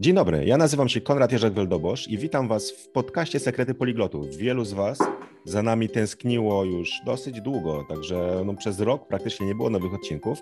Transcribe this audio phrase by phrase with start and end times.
[0.00, 4.36] Dzień dobry, ja nazywam się Konrad Jerzak-Weldobosz i witam Was w podcaście Sekrety Poliglotów.
[4.36, 4.98] Wielu z Was
[5.44, 10.38] za nami tęskniło już dosyć długo, także no, przez rok praktycznie nie było nowych odcinków,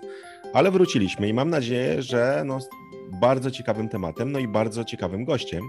[0.53, 2.59] ale wróciliśmy i mam nadzieję, że no,
[3.21, 5.63] bardzo ciekawym tematem, no i bardzo ciekawym gościem,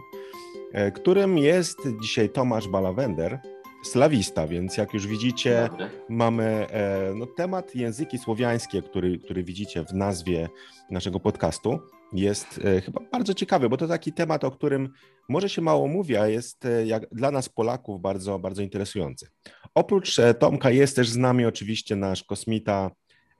[0.72, 3.38] e, którym jest dzisiaj Tomasz Balawender,
[3.84, 5.68] slawista, więc jak już widzicie,
[6.08, 10.48] mamy e, no, temat języki słowiańskie, który, który widzicie w nazwie
[10.90, 11.80] naszego podcastu
[12.12, 14.88] jest e, chyba bardzo ciekawy, bo to taki temat, o którym
[15.28, 19.26] może się mało mówi, a jest e, jak dla nas Polaków bardzo, bardzo interesujący.
[19.74, 22.90] Oprócz e, Tomka jest też z nami oczywiście nasz kosmita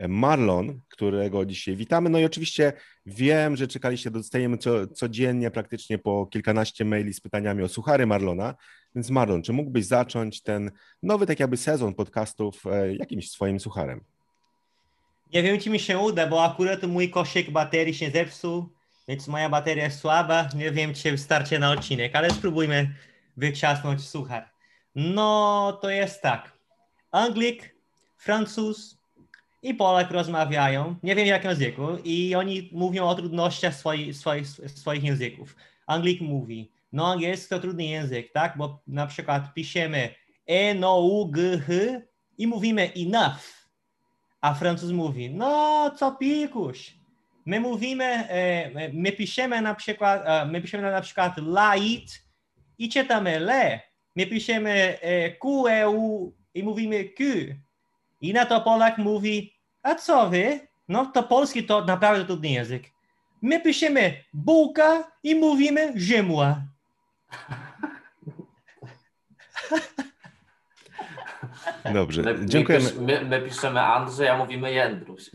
[0.09, 2.11] Marlon, którego dzisiaj witamy.
[2.11, 2.73] No i oczywiście
[3.07, 8.55] wiem, że czekaliście, dostajemy co, codziennie praktycznie po kilkanaście maili z pytaniami o suchary Marlona.
[8.95, 10.71] Więc Marlon, czy mógłbyś zacząć ten
[11.03, 12.63] nowy tak jakby sezon podcastów
[12.99, 14.01] jakimś swoim sucharem?
[15.33, 18.69] Nie wiem, czy mi się uda, bo akurat mój koszyk baterii się zepsuł,
[19.09, 20.49] więc moja bateria jest słaba.
[20.55, 22.95] Nie wiem, czy wystarczy na odcinek, ale spróbujmy
[23.37, 24.51] wykrzasnąć suchar.
[24.95, 26.53] No, to jest tak.
[27.11, 27.75] Anglik,
[28.17, 28.99] Francuz
[29.63, 34.47] i Polak rozmawiają, nie wiem w jakim języku, i oni mówią o trudnościach swoich, swoich,
[34.49, 35.57] swoich języków.
[35.87, 38.57] Anglik mówi, no angielski to trudny język, tak?
[38.57, 40.15] Bo na przykład piszemy
[40.47, 41.73] e, no, u, g, h
[42.39, 43.58] i mówimy enough
[44.41, 46.95] a Francuz mówi, no co pikuś.
[47.47, 52.23] My mówimy, e, my piszemy na przykład, e, my piszemy na przykład light
[52.79, 53.81] i czytamy le.
[54.17, 57.25] My piszemy e, Q, E, U i mówimy Q.
[58.21, 60.61] I na to Polak mówi, a co wy?
[60.89, 62.91] No to polski to naprawdę trudny język.
[63.43, 66.63] My piszemy bułka i mówimy ziemła.
[71.93, 72.91] Dobrze, my, dziękujemy.
[73.01, 75.31] My, my, piszemy Andrzej, a mówimy Jędruś.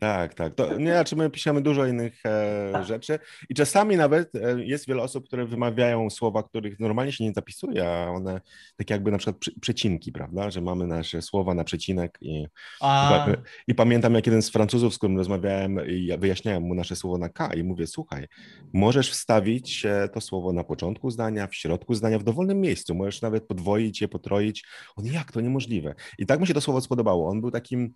[0.00, 0.54] Tak, tak.
[0.54, 5.02] To, nie, znaczy my piszemy dużo innych e, rzeczy i czasami nawet e, jest wiele
[5.02, 8.40] osób, które wymawiają słowa, których normalnie się nie zapisuje, a one
[8.76, 12.46] tak jakby na przykład przy, przecinki, prawda, że mamy nasze słowa na przecinek i,
[12.80, 13.26] a...
[13.28, 16.96] i, i, pamiętam jak jeden z Francuzów, z którym rozmawiałem i ja wyjaśniałem mu nasze
[16.96, 18.26] słowo na K i mówię, słuchaj,
[18.72, 23.22] możesz wstawić e, to słowo na początku zdania, w środku zdania, w dowolnym miejscu, możesz
[23.22, 24.64] nawet podwoić je, potroić.
[24.96, 25.94] On, jak to niemożliwe?
[26.18, 27.28] I tak mu się to słowo spodobało.
[27.28, 27.94] On był takim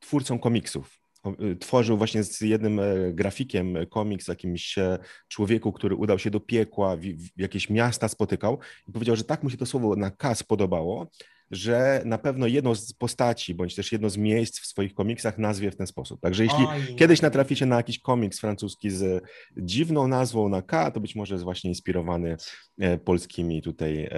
[0.00, 1.02] twórcą komiksów.
[1.24, 4.76] E, tworzył właśnie z jednym e, grafikiem komiks jakimś
[5.28, 7.02] człowieku, który udał się do piekła, w,
[7.36, 8.58] jakieś miasta spotykał
[8.88, 11.10] i powiedział, że tak mu się to słowo na K spodobało,
[11.50, 15.70] że na pewno jedną z postaci, bądź też jedno z miejsc w swoich komiksach nazwie
[15.70, 16.20] w ten sposób.
[16.20, 16.96] Także jeśli Oj.
[16.96, 19.24] kiedyś natraficie na jakiś komiks francuski z
[19.56, 22.36] dziwną nazwą na K, to być może jest właśnie inspirowany
[23.04, 24.10] polskimi tutaj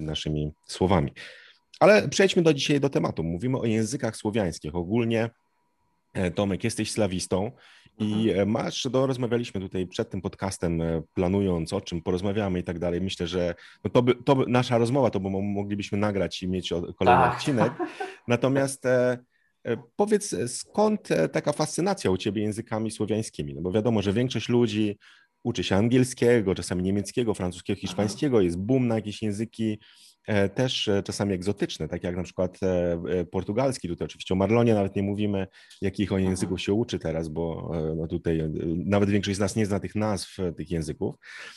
[0.00, 1.12] naszymi słowami.
[1.82, 3.24] Ale przejdźmy do dzisiaj do tematu.
[3.24, 4.74] Mówimy o językach słowiańskich.
[4.74, 5.30] Ogólnie,
[6.14, 7.50] e, Tomek, jesteś slawistą
[7.98, 8.40] i mhm.
[8.40, 12.78] e, masz, do, rozmawialiśmy tutaj przed tym podcastem, e, planując o czym porozmawiamy i tak
[12.78, 13.00] dalej.
[13.00, 13.54] Myślę, że
[13.84, 17.34] no to, by, to by, nasza rozmowa to by moglibyśmy nagrać i mieć kolejny tak.
[17.34, 17.72] odcinek.
[18.28, 18.84] Natomiast
[19.96, 23.54] powiedz, skąd taka fascynacja u ciebie językami słowiańskimi?
[23.54, 24.98] No bo wiadomo, że większość ludzi
[25.42, 29.78] uczy się angielskiego, czasami niemieckiego, francuskiego, hiszpańskiego, jest boom na jakieś języki
[30.54, 33.88] też e, czasami egzotyczne, tak jak na przykład e, portugalski.
[33.88, 35.46] Tutaj oczywiście o Marlonie nawet nie mówimy,
[35.80, 38.42] jakich on języków się uczy teraz, bo no tutaj
[38.84, 41.14] nawet większość z nas nie zna tych nazw tych języków.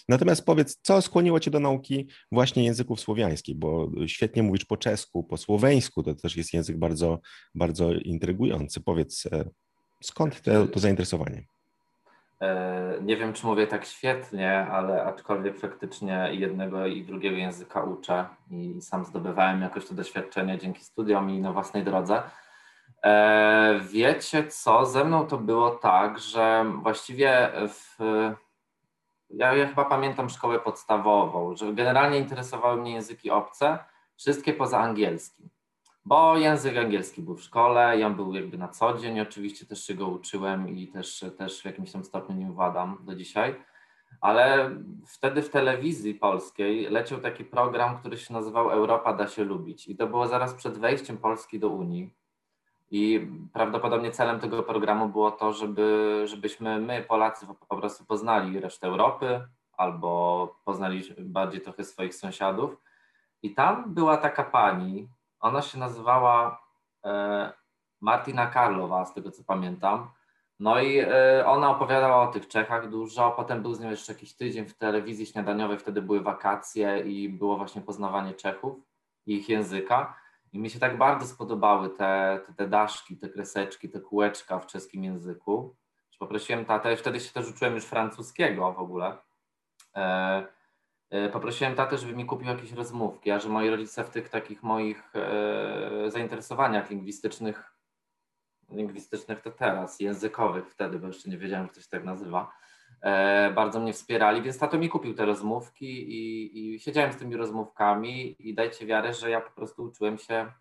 [0.10, 5.24] Natomiast powiedz, co skłoniło Cię do nauki właśnie języków słowiańskich, bo świetnie mówisz po czesku,
[5.24, 7.20] po słoweńsku, to też jest język bardzo,
[7.56, 8.82] bardzo intrygujący.
[8.82, 9.24] Powiedz,
[10.04, 11.46] skąd to, to zainteresowanie?
[12.42, 18.26] E, nie wiem, czy mówię tak świetnie, ale aczkolwiek faktycznie jednego i drugiego języka uczę
[18.52, 22.24] i sam zdobywałem jakoś to doświadczenie dzięki studiom i na własnej drodze.
[23.04, 27.98] E, wiecie co, ze mną to było tak, że właściwie w,
[29.30, 33.80] ja, ja chyba pamiętam szkołę podstawową, że generalnie interesowały mnie języki obce,
[34.18, 35.55] wszystkie poza angielskim
[36.06, 39.94] bo język angielski był w szkole, ja był jakby na co dzień, oczywiście też się
[39.94, 43.56] go uczyłem i też, też w jakimś tam stopniu nim władam do dzisiaj,
[44.22, 44.70] ale
[45.08, 49.88] wtedy w telewizji polskiej leciał taki program, który się nazywał Europa da się lubić.
[49.88, 52.14] I to było zaraz przed wejściem Polski do Unii.
[52.92, 58.88] I prawdopodobnie celem tego programu było to, żeby, żebyśmy my Polacy po prostu poznali resztę
[58.88, 59.42] Europy
[59.78, 62.78] albo poznali bardziej trochę swoich sąsiadów.
[63.44, 65.08] I tam była taka pani,
[65.46, 66.64] ona się nazywała
[67.06, 67.54] e,
[68.02, 70.10] Martina Karlowa, z tego co pamiętam.
[70.60, 74.36] No i e, ona opowiadała o tych Czechach dużo, potem był z nią jeszcze jakiś
[74.36, 78.78] tydzień w telewizji śniadaniowej, wtedy były wakacje i było właśnie poznawanie Czechów
[79.26, 80.18] i ich języka.
[80.54, 84.66] I mi się tak bardzo spodobały te, te, te daszki, te kreseczki, te kółeczka w
[84.66, 85.76] czeskim języku,
[86.20, 89.18] Poprosiłem tatę, wtedy się też uczyłem już francuskiego w ogóle.
[91.16, 94.30] E, e, poprosiłem tatę, żeby mi kupił jakieś rozmówki, a że moi rodzice w tych
[94.30, 97.72] takich moich e, zainteresowaniach lingwistycznych,
[98.70, 102.52] lingwistycznych to teraz, językowych wtedy, bo jeszcze nie wiedziałem, że to się tak nazywa,
[103.56, 108.36] bardzo mnie wspierali, więc tato mi kupił te rozmówki i, i siedziałem z tymi rozmówkami
[108.50, 110.52] i dajcie wiarę, że ja po prostu uczyłem się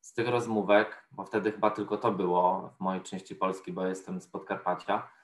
[0.00, 4.20] z tych rozmówek, bo wtedy chyba tylko to było w mojej części Polski, bo jestem
[4.20, 5.19] z Podkarpacia, e,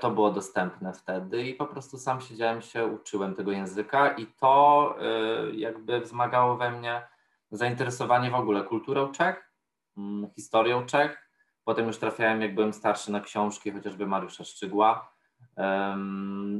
[0.00, 4.94] to było dostępne wtedy i po prostu sam siedziałem się, uczyłem tego języka i to
[5.00, 7.02] e, jakby wzmagało we mnie
[7.50, 9.52] zainteresowanie w ogóle kulturą Czech,
[9.96, 11.28] mm, historią Czech.
[11.64, 15.12] Potem już trafiałem, jak byłem starszy, na książki chociażby Mariusza Szczygła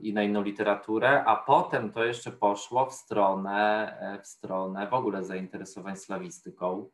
[0.03, 4.95] i na inną literaturę, a potem to jeszcze poszło w stronę, e, w stronę w
[4.95, 6.91] ogóle zainteresowań slawistyką.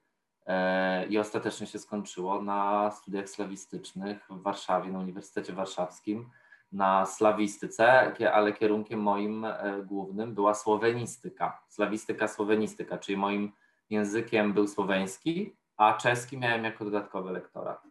[0.49, 6.31] E, i ostatecznie się skończyło na studiach slawistycznych w Warszawie, na Uniwersytecie Warszawskim,
[6.73, 13.53] na slawistyce, ale kierunkiem moim e, głównym była słowenistyka, slawistyka, słowenistyka, czyli moim
[13.91, 17.83] językiem był słoweński, a czeski miałem jako dodatkowy lektorat.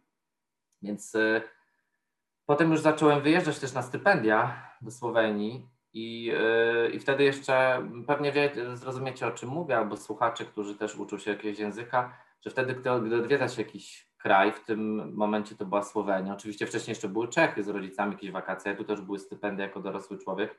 [0.82, 1.42] Więc e,
[2.46, 6.32] potem już zacząłem wyjeżdżać też na stypendia do Słowenii i,
[6.92, 11.30] i wtedy jeszcze pewnie wie, zrozumiecie o czym mówię, albo słuchacze, którzy też uczą się
[11.30, 16.32] jakiegoś języka, że wtedy, gdy odwiedza się jakiś kraj, w tym momencie to była Słowenia,
[16.32, 20.18] oczywiście wcześniej jeszcze były Czechy z rodzicami, jakieś wakacje, tu też były stypendia jako dorosły
[20.18, 20.58] człowiek,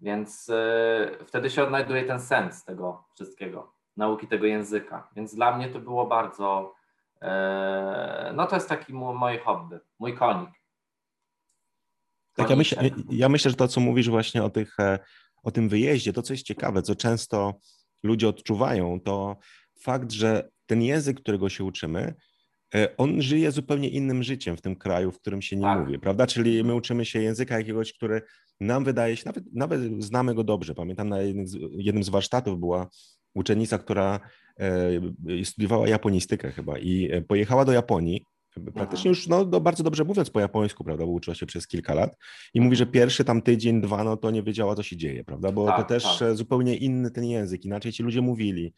[0.00, 5.08] więc yy, wtedy się odnajduje ten sens tego wszystkiego, nauki tego języka.
[5.16, 6.74] Więc dla mnie to było bardzo,
[7.22, 7.28] yy,
[8.34, 10.50] no to jest taki moje hobby, mój konik.
[12.36, 14.98] Tak, ja myślę, ja myślę, że to, co mówisz właśnie o, tych, e,
[15.42, 17.54] o tym wyjeździe, to co jest ciekawe, co często
[18.02, 19.36] ludzie odczuwają, to
[19.80, 22.14] fakt, że ten język, którego się uczymy,
[22.74, 25.80] e, on żyje zupełnie innym życiem w tym kraju, w którym się nie tak.
[25.80, 26.26] mówi, prawda?
[26.26, 28.22] Czyli my uczymy się języka jakiegoś, który
[28.60, 30.74] nam wydaje się, nawet, nawet znamy go dobrze.
[30.74, 31.18] Pamiętam na
[31.72, 32.88] jednym z, warsztatów była
[33.34, 34.20] uczennica, która
[34.60, 38.24] e, studiowała japonistykę chyba i e, pojechała do Japonii,
[38.74, 41.94] praktycznie już no, no, bardzo dobrze mówiąc po japońsku, prawda, bo uczyła się przez kilka
[41.94, 42.16] lat
[42.54, 45.52] i mówi, że pierwszy tam tydzień, dwa, no to nie wiedziała, co się dzieje, prawda,
[45.52, 46.34] bo tak, to też tak.
[46.34, 48.74] zupełnie inny ten język, inaczej ci ludzie mówili.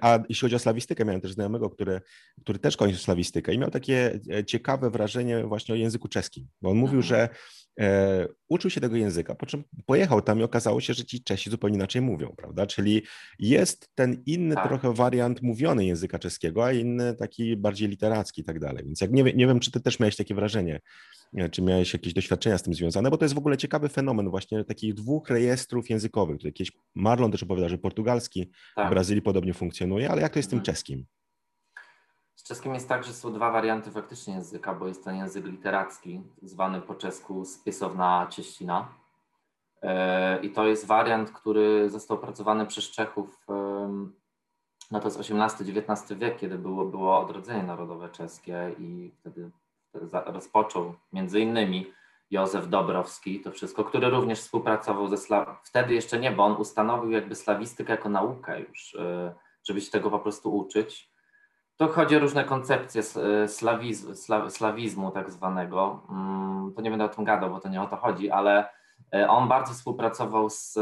[0.00, 2.00] A jeśli chodzi o slawistykę, miałem też znajomego, który,
[2.40, 6.70] który też kończył slawistykę i miał takie e, ciekawe wrażenie właśnie o języku czeskim, bo
[6.70, 7.08] on mówił, mhm.
[7.08, 7.28] że
[8.48, 11.76] uczył się tego języka, po czym pojechał tam i okazało się, że ci Czesi zupełnie
[11.76, 12.66] inaczej mówią, prawda?
[12.66, 13.02] Czyli
[13.38, 14.68] jest ten inny tak.
[14.68, 18.84] trochę wariant mówiony języka czeskiego, a inny taki bardziej literacki i tak dalej.
[18.84, 20.80] Więc jak nie, nie wiem, czy ty też miałeś takie wrażenie,
[21.50, 24.64] czy miałeś jakieś doświadczenia z tym związane, bo to jest w ogóle ciekawy fenomen właśnie
[24.64, 26.36] takich dwóch rejestrów językowych.
[26.36, 28.86] Tutaj kiedyś Marlon też opowiada, że portugalski tak.
[28.86, 30.74] w Brazylii podobnie funkcjonuje, ale jak to jest z tym mhm.
[30.74, 31.06] czeskim?
[32.36, 36.22] Z czeskim jest tak, że są dwa warianty faktycznie języka, bo jest ten język literacki,
[36.42, 38.88] zwany po czesku spisowna cieścina.
[39.82, 43.46] E, I to jest wariant, który został opracowany przez Czechów,
[44.90, 49.50] no to jest XVIII-XIX wiek, kiedy było, było odrodzenie narodowe czeskie i wtedy
[50.26, 51.92] rozpoczął między innymi
[52.30, 55.60] Józef Dobrowski, to wszystko, który również współpracował ze Sla...
[55.64, 59.34] wtedy jeszcze nie, bo on ustanowił jakby slawistykę jako naukę już, y,
[59.64, 61.13] żeby się tego po prostu uczyć.
[61.76, 63.02] To chodzi o różne koncepcje
[63.44, 64.14] y, slawizmu,
[64.48, 66.06] slawizmu tak zwanego.
[66.10, 68.68] Mm, to nie będę o tym gadał, bo to nie o to chodzi, ale
[69.14, 70.78] y, on bardzo współpracował z,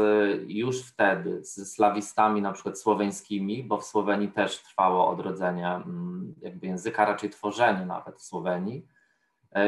[0.47, 6.67] już wtedy z slawistami na przykład słoweńskimi, bo w Słowenii też trwało odrodzenie mm, jakby
[6.67, 8.87] języka, raczej tworzenie nawet w Słowenii.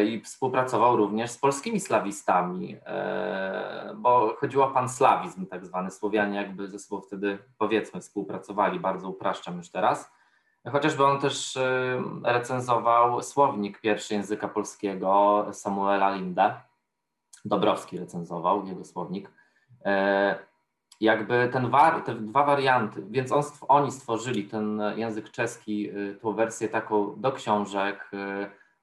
[0.08, 2.78] I współpracował również z polskimi slawistami,
[3.96, 5.92] bo chodziło o panslawizm tak zwany.
[5.92, 10.12] Słowianie jakby ze sobą wtedy powiedzmy współpracowali, bardzo upraszczam już teraz.
[10.72, 16.62] Chociażby on też e, recenzował słownik pierwszy języka polskiego Samuela Linde.
[17.46, 19.32] Dobrowski recenzował jego słownik.
[21.02, 25.90] Jakby ten war, te dwa warianty, więc on, oni stworzyli ten język czeski,
[26.22, 28.12] tą wersję taką do książek,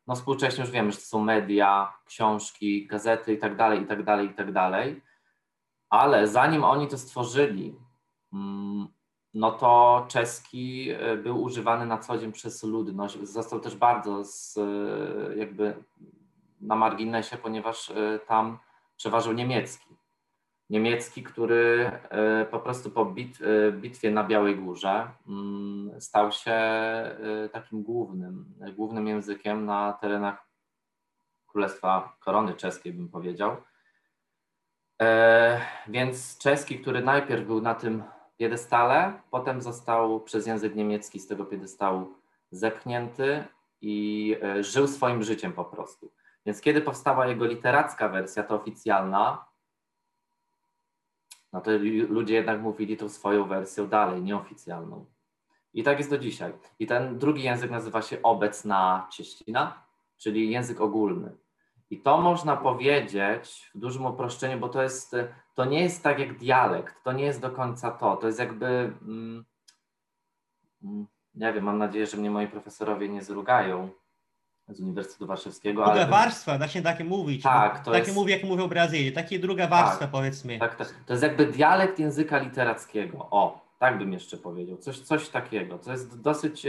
[0.06, 4.02] no współcześnie już wiemy, że to są media, książki, gazety i tak dalej, i tak
[4.02, 5.02] dalej, i tak dalej.
[5.90, 7.76] Ale zanim oni to stworzyli,
[8.32, 8.88] mm,
[9.34, 13.18] no to czeski e, był używany na co dzień przez ludność.
[13.18, 15.74] Został też bardzo z, e, jakby
[16.60, 18.58] na marginesie, ponieważ e, tam
[18.96, 19.92] przeważył niemiecki
[20.70, 21.90] niemiecki, który
[22.50, 23.38] po prostu po bit,
[23.72, 26.60] bitwie na Białej Górze mm, stał się
[27.52, 30.46] takim głównym, głównym językiem na terenach
[31.46, 33.56] Królestwa Korony Czeskiej, bym powiedział.
[35.88, 38.02] Więc czeski, który najpierw był na tym
[38.42, 42.14] piedestale, potem został przez język niemiecki z tego piedestału
[42.50, 43.44] zepchnięty
[43.80, 46.10] i żył swoim życiem po prostu.
[46.46, 49.44] Więc kiedy powstała jego literacka wersja, to oficjalna,
[51.52, 51.70] no to
[52.08, 55.06] ludzie jednak mówili tą swoją wersją dalej, nieoficjalną.
[55.74, 56.52] I tak jest do dzisiaj.
[56.78, 59.82] I ten drugi język nazywa się obecna cieślina,
[60.18, 61.36] czyli język ogólny.
[61.92, 65.16] I to można powiedzieć w dużym uproszczeniu, bo to jest,
[65.54, 68.16] to nie jest tak jak dialekt, to nie jest do końca to.
[68.16, 69.44] To jest jakby, mm,
[70.84, 73.90] mm nie wiem, mam nadzieję, że mnie moi profesorowie nie zrugają
[74.68, 75.84] z Uniwersytetu Warszawskiego.
[75.84, 77.42] Druga ale warstwa, da się takie mówić.
[77.42, 78.14] Tak, to takie jest...
[78.14, 80.58] mówi, jak mówią Brazylii, takie druga warstwa tak, powiedzmy.
[80.58, 83.18] Tak, tak, to jest jakby dialekt języka literackiego.
[83.30, 84.76] O, tak bym jeszcze powiedział.
[84.76, 85.78] Coś, coś takiego.
[85.78, 86.66] To jest dosyć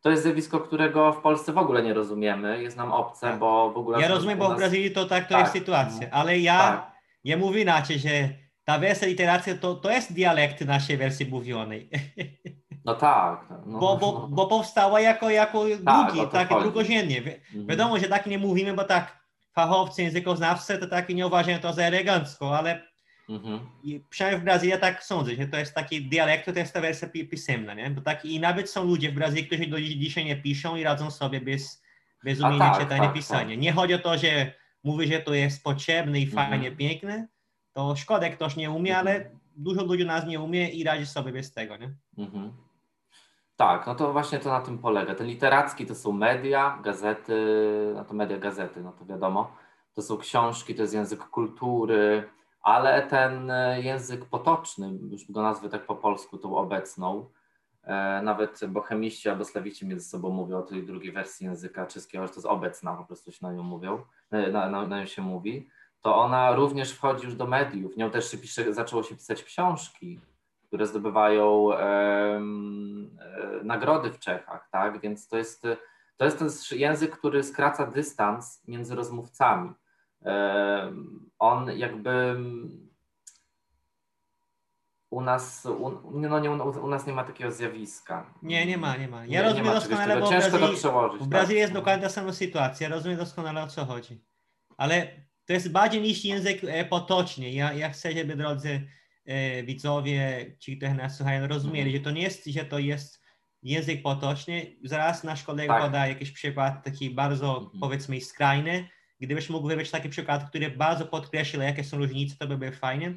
[0.00, 3.38] to jest zjawisko, którego w Polsce w ogóle nie rozumiemy, jest nam obce, tak.
[3.38, 4.00] bo w ogóle...
[4.00, 4.48] Ja rozumiem, nas...
[4.48, 5.40] bo w Brazylii to tak to tak.
[5.40, 6.92] jest sytuacja, ale ja, tak.
[7.24, 8.08] ja mówię inaczej, że
[8.64, 11.90] ta wersja literacja to, to jest dialekt naszej wersji mówionej.
[12.84, 13.48] No tak.
[13.66, 14.28] No, bo, bo, no.
[14.28, 17.22] bo powstała jako, jako tak, drugi, tak drugoziennie.
[17.22, 17.66] Wi mhm.
[17.66, 19.18] Wiadomo, że tak nie mówimy, bo tak
[19.54, 22.87] fachowcy, językoznawcy to tak nie uważają to za elegancko, ale
[23.28, 23.60] Mhm.
[23.82, 26.80] I przynajmniej w Brazylii ja tak sądzę, że to jest taki dialekt, to jest ta
[26.80, 27.90] wersja pisemna, nie?
[27.90, 31.10] Bo tak, I nawet są ludzie w Brazylii, którzy do dzisiaj nie piszą i radzą
[31.10, 31.82] sobie bez,
[32.24, 33.54] bez umienia tak, czytania tak, pisania.
[33.54, 33.58] Tak.
[33.58, 34.52] Nie chodzi o to, że
[34.84, 36.50] mówi, że to jest potrzebne i mhm.
[36.50, 37.28] fajnie, piękne,
[37.72, 39.06] to szkoda, ktoś nie umie, mhm.
[39.06, 41.94] ale dużo ludzi nas nie umie i radzi sobie bez tego, nie?
[42.18, 42.52] Mhm.
[43.56, 45.14] Tak, no to właśnie to na tym polega.
[45.14, 47.34] Ten literacki to są media, gazety,
[47.94, 49.56] no to media, gazety, no to wiadomo.
[49.94, 52.28] To są książki, to jest język kultury,
[52.62, 57.30] ale ten e, język potoczny, już go nazwę tak po polsku, tą obecną,
[57.82, 62.32] e, nawet bohemiści albo slawici między sobą mówią o tej drugiej wersji języka czeskiego, że
[62.32, 65.68] to jest obecna, po prostu się na nią mówią, na, na, na nią się mówi,
[66.00, 67.96] to ona również wchodzi już do mediów.
[67.96, 70.20] Nią też się pisze, zaczęło się pisać książki,
[70.66, 72.40] które zdobywają e,
[73.62, 75.00] nagrody w Czechach, tak?
[75.00, 75.62] Więc to jest,
[76.16, 76.48] to jest ten
[76.78, 79.72] język, który skraca dystans między rozmówcami
[81.38, 82.36] on jakby
[85.10, 88.34] u nas, u, no nie, u nas nie ma takiego zjawiska.
[88.42, 89.26] Nie, nie ma, nie ma.
[89.26, 91.22] Ja nie, rozumiem nie ma doskonale, bo ciężko Brazylii, to przełożyć.
[91.22, 91.60] W Brazylii tak.
[91.60, 94.24] jest dokładnie ta sama sytuacja, rozumiem doskonale o co chodzi.
[94.76, 95.08] Ale
[95.46, 97.50] to jest bardziej niż język e, potoczny.
[97.50, 98.88] Ja, ja chcę, żeby drodzy
[99.26, 101.98] e, widzowie, ci, którzy nas słuchają, rozumieli, mm.
[101.98, 103.22] że to nie jest, że to jest
[103.62, 104.76] język potoczny.
[104.84, 105.82] Zaraz nasz kolega tak.
[105.82, 107.80] poda jakiś przykład taki bardzo, -hmm.
[107.80, 108.88] powiedzmy, skrajny,
[109.20, 113.14] Gdybyś mógł wybrać taki przykład, który bardzo podkreśla, jakie są różnice, to by było fajnie,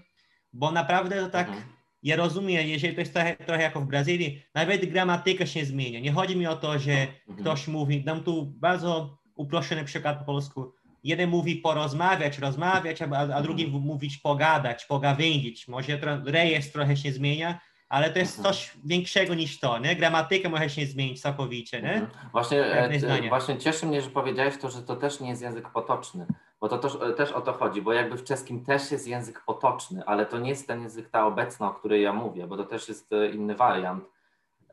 [0.53, 1.65] bo naprawdę to tak, mhm.
[2.03, 5.99] ja rozumiem, jeżeli to jest trochę, trochę jako w Brazylii, nawet gramatyka się zmienia.
[5.99, 7.37] Nie chodzi mi o to, że mhm.
[7.39, 13.41] ktoś mówi, dam tu bardzo uproszczony przykład po polsku, jeden mówi porozmawiać, rozmawiać, a, a
[13.41, 13.83] drugi mhm.
[13.83, 15.67] mówić pogadać, pogawędzić.
[15.67, 17.59] Może rejestr trochę się zmienia,
[17.91, 18.53] ale to jest mhm.
[18.53, 19.95] coś większego niż to, nie?
[19.95, 21.93] Gramatyka może się zmienić całkowicie, nie?
[21.93, 22.11] Mhm.
[22.31, 26.25] Właśnie, e, właśnie cieszy mnie, że powiedziałeś to, że to też nie jest język potoczny,
[26.61, 29.41] bo to też, e, też o to chodzi, bo jakby w czeskim też jest język
[29.45, 32.63] potoczny, ale to nie jest ten język ta obecna, o której ja mówię, bo to
[32.63, 34.03] też jest e, inny wariant.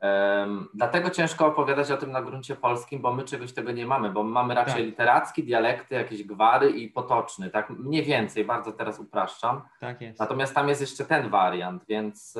[0.01, 4.09] Um, dlatego ciężko opowiadać o tym na gruncie polskim, bo my czegoś tego nie mamy,
[4.09, 4.83] bo mamy raczej tak.
[4.83, 9.61] literacki, dialekty, jakieś gwary i potoczny, tak mniej więcej, bardzo teraz upraszczam.
[9.79, 10.19] Tak jest.
[10.19, 12.37] Natomiast tam jest jeszcze ten wariant, więc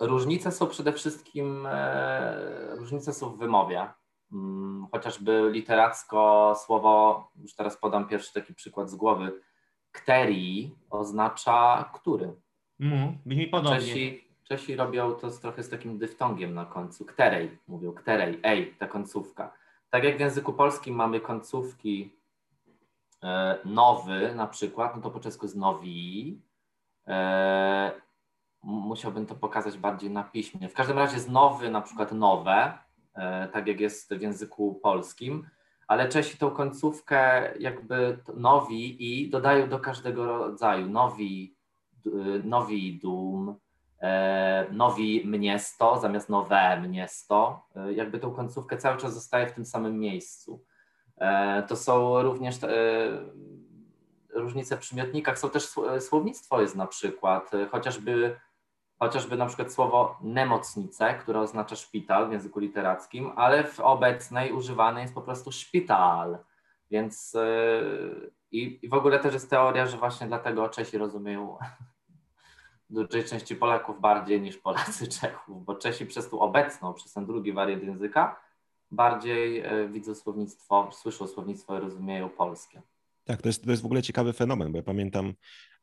[0.00, 3.88] Różnice są przede wszystkim, e, różnice są w wymowie.
[4.32, 9.32] Mm, chociażby literacko słowo, już teraz podam pierwszy taki przykład z głowy,
[9.92, 12.34] kterii oznacza który.
[12.80, 13.78] Mm, brzmi podobnie.
[13.78, 17.04] Czesi, Czesi robią to z, trochę z takim dyftongiem na końcu.
[17.04, 19.52] Kterej, mówią kterej, ej, ta końcówka.
[19.90, 22.16] Tak jak w języku polskim mamy końcówki
[23.22, 26.40] e, nowy na przykład, no to po czesku jest nowi.
[27.06, 27.92] E,
[28.62, 30.68] musiałbym to pokazać bardziej na piśmie.
[30.68, 32.78] W każdym razie jest nowy, na przykład nowe,
[33.14, 35.46] e, tak jak jest w języku polskim,
[35.88, 40.88] ale Czesi tą końcówkę jakby nowi i dodają do każdego rodzaju.
[40.88, 41.56] Nowi,
[42.44, 43.56] nowi dum,
[44.00, 47.66] e, nowi mniesto zamiast nowe mniesto.
[47.76, 50.64] E, jakby tą końcówkę cały czas zostaje w tym samym miejscu.
[51.68, 52.56] To są również
[54.34, 55.68] różnice w przymiotnikach, są też
[56.00, 58.36] słownictwo jest na przykład, chociażby
[59.02, 65.02] chociażby na przykład słowo nemocnice, które oznacza szpital w języku literackim, ale w obecnej używane
[65.02, 66.38] jest po prostu szpital.
[66.90, 71.58] Więc yy, i, w ogóle też jest teoria, że właśnie dlatego Czesi rozumieją
[72.90, 77.52] dużej części Polaków bardziej niż Polacy Czechów, bo Czesi przez tą obecną, przez ten drugi
[77.52, 78.40] wariant języka
[78.90, 82.82] bardziej yy, widzą słownictwo, słyszą słownictwo i rozumieją polskie.
[83.24, 85.34] Tak, to jest, to jest w ogóle ciekawy fenomen, bo ja pamiętam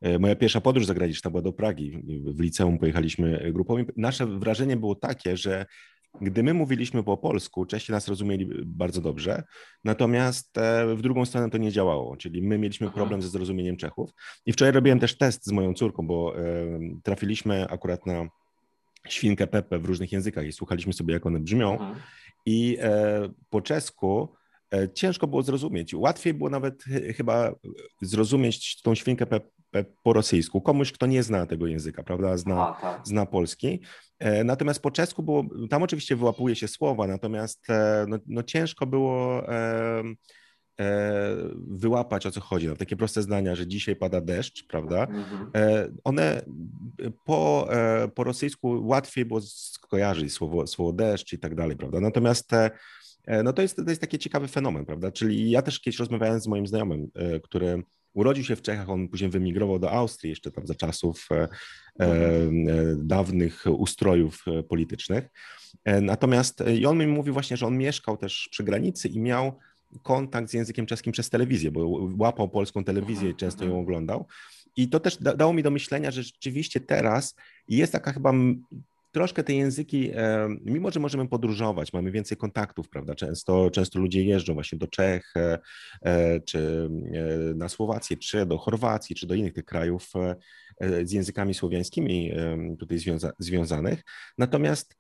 [0.02, 2.04] e, moja pierwsza podróż zagraniczna była do Pragi.
[2.26, 5.66] W liceum pojechaliśmy grupą i nasze wrażenie było takie, że
[6.22, 9.44] gdy my mówiliśmy po polsku, Czesi nas rozumieli bardzo dobrze,
[9.84, 14.10] natomiast e, w drugą stronę to nie działało, czyli my mieliśmy problem ze zrozumieniem Czechów.
[14.46, 16.44] I wczoraj robiłem też test z moją córką, bo e,
[17.04, 18.28] trafiliśmy akurat na
[19.08, 21.94] świnkę Pepe w różnych językach i słuchaliśmy sobie, jak one brzmią.
[22.46, 22.78] I
[23.50, 24.30] po czesku
[24.94, 25.94] ciężko było zrozumieć.
[25.94, 27.56] Łatwiej było nawet ch- chyba
[28.02, 29.50] zrozumieć tą świnkę Pepe
[30.04, 30.62] po rosyjsku.
[30.62, 33.02] Komuś, kto nie zna tego języka, prawda, zna, A, tak.
[33.08, 33.82] zna polski.
[34.20, 38.86] E, Natomiast po czesku było, tam oczywiście wyłapuje się słowa, natomiast e, no, no ciężko
[38.86, 40.04] było e,
[40.80, 41.36] e,
[41.68, 42.68] wyłapać o co chodzi.
[42.68, 45.04] No, takie proste zdania, że dzisiaj pada deszcz, prawda?
[45.04, 45.52] Mhm.
[45.56, 46.42] E, One
[47.26, 52.00] po, e, po rosyjsku łatwiej było skojarzyć słowo, słowo deszcz i tak dalej, prawda?
[52.00, 52.72] Natomiast e, e,
[53.28, 55.12] no to, jest, to jest taki ciekawy fenomen, prawda?
[55.12, 57.84] Czyli ja też kiedyś rozmawiałem z moim znajomym, e, który
[58.14, 61.48] urodził się w Czechach, on później wymigrował do Austrii jeszcze tam za czasów e, e,
[62.00, 62.50] e,
[62.98, 65.30] dawnych ustrojów e, politycznych.
[65.86, 69.20] E, Natomiast e, i on mi mówił właśnie, że on mieszkał też przy granicy i
[69.20, 69.60] miał
[70.04, 73.72] kontakt z językiem czeskim przez telewizję, bo łapał polską telewizję i Mhm, często mhm.
[73.72, 74.26] ją oglądał.
[74.76, 77.36] I to też da, dało mi do myślenia, że rzeczywiście teraz
[77.68, 78.34] jest taka chyba
[79.12, 80.12] troszkę te języki,
[80.62, 83.16] mimo że możemy podróżować, mamy więcej kontaktów, prawda?
[83.16, 85.60] Często, często ludzie jeżdżą właśnie do Czech, e,
[86.02, 90.12] e, czy e, na Słowację, czy do Chorwacji, czy do innych tych krajów
[91.04, 92.32] z językami słowiańskimi
[92.80, 94.04] tutaj związa, związanych.
[94.38, 94.96] Natomiast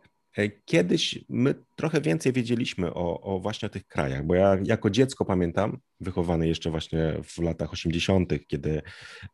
[0.65, 5.25] Kiedyś my trochę więcej wiedzieliśmy o, o właśnie o tych krajach, bo ja jako dziecko
[5.25, 8.81] pamiętam, wychowany jeszcze właśnie w latach 80., kiedy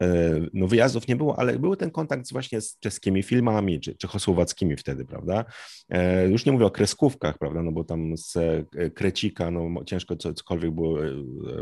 [0.02, 0.08] e,
[0.54, 5.06] no wyjazdów nie było, ale był ten kontakt właśnie z czeskimi filmami, czy czechosłowackimi wtedy,
[5.06, 5.46] prawda?
[5.90, 10.16] E, Już nie mówię o kreskówkach, prawda, no bo tam z e, Krecika, no ciężko
[10.16, 10.98] co- cokolwiek było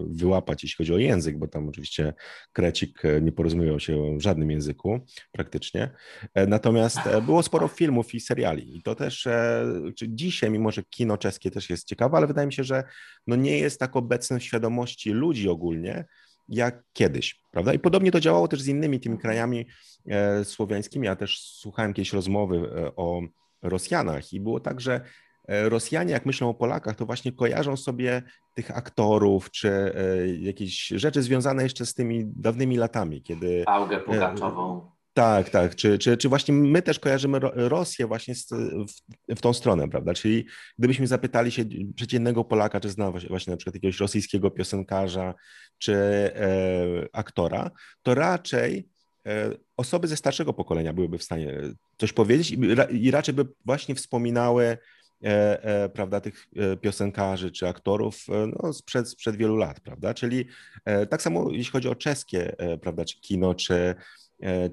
[0.07, 2.13] wyłapać, jeśli chodzi o język, bo tam oczywiście
[2.53, 4.99] Krecik nie porozumiewał się w żadnym języku
[5.31, 5.89] praktycznie.
[6.47, 9.27] Natomiast było sporo filmów i seriali i to też,
[9.95, 12.83] czy dzisiaj, mimo że kino czeskie też jest ciekawe, ale wydaje mi się, że
[13.27, 16.05] no nie jest tak obecne w świadomości ludzi ogólnie,
[16.49, 17.73] jak kiedyś, prawda?
[17.73, 19.65] I podobnie to działało też z innymi tymi krajami
[20.07, 21.07] e, słowiańskimi.
[21.07, 23.21] Ja też słuchałem kiedyś rozmowy e, o
[23.62, 25.01] Rosjanach i było tak, że
[25.47, 28.21] e, Rosjanie, jak myślą o Polakach, to właśnie kojarzą sobie
[28.55, 34.92] tych aktorów czy e, jakieś rzeczy związane jeszcze z tymi dawnymi latami, kiedy Augę Pugaczową.
[35.13, 35.76] Tak, tak.
[35.76, 39.89] Czy, czy, czy właśnie my też kojarzymy Ro- Rosję właśnie z, w, w tą stronę,
[39.89, 40.13] prawda?
[40.13, 40.45] Czyli
[40.80, 45.34] gdybyśmy zapytali się przeciętnego Polaka, czy zna właśnie, na przykład jakiegoś rosyjskiego piosenkarza,
[45.78, 47.71] czy e, aktora,
[48.04, 48.88] to raczej
[49.28, 51.62] e, osoby ze starszego pokolenia byłyby w stanie
[51.97, 52.60] coś powiedzieć i,
[52.91, 54.78] i raczej by właśnie wspominały
[55.23, 60.13] e, e, prawda, tych e, piosenkarzy czy aktorów e, no, sprzed, sprzed wielu lat, prawda?
[60.13, 60.45] Czyli
[60.86, 63.95] e, tak samo jeśli chodzi o czeskie, e, prawda, czy kino, czy,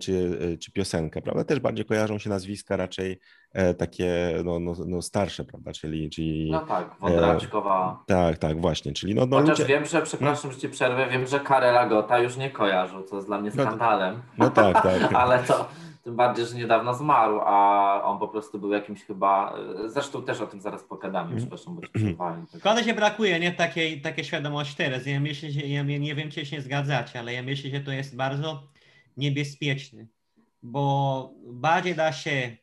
[0.01, 1.45] czy, e, czy piosenkę, prawda?
[1.45, 3.21] Też bardziej kojarzą się nazwiska raczej
[3.53, 5.73] e, takie no, no, no starsze, prawda?
[5.73, 8.05] Czyli, czyli No tak, Wądraczkowa.
[8.07, 11.27] tak, tak, właśnie, czyli no, no Chociaż ludzie, wiem, że, przepraszam, że ci przerwę, wiem,
[11.27, 14.23] że Karela Gota już nie kojarzą, co jest dla mnie No skandalem.
[14.39, 15.13] no tak, tak.
[15.23, 15.69] Ale to
[16.05, 19.55] tym bardziej, że niedawno zmarł, a on po prostu był jakimś chyba.
[19.87, 21.39] Zresztą też o tym zaraz pogadamy, Mhm.
[21.41, 22.59] przepraszam, bo.
[22.59, 25.07] Szkoda, że brakuje nie takiej, takiej świadomości teraz.
[25.07, 28.17] Ja myślę, że ja nie wiem, czy się zgadzacie, ale ja myślę, że to jest
[28.17, 28.63] bardzo
[29.17, 30.07] niebezpieczne,
[30.63, 32.57] bo bardziej da się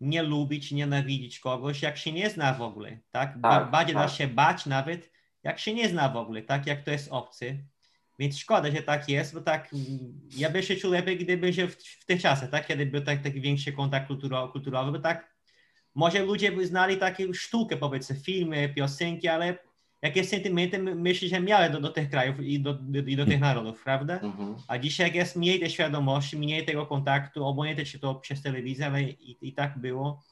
[0.00, 3.38] nie lubić, nienawidzić kogoś, jak się nie zna w ogóle, tak?
[3.42, 4.16] Tak, bardziej da tak.
[4.16, 6.66] się bać nawet, jak się nie zna w ogóle, tak?
[6.66, 7.64] Jak to jest obcy.
[8.18, 9.70] Więc szkoda, że tak jest, bo tak
[10.36, 12.66] ja bym się czuł lepiej, gdyby się w, w tych czasach, tak?
[12.66, 15.32] Kiedy był tak, taki większy kontakt kulturowy, kulturowy, bo tak
[15.94, 19.58] może ludzie by znali takie sztukę, powiedzmy, filmy, piosenki, ale
[20.02, 23.40] jakie sentymenty my- myślę, że miały do, do tych krajów i do, i do tych
[23.40, 24.14] narodów, prawda?
[24.20, 24.54] Mhm.
[24.68, 28.86] A dzisiaj jak jest mniej tej świadomości, mniej tego kontaktu, obojętnie czy to przez telewizję,
[28.86, 30.22] ale i, i tak było,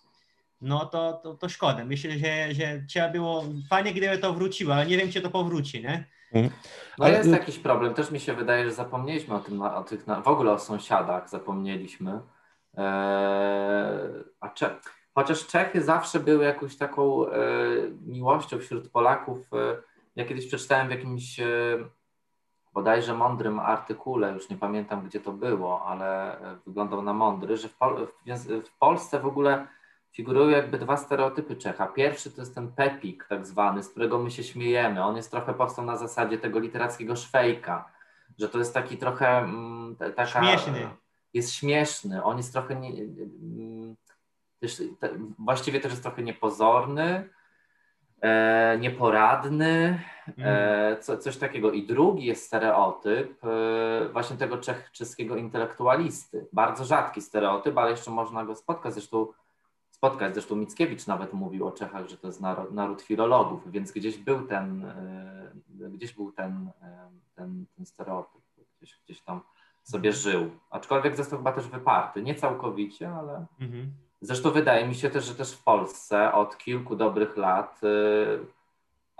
[0.61, 1.85] no to, to, to szkoda.
[1.85, 5.83] Myślę, że, że trzeba było, fajnie gdyby to wróciło, ale nie wiem, czy to powróci,
[5.83, 6.05] nie?
[6.99, 7.95] No Ale- jest jakiś problem.
[7.95, 12.21] Też mi się wydaje, że zapomnieliśmy o tym, o tych, w ogóle o sąsiadach zapomnieliśmy.
[12.77, 14.77] Eee, a Cze-
[15.15, 17.41] chociaż Czechy zawsze były jakąś taką e,
[18.07, 19.39] miłością wśród Polaków.
[19.53, 19.77] E,
[20.17, 21.45] ja kiedyś przeczytałem w jakimś e,
[22.73, 27.79] bodajże mądrym artykule, już nie pamiętam gdzie to było, ale wyglądał na mądry, że w,
[27.79, 28.07] Pol-
[28.65, 29.67] w, Polsce w ogóle
[30.13, 31.87] figurują jakby dwa stereotypy Czecha.
[31.87, 35.05] Pierwszy to jest ten pepik tak zwany, z którego my się śmiejemy.
[35.05, 37.89] On jest trochę powstał na zasadzie tego literackiego szwejka,
[38.39, 40.41] że to jest taki trochę mm, ta- taka...
[40.43, 40.89] Śmieszny.
[41.35, 42.25] Jest śmieszny.
[42.25, 42.91] On jest trochę nie,
[44.61, 47.29] też, te, właściwie też jest trochę niepozorny,
[48.21, 50.01] e, nieporadny,
[50.39, 51.73] E, co, coś takiego.
[51.73, 56.47] I drugi jest stereotyp e, właśnie tego czech, czeskiego intelektualisty.
[56.53, 58.95] Bardzo rzadki stereotyp, ale jeszcze można go spotkać.
[58.95, 59.27] Zresztą
[59.91, 60.35] spotkać.
[60.35, 64.47] Zresztą Mickiewicz nawet mówił o Czechach, że to jest naród, naród filologów, więc gdzieś był
[64.47, 64.93] ten,
[65.69, 66.71] gdzieś był ten,
[67.35, 68.43] ten, ten stereotyp,
[68.77, 69.41] gdzieś, gdzieś tam
[69.83, 70.51] sobie żył.
[70.71, 73.93] Aczkolwiek został chyba też wyparty, nie całkowicie, ale mhm.
[74.21, 77.81] Zresztą wydaje mi się też, że też w Polsce od kilku dobrych lat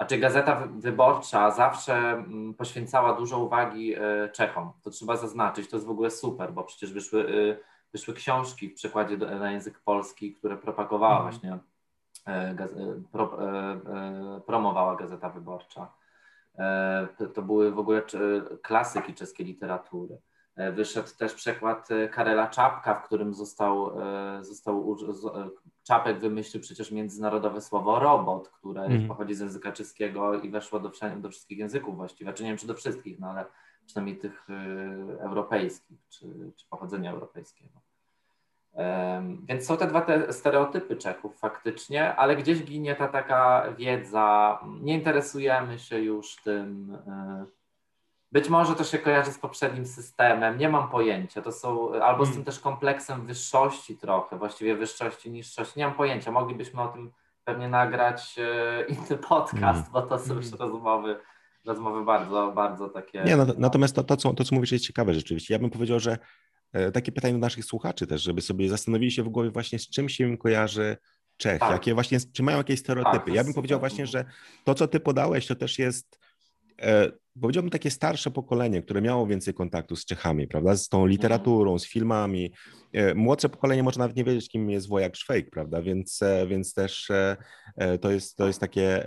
[0.01, 4.73] a czy Gazeta Wyborcza zawsze mm, poświęcała dużo uwagi e, Czechom?
[4.83, 7.57] To trzeba zaznaczyć, to jest w ogóle super, bo przecież wyszły, e,
[7.93, 11.23] wyszły książki w przekładzie na język polski, które propagowała mm.
[11.23, 11.59] właśnie,
[13.13, 13.39] pro,
[14.47, 15.93] promowała Gazeta Wyborcza.
[17.35, 18.03] To były w ogóle
[18.63, 20.19] klasyki czeskiej literatury.
[20.73, 23.93] Wyszedł też przekład Karela Czapka, w którym został,
[24.41, 24.97] został
[25.83, 29.09] Czapek wymyślił przecież międzynarodowe słowo robot, które mm.
[29.09, 32.33] pochodzi z języka czeskiego i weszło do, do wszystkich języków właściwie.
[32.33, 33.45] Czy nie wiem, czy do wszystkich, no ale
[33.87, 34.49] przynajmniej tych
[35.21, 37.81] europejskich, czy, czy pochodzenia europejskiego.
[38.73, 44.59] Um, więc są te dwa te stereotypy Czechów faktycznie, ale gdzieś ginie ta taka wiedza,
[44.81, 46.95] nie interesujemy się już tym.
[47.47, 47.60] Y,
[48.33, 51.43] być może to się kojarzy z poprzednim systemem, nie mam pojęcia.
[51.43, 52.45] To są albo z tym hmm.
[52.45, 55.79] też kompleksem wyższości trochę, właściwie wyższości, niższości.
[55.79, 56.31] Nie mam pojęcia.
[56.31, 57.13] Moglibyśmy o tym
[57.45, 59.93] pewnie nagrać e, inny podcast, mm.
[59.93, 60.61] bo to są już hmm.
[60.61, 61.17] rozmowy,
[61.67, 63.23] rozmowy bardzo, bardzo takie.
[63.23, 65.55] Nie, no, natomiast to, to, co, to, co mówisz, jest ciekawe rzeczywiście.
[65.55, 66.19] Ja bym powiedział, że
[66.73, 69.89] e, takie pytanie do naszych słuchaczy też, żeby sobie zastanowili się w głowie właśnie, z
[69.89, 70.97] czym się im kojarzy
[71.41, 71.71] Czech, tak.
[71.71, 73.25] jakie właśnie, czy mają jakieś stereotypy.
[73.25, 74.25] Tak, ja bym powiedział właśnie, że
[74.65, 76.19] to, co ty podałeś, to też jest
[76.83, 81.11] e, powiedziałbym takie starsze pokolenie, które miało więcej kontaktu z Czechami, prawda, z tą mhm.
[81.11, 82.53] literaturą, z filmami.
[82.93, 86.75] E, młodsze pokolenie może nawet nie wiedzieć, kim jest Wojak Szwejk, prawda, więc, e, więc
[86.75, 87.37] też e,
[88.01, 89.05] to jest, to jest takie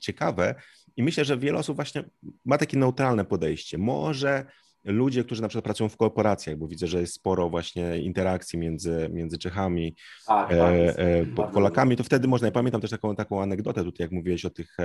[0.00, 0.54] ciekawe
[0.96, 2.04] i myślę, że wiele osób właśnie
[2.44, 3.78] ma takie neutralne podejście.
[3.78, 4.46] Może
[4.84, 9.08] ludzie, którzy na przykład pracują w korporacjach, bo widzę, że jest sporo właśnie interakcji między,
[9.12, 13.84] między Czechami, tak, e, e, Polakami, to wtedy można, ja pamiętam też taką, taką anegdotę
[13.84, 14.76] tutaj, jak mówiłeś o tych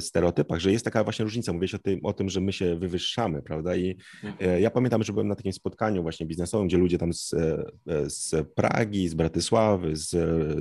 [0.00, 1.52] stereotypach, że jest taka właśnie różnica.
[1.52, 3.76] Mówiłeś o tym, o tym że my się wywyższamy, prawda?
[3.76, 4.62] I mhm.
[4.62, 8.48] ja pamiętam, że byłem na takim spotkaniu właśnie biznesowym, gdzie ludzie tam z, e, z
[8.54, 10.08] Pragi, z Bratysławy, z,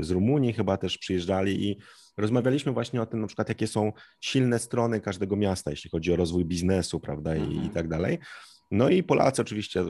[0.06, 1.78] z Rumunii chyba też przyjeżdżali i
[2.18, 6.16] rozmawialiśmy właśnie o tym, na przykład, jakie są silne strony każdego miasta, jeśli chodzi o
[6.16, 7.70] rozwój biznesu, prawda, i, i mhm.
[7.70, 8.18] tak dalej.
[8.72, 9.84] No i Polacy oczywiście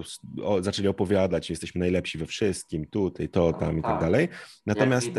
[0.62, 4.28] zaczęli opowiadać, jesteśmy najlepsi we wszystkim, tutaj, to, tam i tak, dalej.
[4.66, 5.10] Natomiast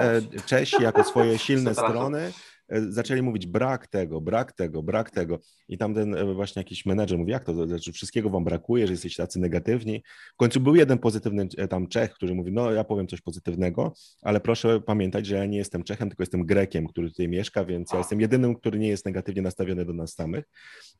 [0.46, 5.38] Czesi jako swoje silne strony E, zaczęli mówić brak tego, brak tego, brak tego.
[5.68, 8.92] I tam ten e, właśnie jakiś menedżer mówi, jak to, znaczy wszystkiego wam brakuje, że
[8.92, 10.02] jesteście tacy negatywni.
[10.34, 13.92] W końcu był jeden pozytywny e, tam Czech, który mówi, no ja powiem coś pozytywnego,
[14.22, 17.92] ale proszę pamiętać, że ja nie jestem Czechem, tylko jestem Grekiem, który tutaj mieszka, więc
[17.92, 20.44] ja jestem jedynym, który nie jest negatywnie nastawiony do nas samych.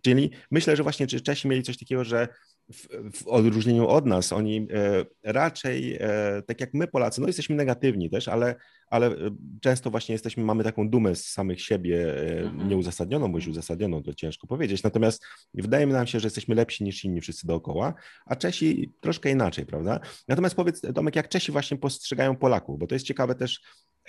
[0.03, 2.29] Czyli myślę, że właśnie Czesi mieli coś takiego, że
[2.73, 2.87] w,
[3.19, 8.11] w, odróżnieniu od nas, oni e, raczej, e, tak jak my Polacy, no jesteśmy negatywni
[8.11, 8.55] też, ale,
[8.90, 12.68] ale e, często właśnie jesteśmy, mamy taką dumę z samych siebie, mhm.
[12.68, 15.24] nieuzasadnioną, bo już uzasadnioną, to ciężko powiedzieć, natomiast
[15.55, 17.94] wydaje nam się, że jesteśmy lepsi niż inni wszyscy dookoła,
[18.26, 20.00] a Czesi troszkę inaczej, prawda?
[20.29, 23.61] Natomiast powiedz, Tomek, jak Czesi właśnie postrzegają Polaków, bo to jest ciekawe też,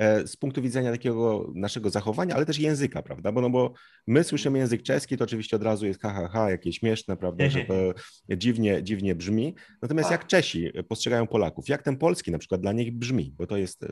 [0.01, 3.31] E, z punktu widzenia takiego naszego zachowania, ale też języka, prawda?
[3.31, 3.73] Bo, no bo
[4.07, 7.49] my słyszymy język czeski, to oczywiście od razu jest ha, ha, ha jakieś śmieszne, prawda,
[7.49, 7.73] że to
[8.37, 9.55] dziwnie, dziwnie brzmi.
[9.81, 10.19] Natomiast tak.
[10.19, 13.83] jak Czesi postrzegają Polaków, jak ten polski na przykład dla nich brzmi, bo to jest
[13.83, 13.87] e,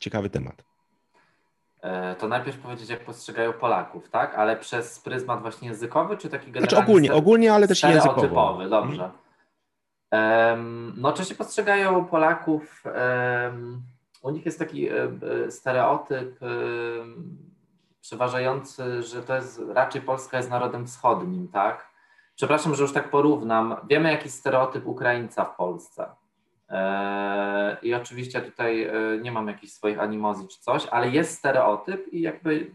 [0.00, 0.64] ciekawy temat.
[1.82, 4.34] E, to najpierw powiedzieć, jak postrzegają Polaków, tak?
[4.34, 6.68] Ale przez pryzmat właśnie językowy, czy taki generalny?
[6.68, 8.68] Znaczy ogólnie, ogólnie, ale też językowy.
[8.68, 9.10] Dobrze.
[10.12, 13.82] Um, no, Czesi postrzegają Polaków um,
[14.22, 14.94] u nich jest taki e,
[15.50, 16.40] stereotyp
[18.00, 21.90] przeważający, że to jest raczej Polska jest narodem wschodnim, tak?
[22.36, 23.76] Przepraszam, że już tak porównam.
[23.88, 26.08] Wiemy, jaki stereotyp Ukraińca w Polsce.
[27.82, 28.90] I oczywiście tutaj
[29.22, 32.70] nie mam jakichś swoich animozji czy coś, ale jest stereotyp i jakby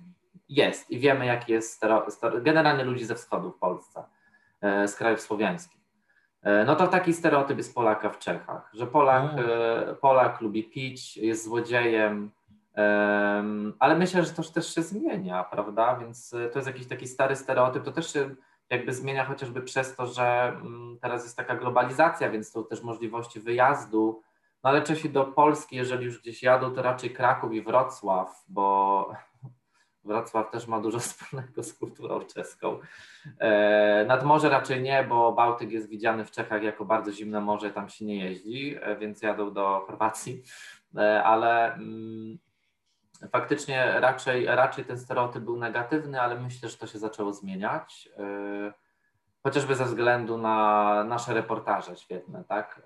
[0.50, 0.92] jest.
[0.92, 2.16] I wiemy, jaki jest stereotyp.
[2.42, 4.04] Generalnie ludzi ze wschodu w Polsce,
[4.62, 5.86] z krajów słowiańskich.
[6.46, 11.18] E, no to taki stereotyp jest Polaka w Czechach, że Polak, e, Polak lubi pić,
[11.18, 12.32] jest złodziejem,
[13.80, 15.96] ale myślę, że to też się zmienia, prawda?
[15.96, 18.36] Więc e, to jest jakiś taki stary stereotyp, to też się
[18.70, 23.40] jakby zmienia chociażby przez to, że mm, teraz jest taka globalizacja, więc są też możliwości
[23.40, 24.22] wyjazdu.
[24.64, 29.12] No ale Czesi do Polski, jeżeli już gdzieś jadą, to raczej Kraków i Wrocław, bo
[30.06, 32.80] Wrocław też ma dużo wspólnego z kulturą czeską.
[33.40, 37.72] E, nad morze raczej nie, bo Bałtyk jest widziany w Czechach jako bardzo zimne morze,
[37.72, 40.44] tam się nie jeździ, e, więc jadą do Chorwacji,
[40.98, 42.38] e, ale mm,
[43.32, 48.10] faktycznie raczej, raczej ten stereotyp był negatywny, ale myślę, że to się zaczęło zmieniać.
[49.44, 52.82] Chociażby ze względu na nasze reportaże świetne, tak?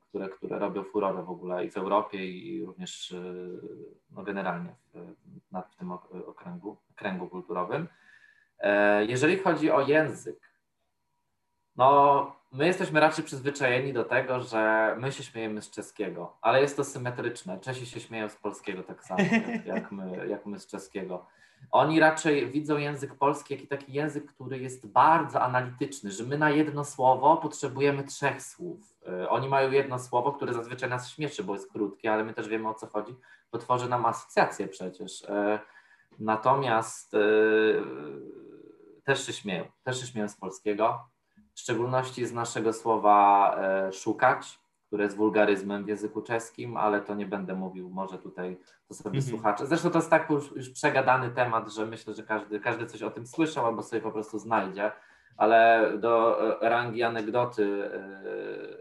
[0.00, 3.14] które, które robią furorę w ogóle i w Europie i również
[4.10, 5.14] no generalnie w,
[5.52, 5.92] nad tym
[6.26, 7.88] okręgu, okręgu kulturowym.
[9.06, 10.52] Jeżeli chodzi o język,
[11.76, 16.76] no my jesteśmy raczej przyzwyczajeni do tego, że my się śmiejemy z czeskiego, ale jest
[16.76, 17.60] to symetryczne.
[17.60, 19.20] Czesi się śmieją z polskiego tak samo,
[19.64, 21.26] jak, my, jak my z czeskiego.
[21.70, 26.50] Oni raczej widzą język polski jako taki język, który jest bardzo analityczny, że my na
[26.50, 28.96] jedno słowo potrzebujemy trzech słów.
[29.22, 32.48] Y, oni mają jedno słowo, które zazwyczaj nas śmieszy, bo jest krótkie, ale my też
[32.48, 33.14] wiemy o co chodzi,
[33.52, 35.22] bo tworzy nam asocjacje przecież.
[35.22, 35.58] Y,
[36.18, 37.82] natomiast y,
[39.04, 41.11] też się śmieją, też się śmieją z polskiego
[41.54, 47.14] w szczególności z naszego słowa e, szukać, które jest wulgaryzmem w języku czeskim, ale to
[47.14, 49.30] nie będę mówił, może tutaj to sobie mhm.
[49.30, 49.66] słuchacze.
[49.66, 53.10] Zresztą to jest tak już, już, przegadany temat, że myślę, że każdy, każdy coś o
[53.10, 54.92] tym słyszał albo sobie po prostu znajdzie,
[55.36, 57.90] ale do e, rangi anegdoty,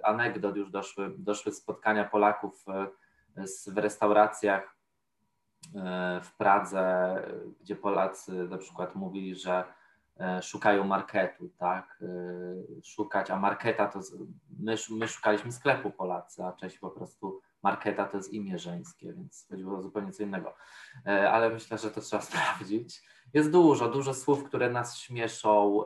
[0.02, 2.66] e, anegdot już doszły, doszły spotkania Polaków
[3.68, 4.76] w restauracjach
[6.24, 7.16] w Pradze,
[7.62, 9.64] gdzie Polacy na przykład mówili, że
[10.42, 12.00] szukają marketu, tak?
[12.02, 14.00] E, szukać, a marketa to
[14.60, 19.46] my, my szukaliśmy sklepu Polacy, a Czesi po prostu marketa to jest imię żeńskie, więc
[19.50, 20.54] chodziło o zupełnie co innego.
[21.06, 23.04] E, ale myślę, że to trzeba sprawdzić.
[23.34, 25.84] Jest dużo, dużo słów, które nas śmieszą,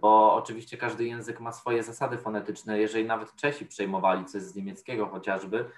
[0.00, 2.78] bo oczywiście każdy język ma swoje zasady fonetyczne.
[2.78, 5.70] Jeżeli nawet Czesi przejmowali coś z niemieckiego chociażby,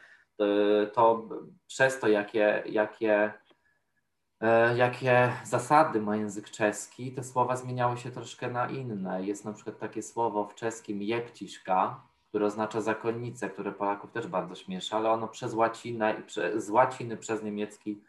[0.92, 1.28] to
[1.66, 3.47] przez to, jakie, jakie E,
[4.76, 9.24] jakie zasady ma język czeski, te słowa zmieniały się troszkę na inne.
[9.24, 14.54] Jest na przykład takie słowo w czeskim jepciszka, które oznacza zakonnicę, które Polaków też bardzo
[14.54, 18.00] śmieszy, ale ono przez łacinę i prze, z łaciny przez niemiecki,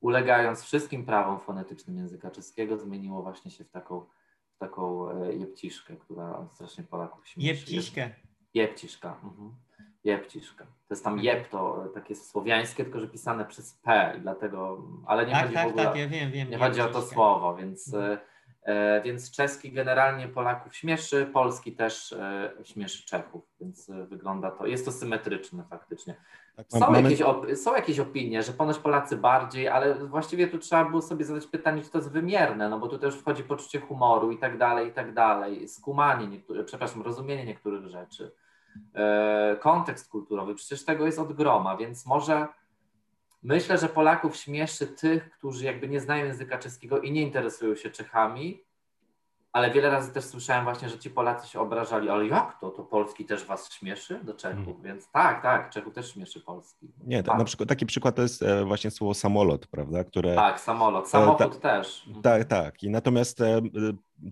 [0.00, 4.06] ulegając wszystkim prawom fonetycznym języka czeskiego, zmieniło właśnie się w taką,
[4.54, 7.48] w taką e, jepciszkę, która strasznie Polaków śmieszy.
[7.48, 8.10] Jepciszkę.
[8.54, 9.16] Jepciszka.
[9.24, 9.65] Mhm.
[10.06, 10.64] Jepciszka.
[10.64, 15.26] To jest tam jep, to takie słowiańskie, tylko że pisane przez P, i dlatego, ale
[15.26, 17.56] nie tak, chodzi tak, w ogóle, tak, ja wiem, wiem, nie chodzi o to słowo,
[17.56, 18.18] więc, mhm.
[18.62, 24.66] e, więc czeski generalnie Polaków śmieszy, polski też e, śmieszy Czechów, więc e, wygląda to,
[24.66, 26.14] jest to symetryczne faktycznie.
[26.56, 27.02] Tak, są, mamy...
[27.02, 27.22] jakieś
[27.58, 31.82] są jakieś opinie, że ponoć Polacy bardziej, ale właściwie tu trzeba było sobie zadać pytanie,
[31.82, 34.92] czy to jest wymierne, no bo tu też wchodzi poczucie humoru i tak dalej, i
[34.92, 38.32] tak dalej, skumanie niektórych, przepraszam, rozumienie niektórych rzeczy.
[38.94, 42.46] E, kontekst kulturowy, przecież tego jest od groma, więc może
[43.42, 47.90] myślę, że Polaków śmieszy tych, którzy jakby nie znają języka czeskiego i nie interesują się
[47.90, 48.66] Czechami,
[49.56, 52.70] ale wiele razy też słyszałem właśnie, że ci Polacy się obrażali, ale jak to?
[52.70, 54.82] To Polski też was śmieszy do Czechów, hmm.
[54.82, 56.92] więc tak, tak, Czechów też śmieszy Polski.
[57.06, 57.38] Nie, tak.
[57.38, 60.34] na przykład taki przykład to jest e, właśnie słowo samolot, prawda, które...
[60.34, 62.08] Tak, samolot, samochód ta, też.
[62.22, 63.60] Tak, tak i natomiast e,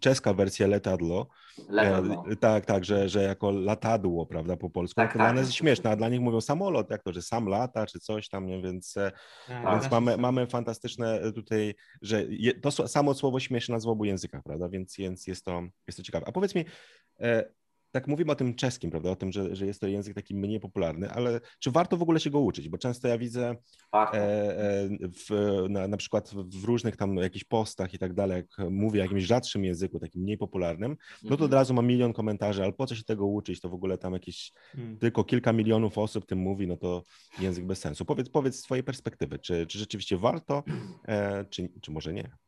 [0.00, 1.26] czeska wersja letadlo,
[1.68, 2.24] letadlo.
[2.30, 5.46] E, tak, tak, że, że jako latadło, prawda, po polsku, tak, to tak, dla nas
[5.46, 8.46] jest śmieszne, a dla nich mówią samolot, jak to, że sam lata, czy coś tam,
[8.46, 8.62] nie?
[8.62, 8.94] więc,
[9.48, 14.04] tak, więc mamy, mamy fantastyczne tutaj, że je, to samo słowo śmieszy nas w obu
[14.04, 16.26] językach, prawda, więc, więc jest, to, jest to ciekawe.
[16.28, 16.64] A powiedz mi,
[17.94, 20.60] tak mówimy o tym czeskim, prawda, o tym, że, że jest to język taki mniej
[20.60, 22.68] popularny, ale czy warto w ogóle się go uczyć?
[22.68, 23.56] Bo często ja widzę
[23.94, 25.30] e, e, w,
[25.68, 29.24] na, na przykład w różnych tam jakichś postach i tak dalej, jak mówię o jakimś
[29.24, 31.52] rzadszym języku, takim mniej popularnym, no to od mhm.
[31.52, 33.60] razu mam milion komentarzy, ale po co się tego uczyć?
[33.60, 34.98] To w ogóle tam jakieś hmm.
[34.98, 37.04] tylko kilka milionów osób tym mówi, no to
[37.38, 38.04] język bez sensu.
[38.04, 40.62] Powiedz, powiedz z twojej perspektywy, czy, czy rzeczywiście warto,
[41.08, 42.43] e, czy, czy może nie?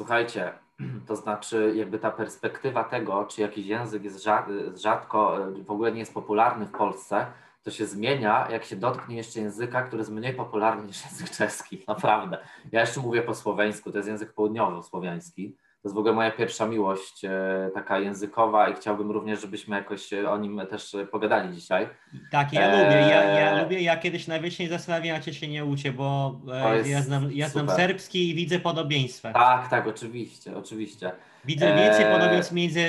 [0.00, 0.52] Słuchajcie,
[1.08, 4.26] to znaczy jakby ta perspektywa tego, czy jakiś język jest
[4.74, 7.26] rzadko, w ogóle nie jest popularny w Polsce,
[7.62, 11.84] to się zmienia, jak się dotknie jeszcze języka, który jest mniej popularny niż język czeski,
[11.88, 12.38] naprawdę.
[12.72, 16.66] Ja jeszcze mówię po słoweńsku, to jest język południowo-słowiański, to jest w ogóle moja pierwsza
[16.66, 21.88] miłość e, taka językowa i chciałbym również, żebyśmy jakoś o nim też pogadali dzisiaj.
[22.30, 22.84] Tak, ja e...
[22.84, 22.96] lubię.
[22.96, 23.80] Ja, ja lubię.
[23.80, 27.70] Ja kiedyś się zastanawiam, a cię się nie uczę, bo e, ja znam, ja znam
[27.70, 29.32] serbski i widzę podobieństwa.
[29.32, 31.12] Tak, tak, oczywiście, oczywiście.
[31.44, 32.12] Widzę więcej e...
[32.12, 32.80] podobieństw między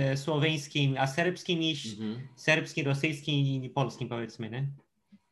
[0.00, 2.28] e, słoweńskim a serbskim niż mhm.
[2.36, 4.66] serbskim, rosyjskim i polskim, powiedzmy, nie?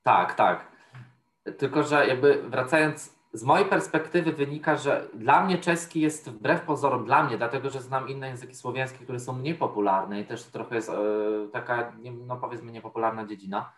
[0.03, 0.73] Tak, tak.
[1.59, 7.05] Tylko, że jakby wracając z mojej perspektywy wynika, że dla mnie czeski jest wbrew pozorom,
[7.05, 10.51] dla mnie, dlatego że znam inne języki słowiańskie, które są mniej popularne i też to
[10.51, 10.95] trochę jest e,
[11.53, 11.93] taka,
[12.27, 13.73] no powiedzmy, niepopularna dziedzina.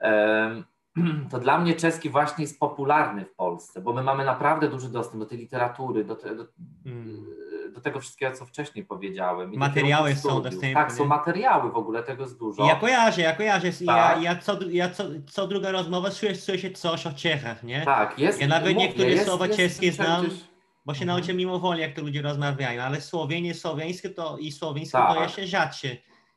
[1.30, 5.22] To dla mnie czeski właśnie jest popularny w Polsce, bo my mamy naprawdę duży dostęp
[5.22, 6.46] do tej literatury, do, te, do,
[6.84, 7.47] hmm
[7.78, 9.54] do tego wszystkiego, co wcześniej powiedziałem.
[9.54, 10.74] I materiały są dostępne.
[10.74, 12.66] Tak, są materiały w ogóle, tego jest dużo.
[12.66, 13.72] Ja kojarzę, ja kojarzę.
[13.72, 13.80] Tak.
[13.86, 17.84] Ja, ja, co, ja co, co druga rozmowa słyszę, słyszę coś o Czechach, nie?
[17.84, 18.40] Tak, jest.
[18.40, 20.38] Ja nawet mówię, niektóre jest, słowa jest, czeskie znam, gdzieś...
[20.84, 21.16] bo się mhm.
[21.16, 25.16] nauczyłem mimowolnie, jak to ludzie rozmawiają, ale słowienie, słowiańskie to i słowiańskie tak.
[25.16, 25.88] to jeszcze rzadsze,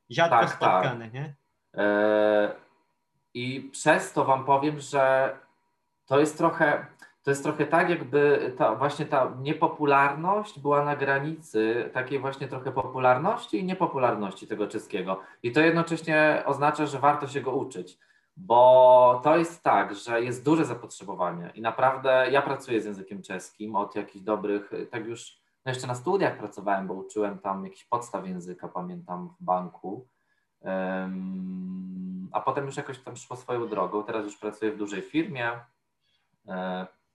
[0.09, 0.55] rzadko tak, tak.
[0.55, 1.13] spotkane, tak.
[1.13, 1.35] nie?
[3.33, 5.35] I przez to Wam powiem, że
[6.05, 6.85] to jest trochę,
[7.23, 12.71] to jest trochę tak, jakby ta, właśnie ta niepopularność była na granicy takiej właśnie trochę
[12.71, 15.19] popularności i niepopularności tego czeskiego.
[15.43, 17.97] I to jednocześnie oznacza, że warto się go uczyć,
[18.37, 23.75] bo to jest tak, że jest duże zapotrzebowanie i naprawdę ja pracuję z językiem czeskim
[23.75, 28.27] od jakichś dobrych, tak już no jeszcze na studiach pracowałem, bo uczyłem tam jakiś podstaw
[28.27, 30.07] języka, pamiętam w banku.
[30.59, 34.03] Um, a potem już jakoś tam szło swoją drogą.
[34.03, 35.51] Teraz już pracuję w dużej firmie.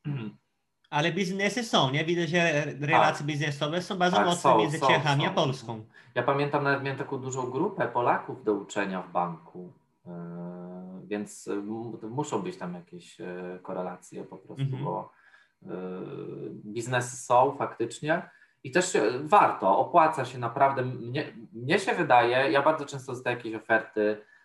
[0.07, 0.31] E,
[0.90, 2.05] Ale biznesy są, nie?
[2.05, 3.27] Widzę, że relacje tak.
[3.27, 5.29] biznesowe są bardzo tak, mocne są, między są, Czechami są.
[5.29, 5.85] a Polską.
[6.14, 9.73] Ja pamiętam, nawet miałem taką dużą grupę Polaków do uczenia w banku,
[10.07, 10.11] e,
[11.07, 11.49] więc
[12.03, 14.85] muszą być tam jakieś e, korelacje po prostu, mhm.
[14.85, 15.12] bo
[16.64, 18.31] biznesy są faktycznie.
[18.64, 20.83] I też warto, opłaca się naprawdę.
[20.83, 24.36] Mnie, mnie się wydaje, ja bardzo często dostaję jakieś oferty E,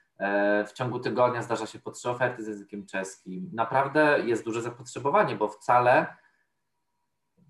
[0.67, 3.49] w ciągu tygodnia zdarza się po trzy oferty z językiem czeskim.
[3.53, 6.07] Naprawdę jest duże zapotrzebowanie, bo wcale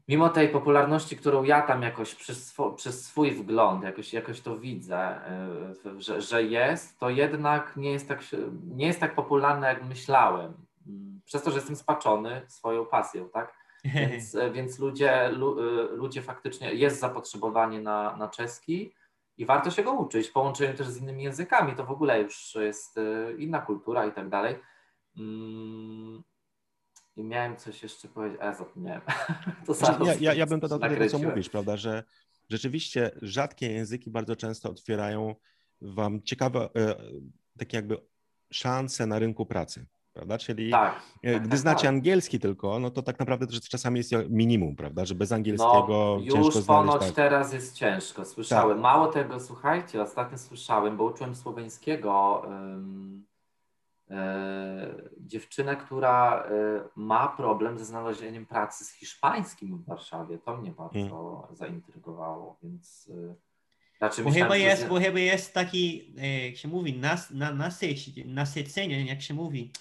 [0.07, 4.97] mimo tej popularności, którą ja tam jakoś przez, przez swój wgląd jakoś, jakoś to widzę,
[4.97, 8.19] e, że, że jest, to jednak nie jest, tak,
[8.67, 10.53] nie jest tak popularne, jak myślałem.
[11.25, 13.61] Przez to, że jestem spaczony swoją pasją, tak?
[13.95, 15.55] Więc, więc ludzie, lu,
[15.91, 18.93] ludzie faktycznie, jest zapotrzebowanie na, na czeski,
[19.37, 21.75] i warto się go uczyć w połączeniu też z innymi językami.
[21.75, 24.55] To w ogóle już jest e, inna kultura i tak dalej.
[25.17, 26.23] Mm,
[27.15, 29.01] I miałem coś jeszcze powiedzieć, a zapomniałem.
[29.65, 32.03] To znaczy, ja, ja, ja bym dodał do tego, co mówisz, prawda, że
[32.49, 35.35] rzeczywiście rzadkie języki bardzo często otwierają
[35.81, 36.95] wam ciekawe, e,
[37.57, 37.97] takie jakby
[38.51, 40.37] szanse na rynku pracy prawda?
[40.37, 41.89] Czyli tak, e, tak, gdy tak, znacie tak.
[41.89, 45.05] angielski tylko, no to tak naprawdę to czasami jest minimum, prawda?
[45.05, 46.95] Że bez angielskiego no, już ciężko znaleźć.
[46.95, 47.15] Już tak.
[47.15, 48.77] teraz jest ciężko, słyszałem.
[48.77, 48.83] Tak.
[48.83, 53.25] Mało tego, słuchajcie, ostatnio słyszałem, bo uczyłem słoweńskiego um,
[55.19, 56.49] dziewczynę, która e,
[56.95, 60.37] ma problem ze znalezieniem pracy z hiszpańskim w Warszawie.
[60.37, 61.55] To mnie bardzo hmm.
[61.55, 63.11] zaintrygowało, więc...
[63.97, 66.13] Znaczy, bo, chyba jest, bo chyba jest taki,
[66.47, 67.69] jak się mówi, nas, na,
[68.25, 69.71] nasycenie, jak się mówi.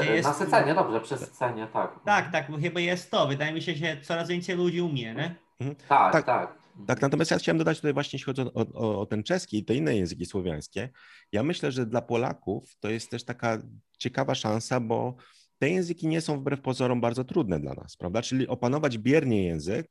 [0.00, 0.28] Prze jest...
[0.28, 2.00] Nasycenie, dobrze, przesycenie, tak.
[2.04, 3.26] Tak, tak, bo chyba jest to.
[3.26, 5.34] Wydaje mi się, że coraz więcej ludzi umie, nie?
[5.60, 5.76] Mhm.
[5.88, 6.62] Tak, tak, tak.
[6.86, 9.64] Tak, natomiast ja chciałem dodać tutaj właśnie, jeśli chodzi o, o, o, ten czeski i
[9.64, 10.88] te inne języki słowiańskie,
[11.32, 13.58] ja myślę, że dla Polaków to jest też taka
[13.98, 15.16] ciekawa szansa, bo
[15.58, 18.22] te języki nie są wbrew pozorom bardzo trudne dla nas, prawda?
[18.22, 19.90] Czyli opanować biernie język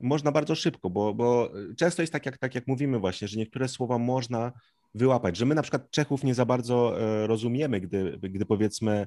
[0.00, 3.68] można bardzo szybko, bo, bo często jest tak jak, tak, jak mówimy właśnie, że niektóre
[3.68, 4.52] słowa można
[4.94, 9.06] wyłapać, że my na przykład Czechów nie za bardzo e, rozumiemy, gdy, gdy powiedzmy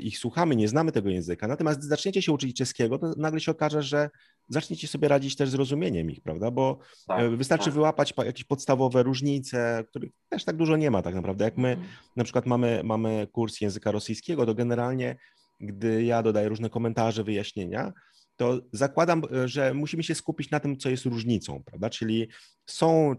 [0.00, 1.48] ich słuchamy, nie znamy tego języka.
[1.48, 4.10] Natomiast gdy zaczniecie się uczyć czeskiego, to nagle się okaże, że
[4.48, 6.50] zaczniecie sobie radzić też z rozumieniem ich, prawda?
[6.50, 7.74] Bo tak, e, wystarczy tak.
[7.74, 11.44] wyłapać jakieś podstawowe różnice, których też tak dużo nie ma tak naprawdę.
[11.44, 11.88] Jak my mhm.
[12.16, 15.16] na przykład mamy, mamy kurs języka rosyjskiego, to generalnie
[15.60, 17.92] gdy ja dodaję różne komentarze, wyjaśnienia,
[18.36, 21.90] to zakładam, e, że musimy się skupić na tym, co jest różnicą, prawda?
[21.90, 22.28] Czyli
[22.66, 23.14] są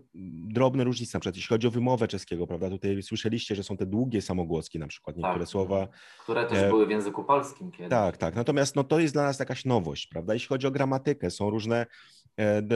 [0.54, 2.69] drobne różnice, na przykład jeśli chodzi o wymowę czeskiego, prawda?
[2.69, 5.88] Tutaj słyszeliście, że są te długie samogłoski na przykład, niektóre tak, słowa.
[6.23, 6.69] Które też e...
[6.69, 7.89] były w języku polskim kiedyś.
[7.89, 8.36] Tak, tak.
[8.36, 10.34] Natomiast no, to jest dla nas jakaś nowość, prawda?
[10.34, 11.86] Jeśli chodzi o gramatykę, są różne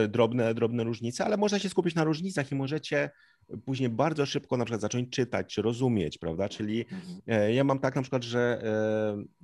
[0.08, 3.10] drobne, drobne różnice, ale można się skupić na różnicach i możecie
[3.64, 6.48] później bardzo szybko na przykład zacząć czytać czy rozumieć, prawda?
[6.48, 7.20] Czyli mhm.
[7.26, 8.62] e, ja mam tak na przykład, że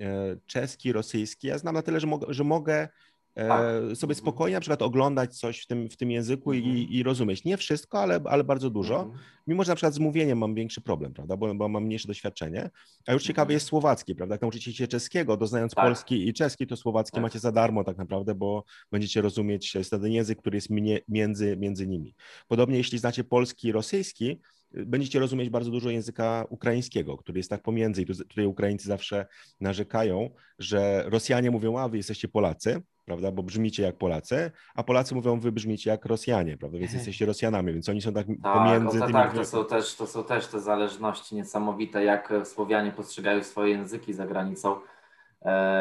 [0.00, 2.88] e, e, czeski, rosyjski, ja znam na tyle, że, mogę, że mogę
[3.34, 3.60] tak.
[3.96, 4.14] sobie mhm.
[4.14, 6.76] spokojnie na przykład oglądać coś w tym, w tym języku i, mhm.
[6.76, 7.44] i rozumieć.
[7.44, 9.12] Nie wszystko, ale, ale bardzo dużo.
[9.46, 12.70] Mimo, że na przykład z mówieniem mam większy problem, prawda, bo, bo mam mniejsze doświadczenie.
[13.06, 14.34] A już ciekawe jest słowacki, prawda?
[14.34, 15.84] Jak nauczycie się czeskiego, doznając tak.
[15.84, 17.22] polski i czeski, to słowacki tak.
[17.22, 20.68] macie za darmo tak naprawdę, bo będziecie rozumieć, jest ten język, który jest
[21.08, 22.14] między, między nimi.
[22.48, 24.40] Podobnie jeśli znacie polski i rosyjski,
[24.76, 29.26] będziecie rozumieć bardzo dużo języka ukraińskiego, który jest tak pomiędzy i tutaj Ukraińcy zawsze
[29.60, 35.14] narzekają, że Rosjanie mówią, a wy jesteście Polacy, prawda, bo brzmicie jak Polacy, a Polacy
[35.14, 38.98] mówią, wy brzmicie jak Rosjanie, prawda, więc jesteście Rosjanami, więc oni są tak, tak pomiędzy
[38.98, 39.18] to, tymi...
[39.18, 44.12] Tak, to są, też, to są też te zależności niesamowite, jak Słowianie postrzegają swoje języki
[44.12, 44.76] za granicą,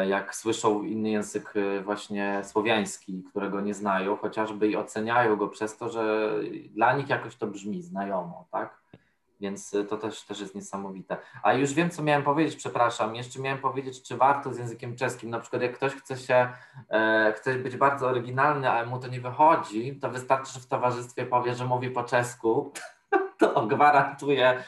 [0.08, 5.76] jak słyszą inny język e, właśnie słowiański, którego nie znają, chociażby i oceniają go przez
[5.76, 6.30] to, że
[6.70, 8.84] dla nich jakoś to brzmi znajomo, tak?
[9.40, 11.16] Więc y, to też, też jest niesamowite.
[11.42, 13.14] A już wiem, co miałem powiedzieć, przepraszam.
[13.14, 15.30] Jeszcze miałem powiedzieć, czy warto z językiem czeskim.
[15.30, 16.48] Na przykład, jak ktoś chce się,
[16.90, 21.26] e, chce być bardzo oryginalny, ale mu to nie wychodzi, to wystarczy, że w towarzystwie
[21.26, 22.72] powie, że mówi po czesku,
[23.38, 24.64] to gwarantuje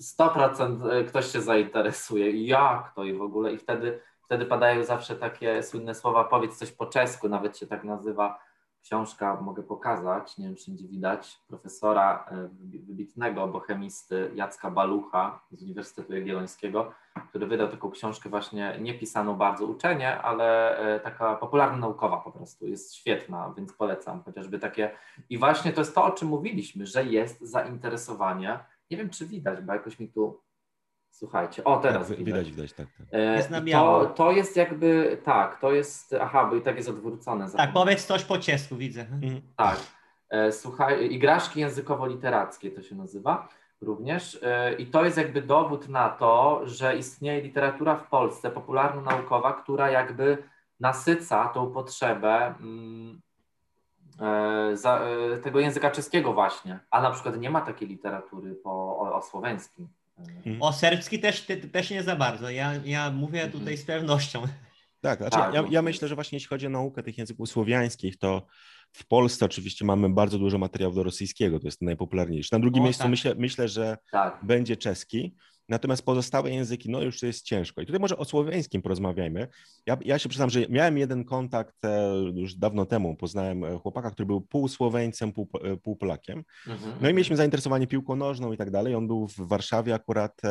[0.00, 2.46] 100% e, ktoś się zainteresuje.
[2.46, 3.52] Jak to i w ogóle?
[3.52, 4.00] I wtedy,
[4.32, 8.38] wtedy padają zawsze takie słynne słowa, powiedz coś po czesku, nawet się tak nazywa
[8.82, 12.48] książka, mogę pokazać, nie wiem, czy będzie widać, profesora e,
[12.86, 16.92] wybitnego bohemisty Jacka Balucha z Uniwersytetu Jagiellońskiego,
[17.28, 22.32] który wydał taką książkę właśnie nie pisaną bardzo uczenie, ale e, taka popularna naukowa po
[22.32, 24.90] prostu, jest świetna, więc polecam chociażby takie.
[25.30, 28.58] I właśnie to jest to, o czym mówiliśmy, że jest zainteresowanie,
[28.90, 30.40] nie wiem, czy widać, bo jakoś mi tu
[31.12, 32.50] Słuchajcie, o teraz tak, widać.
[32.50, 32.86] Widać, tak.
[32.98, 33.06] tak.
[33.12, 33.50] E, jest.
[33.72, 37.50] To, to jest jakby, tak, to jest, aha, bo i tak jest odwrócone.
[37.50, 39.00] Tak, powiedz coś po ciesku, widzę.
[39.00, 39.42] Mhm.
[39.56, 39.76] Tak.
[40.30, 43.48] E, słuchaj, igraszki językowo-literackie to się nazywa
[43.80, 44.38] również.
[44.42, 49.90] E, I to jest jakby dowód na to, że istnieje literatura w Polsce, popularno-naukowa, która
[49.90, 50.38] jakby
[50.80, 53.20] nasyca tą potrzebę mm,
[55.42, 59.88] tego języka czeskiego właśnie, a na przykład nie ma takiej literatury po, o, o słowenskim.
[60.18, 60.62] Mhm.
[60.62, 62.50] O serbski też, też nie za bardzo.
[62.50, 63.60] Ja, ja mówię mhm.
[63.60, 64.42] tutaj z pewnością.
[65.00, 65.54] Tak, znaczy tak.
[65.54, 68.46] Ja, ja, myślę, że właśnie jeśli chodzi o naukę tych języków słowiańskich, to
[68.92, 72.48] w Polsce oczywiście mamy bardzo dużo materiału do rosyjskiego, to jest najpopularniejszy.
[72.52, 73.10] Na drugim o, miejscu tak.
[73.10, 74.38] myślę, myślę, że tak.
[74.42, 75.34] będzie czeski.
[75.68, 77.80] Natomiast pozostałe języki, no już to jest ciężko.
[77.80, 79.48] I tutaj może o słowiańskim porozmawiajmy.
[79.86, 83.16] Ja, ja się przyznam, że miałem jeden kontakt e, już dawno temu.
[83.16, 86.44] Poznałem e, chłopaka, który był pół Słoweńcem, pół, e, pół Polakiem.
[86.66, 86.92] Mhm.
[87.00, 88.94] No i mieliśmy zainteresowanie piłką nożną i tak dalej.
[88.94, 90.42] On był w Warszawie akurat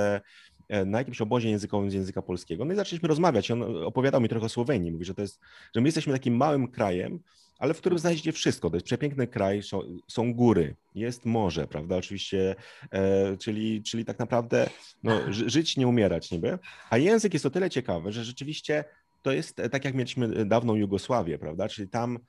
[0.86, 2.66] na jakimś obozie językowym z języka polskiego.
[2.66, 3.52] No i zaczęliśmy rozmawiać.
[3.52, 4.92] On opowiadał mi trochę o Słowenii.
[4.92, 5.40] Mówi, że to jest,
[5.76, 7.20] że my jesteśmy takim małym krajem,
[7.62, 8.70] ale w którym znajdziecie wszystko.
[8.70, 9.62] To jest przepiękny kraj,
[10.08, 11.98] są, góry, jest morze, prawda?
[11.98, 12.56] Oczywiście,
[12.92, 14.70] e, czyli, czyli tak naprawdę
[15.04, 16.60] no, żyć, nie umierać niby.
[16.90, 18.84] A język jest o tyle ciekawy, że rzeczywiście
[19.22, 21.70] to jest e, tak, jak mieliśmy dawną Jugosławię, prawda?
[21.70, 22.20] Czyli tam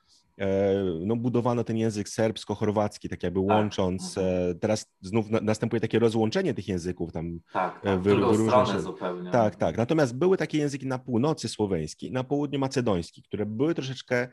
[0.99, 3.49] no, budowano ten język serbsko-chorwacki, tak jakby tak.
[3.49, 4.15] łącząc.
[4.15, 4.23] Tak.
[4.61, 7.39] Teraz znów następuje takie rozłączenie tych języków tam.
[7.53, 9.31] Tak, tak w, w zupełnie.
[9.31, 9.77] Tak, tak.
[9.77, 14.27] Natomiast były takie języki na północy słoweński, na południu macedoński, które były troszeczkę,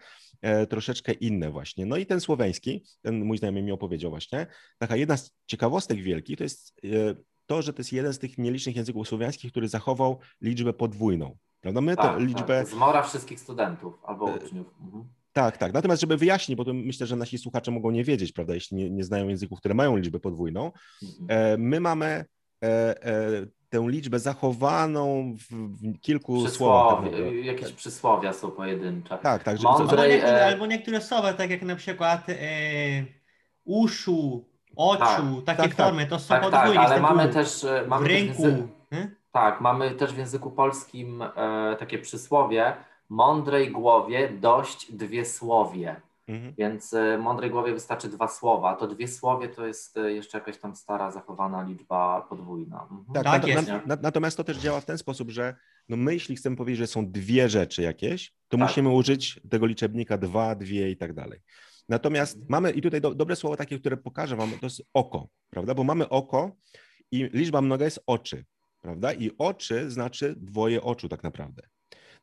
[0.69, 1.87] troszeczkę inne właśnie.
[1.87, 4.47] No i ten słoweński, ten mój znajomy mi opowiedział właśnie,
[4.79, 6.81] taka jedna z ciekawostek wielkich to jest
[7.47, 11.37] to, że to jest jeden z tych nielicznych języków słowiańskich, który zachował liczbę podwójną.
[11.61, 11.81] Prawda?
[11.81, 12.59] My tak, liczbę...
[12.59, 12.69] Tak.
[12.69, 14.67] Zmora wszystkich studentów albo uczniów.
[14.81, 15.05] Mhm.
[15.33, 15.73] Tak, tak.
[15.73, 18.91] Natomiast, żeby wyjaśnić, bo to myślę, że nasi słuchacze mogą nie wiedzieć, prawda, jeśli nie,
[18.91, 20.73] nie znają języków, które mają liczbę podwójną,
[21.03, 21.27] mhm.
[21.29, 22.25] e, my mamy
[22.65, 27.05] e, e, tę liczbę zachowaną w, w kilku słowach.
[27.05, 29.19] Tak jakieś przysłowia są pojedyncze.
[29.23, 29.49] Tak, tak.
[29.49, 32.35] albo, niektóre, albo niektóre słowa, tak jak na przykład e,
[33.65, 34.45] uszu,
[34.77, 36.75] oczu, tak, takie tak, formy, to są tak, podwójne.
[36.75, 37.67] Tak, ale mamy też...
[37.89, 38.43] Mamy w rynku.
[38.43, 38.69] Też języku,
[39.33, 42.77] tak, mamy też w języku polskim e, takie przysłowie,
[43.11, 46.01] mądrej głowie dość dwie słowie.
[46.29, 46.55] Mhm.
[46.59, 48.77] Więc y, mądrej głowie wystarczy dwa słowa.
[48.77, 52.83] To dwie słowie to jest y, jeszcze jakaś tam stara, zachowana liczba podwójna.
[52.83, 53.05] Mhm.
[53.15, 53.69] Tak, tak jest.
[53.69, 55.55] Na, na, natomiast to też działa w ten sposób, że
[55.89, 58.69] no my jeśli chcemy powiedzieć, że są dwie rzeczy jakieś, to tak.
[58.69, 61.41] musimy użyć tego liczebnika dwa, dwie i tak dalej.
[61.89, 62.51] Natomiast mhm.
[62.51, 65.75] mamy, i tutaj do, dobre słowo takie, które pokażę wam, to jest oko, prawda?
[65.75, 66.57] Bo mamy oko
[67.11, 68.45] i liczba mnoga jest oczy,
[68.81, 69.13] prawda?
[69.13, 71.63] I oczy znaczy dwoje oczu tak naprawdę.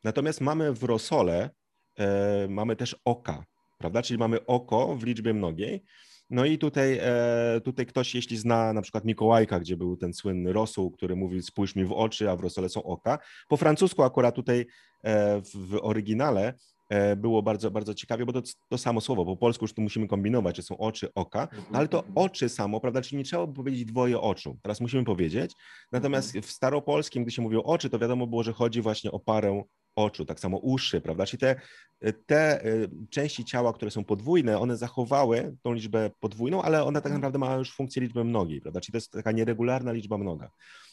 [0.04, 1.50] Natomiast mamy w rosole,
[1.98, 3.44] e, mamy też oka,
[3.78, 4.02] prawda?
[4.02, 5.84] Czyli mamy oko w liczbie mnogiej.
[6.30, 10.52] No i tutaj, e, tutaj ktoś, jeśli zna na przykład Mikołajka, gdzie był ten słynny
[10.52, 13.18] rosół, który mówił spójrz mi w oczy, a w rosole są oka.
[13.48, 14.66] Po francusku akurat tutaj
[15.04, 16.54] e, w oryginale
[16.88, 20.08] e, było bardzo, bardzo ciekawie, bo to, to samo słowo, po polsku już tu musimy
[20.08, 23.84] kombinować, czy są oczy, oka, no ale to oczy samo, prawda, czyli nie trzeba powiedzieć
[23.84, 25.52] dwoje oczu, teraz musimy powiedzieć,
[25.92, 29.18] natomiast w staropolskim, gdy się mówi o oczy, to wiadomo było, że chodzi właśnie o
[29.18, 29.62] parę
[30.04, 31.26] oczu, tak samo uszy, prawda?
[31.26, 31.60] Czyli te,
[32.26, 37.06] te y, części ciała, które są podwójne, one zachowały tą liczbę podwójną, ale one tak
[37.06, 37.20] mhm.
[37.20, 38.80] naprawdę mają już funkcję liczby mnogiej, prawda?
[38.80, 40.50] Czyli to jest taka nieregularna liczba mnoga.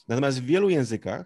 [0.08, 1.26] Natomiast w wielu językach,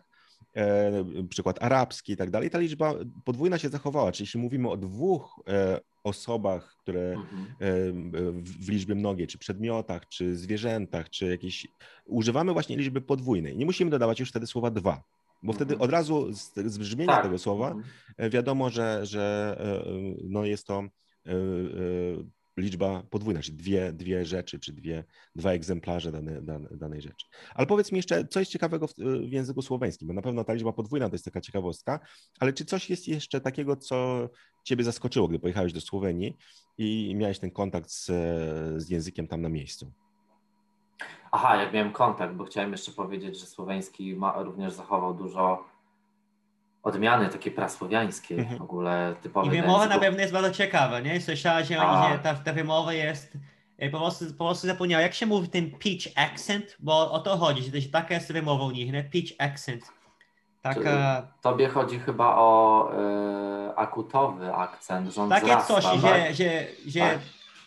[0.56, 2.94] e, przykład arabski i tak dalej, ta liczba
[3.26, 4.12] podwójna się zachowała.
[4.12, 7.46] Czyli jeśli mówimy o dwóch e, osobach, które mhm.
[7.46, 7.72] e,
[8.42, 11.68] w liczbie mnogiej, czy przedmiotach, czy zwierzętach, czy jakieś,
[12.06, 13.58] używamy właśnie liczby podwójnej.
[13.58, 15.04] Nie musimy dodawać już wtedy słowa dwa,
[15.44, 15.82] bo wtedy mhm.
[15.82, 17.24] od razu z, z brzmienia tak.
[17.24, 17.86] tego słowa mhm.
[18.18, 20.84] e, wiadomo, że, że e, e, no jest to
[22.58, 25.04] liczba podwójna, czyli dwie, dwie rzeczy, czy dwie,
[25.36, 27.26] dwa egzemplarze dane, dane, danej rzeczy.
[27.56, 30.54] Ale powiedz mi jeszcze, co jest ciekawego w, w, języku słoweńskim, bo na pewno ta
[30.54, 32.00] liczba podwójna to jest taka ciekawostka,
[32.40, 34.30] ale czy coś jest jeszcze takiego, co
[34.64, 36.38] ciebie zaskoczyło, gdy pojechałeś do Słowenii
[36.78, 38.06] i miałeś ten kontakt z,
[38.84, 39.92] z językiem tam na miejscu?
[41.32, 45.64] Aha, jak miałem kontakt, bo chciałem jeszcze powiedzieć, że słoweński ma, również zachował dużo
[46.84, 48.60] odmiany takie prasłowiańskie, mhm.
[48.60, 49.16] w ogóle.
[49.44, 51.22] I wymowa na pewno jest bardzo ciekawa, nie?
[51.22, 51.76] Słyszałeś, że
[52.24, 53.34] ta, ta wymowa jest
[53.78, 57.38] e, po prostu, po prostu zapomniałem, jak się mówi ten pitch accent, bo o to
[57.38, 59.04] chodzi, że to jest taka jest wymowa u nich, nie?
[59.04, 59.84] Pitch accent.
[60.62, 61.28] Taka...
[61.42, 66.00] Tobie chodzi chyba o e, akutowy akcent, on Takie coś, tak?
[66.00, 67.20] że, że, że Tak.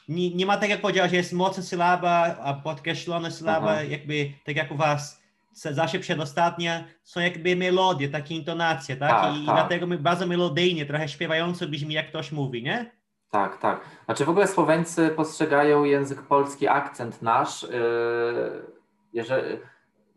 [0.08, 3.82] Nie, nie ma tak jak powiedziałeś, że jest mocna sylaba, a podkreślona sylaba, Aha.
[3.82, 5.22] jakby tak jak u was
[5.54, 9.10] zawsze przedostatnia, są jakby melodie, takie intonacje, tak?
[9.10, 9.54] Tak, I, tak.
[9.54, 12.90] dlatego my bardzo melodyjnie, trochę śpiewająco brzmi jak ktoś mówi, nie?
[13.30, 13.80] Tak, tak.
[14.04, 17.68] Znaczy w ogóle Słoweńcy postrzegają język polski, akcent nasz, yy,
[19.12, 19.58] jeżeli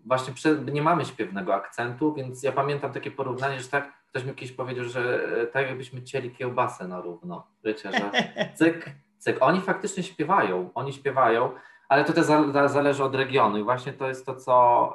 [0.05, 4.35] właśnie przy, nie mamy śpiewnego akcentu, więc ja pamiętam takie porównanie, że tak, ktoś mi
[4.35, 7.47] kiedyś powiedział, że e, tak jakbyśmy cieli kiełbasę na równo.
[7.63, 8.11] Wiecie, że
[8.57, 9.37] cyk, cyk.
[9.39, 11.51] Oni faktycznie śpiewają, oni śpiewają,
[11.89, 14.93] ale to też za, za, zależy od regionu i właśnie to jest to, co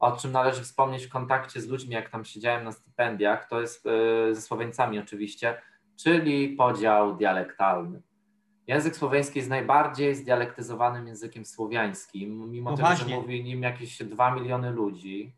[0.00, 3.86] o czym należy wspomnieć w kontakcie z ludźmi, jak tam siedziałem na stypendiach, to jest
[3.86, 5.62] e, ze Słoweńcami oczywiście,
[5.96, 8.02] czyli podział dialektalny.
[8.66, 13.14] Język słoweński jest najbardziej zdialektyzowanym językiem słowiańskim, mimo No tego, właśnie.
[13.14, 15.36] że mówi nim jakieś 2 miliony ludzi.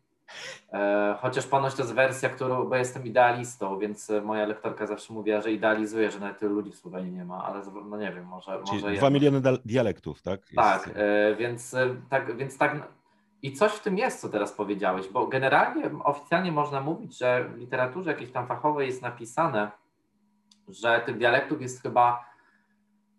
[0.73, 5.41] E, chociaż ponoć to jest wersja, którą, bo jestem idealistą, więc moja lektorka zawsze mówiła,
[5.41, 8.51] że idealizuje, że nawet tylu ludzi w Słowenii nie ma, ale no nie wiem, może,
[8.51, 9.13] Czyli może dwa jednak.
[9.13, 10.39] miliony dal- dialektów, tak?
[10.41, 12.87] Jest- Tak, e, więc e, tak, więc tak.
[13.41, 17.57] I coś w tym jest, co teraz powiedziałeś, bo generalnie oficjalnie można mówić, że w
[17.57, 19.71] literaturze jakiejś tam fachowej jest napisane,
[20.69, 22.25] że tych dialektów jest chyba,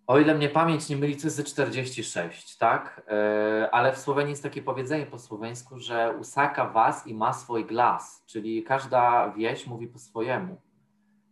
[0.07, 3.02] o ile mnie pamięć nie myli, to jest ze 46, tak?
[3.09, 7.64] E, Ale w Słowenii jest takie powiedzenie po słoweńsku, że usaka was i ma swój
[7.64, 10.61] glas, czyli każda wieś mówi po swojemu.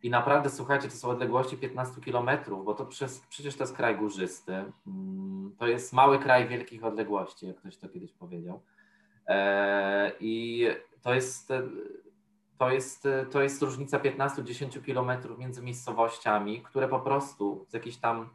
[0.03, 3.97] I naprawdę, słuchajcie, to są odległości 15 kilometrów, bo to przez, przecież to jest kraj
[3.97, 4.53] górzysty.
[4.87, 8.63] Mm, To jest mały kraj wielkich odległości, jak ktoś to kiedyś powiedział.
[9.27, 10.67] E, I
[11.03, 11.49] to jest,
[12.59, 18.29] to jest, to jest różnica 15-10 kilometrów między miejscowościami, które po prostu z jakichś tam,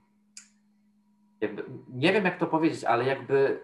[1.41, 1.63] jakby,
[1.93, 3.59] nie wiem jak to powiedzieć, ale jakby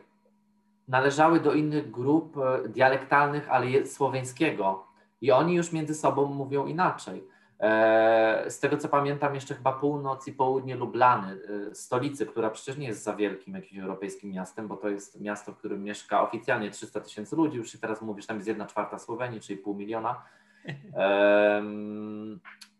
[0.88, 4.88] należały do innych grup e, dialektalnych, ale słoweńskiego.
[5.22, 7.28] I oni już między sobą mówią inaczej.
[7.60, 11.40] E, Z tego co pamiętam, jeszcze chyba północ i południe Lublany,
[11.72, 15.52] e, stolicy, która przecież nie jest za wielkim jakimś europejskim miastem, bo to jest miasto,
[15.52, 19.00] w którym mieszka oficjalnie 300 tysięcy ludzi, już się teraz mówisz, tam jest jedna czwarta
[19.00, 20.22] Słowenii, czyli pół miliona.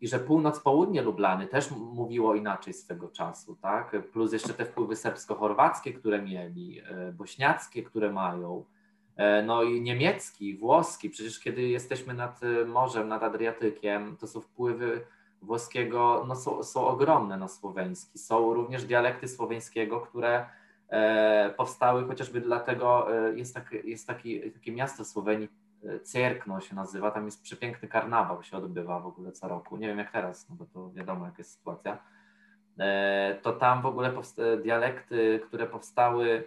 [0.04, 3.96] I że północ, południe Lublany też mówiło inaczej swego czasu, tak?
[4.12, 8.66] Plus jeszcze te wpływy serbsko-chorwackie, które mieli, e, bośniackie, które mają.
[9.16, 14.42] E, No i niemiecki, włoski, przecież kiedy jesteśmy nad e, morzem, nad Adriatykiem, to są
[14.42, 15.06] wpływy
[15.42, 18.20] włoskiego, no są, są ogromne na słoweński.
[18.20, 20.46] Są również dialekty słoweńskiego, które
[21.58, 25.50] powstały chociażby dlatego, jest, tak, jest taki, takie miasto Słowenii,
[25.86, 29.78] e, Cierkno się nazywa, tam jest przepiękny karnawał, się odbywa w ogóle co roku.
[29.78, 31.98] Nie wiem jak teraz, no bo to wiadomo jaka jest sytuacja.
[32.80, 36.44] E, To tam w ogóle powsta- dialekty, które powstały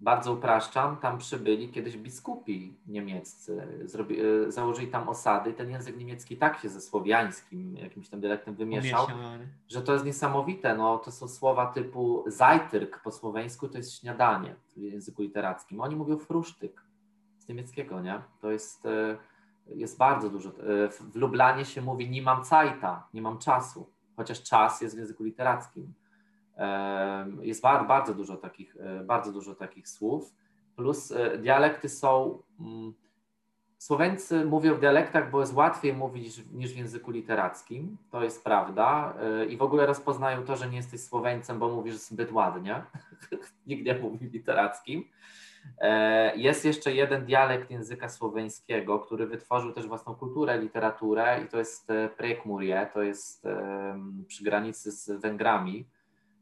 [0.00, 6.36] bardzo upraszczam, tam przybyli kiedyś biskupi niemieccy, zrobi, e, założyli tam osady ten język niemiecki
[6.36, 9.06] tak się ze słowiańskim, jakimś tam dialektem wymieszał,
[9.68, 10.76] że to jest niesamowite.
[10.76, 15.80] No, to są słowa typu zajtyrk po słoweńsku to jest śniadanie w języku literackim.
[15.80, 16.82] Oni mówią frusztyk
[17.42, 18.22] z niemieckiego, nie?
[18.40, 19.16] To jest, e,
[19.66, 20.48] jest bardzo dużo.
[20.48, 24.98] E, w- Lublanie się mówi nie mam cajta, nie mam czasu, chociaż czas jest w
[24.98, 25.92] języku literackim.
[26.56, 30.34] Em, Jest bardzo, dużo takich, e, bardzo dużo takich słów.
[30.76, 32.42] Plus e, dialekty są.
[32.60, 32.92] mm,
[33.78, 37.96] Słoweńcy mówią w dialektach, bo jest łatwiej mówić niż- w języku literackim.
[38.10, 39.14] To jest prawda.
[39.20, 42.82] E, I w ogóle rozpoznają to, że nie jesteś Słoweńcem, bo mówisz zbyt ładnie.
[43.66, 45.04] Nikt nie mówi literackim.
[45.78, 51.58] E, Jest jeszcze jeden dialekt języka słoweńskiego, który wytworzył też własną kulturę, literaturę i to
[51.58, 55.88] jest e, Prekmurie, to jest em, przy granicy z Węgrami.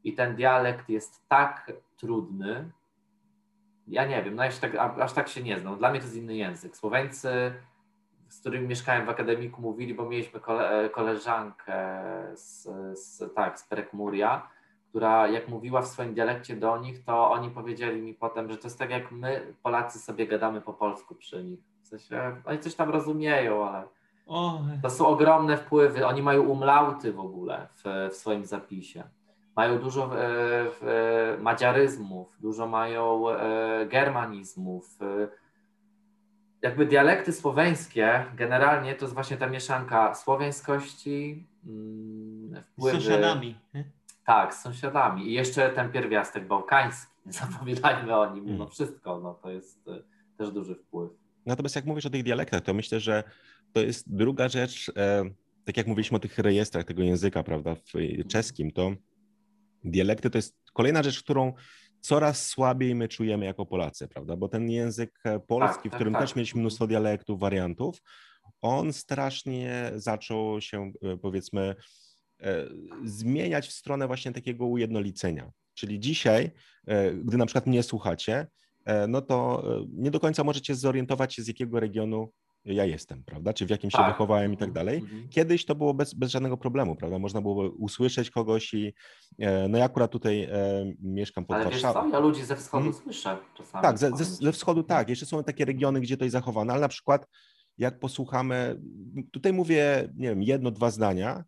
[0.03, 2.71] I ten dialekt jest tak trudny,
[3.87, 5.77] ja nie wiem, no ja tak, aż tak się nie znam.
[5.77, 6.77] Dla mnie to jest inny język.
[6.77, 7.53] Słoweńcy,
[8.29, 11.75] z którymi mieszkałem w akademiku, mówili, bo mieliśmy kole, koleżankę
[12.33, 12.63] z,
[12.99, 14.49] z, tak, z Prekmuria,
[14.91, 18.67] która jak mówiła w swoim dialekcie do nich, to oni powiedzieli mi potem, że to
[18.67, 21.59] jest tak jak my, Polacy, sobie gadamy po polsku przy nich.
[21.83, 23.83] W sensie, oni coś tam rozumieją, ale
[24.81, 26.07] to są ogromne wpływy.
[26.07, 29.03] Oni mają umlauty w ogóle w, w swoim zapisie.
[29.55, 30.09] Mają dużo e,
[30.65, 30.83] w,
[31.37, 34.97] e, madziaryzmów, dużo mają e, germanizmów.
[36.61, 43.01] Jakby dialekty słoweńskie, generalnie to jest właśnie ta mieszanka słowiańskości, mm, z wpływy...
[43.01, 43.55] sąsiadami.
[44.25, 45.27] Tak, z sąsiadami.
[45.29, 47.11] I jeszcze ten pierwiastek bałkański.
[47.25, 48.69] Nie zapominajmy o nim mimo Mm.
[48.69, 49.19] wszystko.
[49.19, 50.03] No, to jest e,
[50.37, 51.11] też duży wpływ.
[51.45, 53.23] Natomiast jak mówisz o tych dialektach, to myślę, że
[53.73, 55.23] to jest druga rzecz, e,
[55.65, 58.91] tak jak mówiliśmy o tych rejestrach tego języka, prawda, w czeskim, to
[59.83, 61.53] dialekty to jest kolejna rzecz, którą
[62.01, 64.37] coraz słabiej my czujemy jako Polacy, prawda?
[64.37, 66.35] Bo ten język e, polski, tak, w którym tak, też tak.
[66.37, 68.01] mieliśmy mnóstwo dialektów, wariantów,
[68.61, 71.75] on strasznie zaczął się, e, powiedzmy, e,
[73.05, 75.51] zmieniać w stronę właśnie takiego ujednolicenia.
[75.73, 76.51] Czyli dzisiaj,
[77.23, 78.47] gdy na przykład mnie słuchacie,
[79.07, 79.63] no to
[79.93, 82.31] nie do końca możecie zorientować się, z jakiego regionu
[82.65, 83.53] ja jestem, prawda?
[83.53, 84.11] Czy w jakim się tak.
[84.11, 84.97] wychowałem i tak dalej.
[84.97, 85.29] Mhm.
[85.29, 87.19] Kiedyś to było bez, bez żadnego problemu, prawda?
[87.19, 88.93] Można było usłyszeć kogoś i
[89.39, 90.49] e, no ja akurat tutaj e,
[91.01, 92.11] mieszkam pod Ale Warszawą.
[92.11, 93.03] Ja ludzi ze wschodu hmm?
[93.03, 93.81] słyszę czasami.
[93.81, 95.09] Tak, ze, ze, ze, wschodu tak.
[95.09, 97.27] Jeszcze są takie regiony, gdzie to jest zachowane, ale na przykład
[97.77, 98.81] jak posłuchamy,
[99.31, 101.43] tutaj mówię, nie wiem, jedno, dwa zdania, E,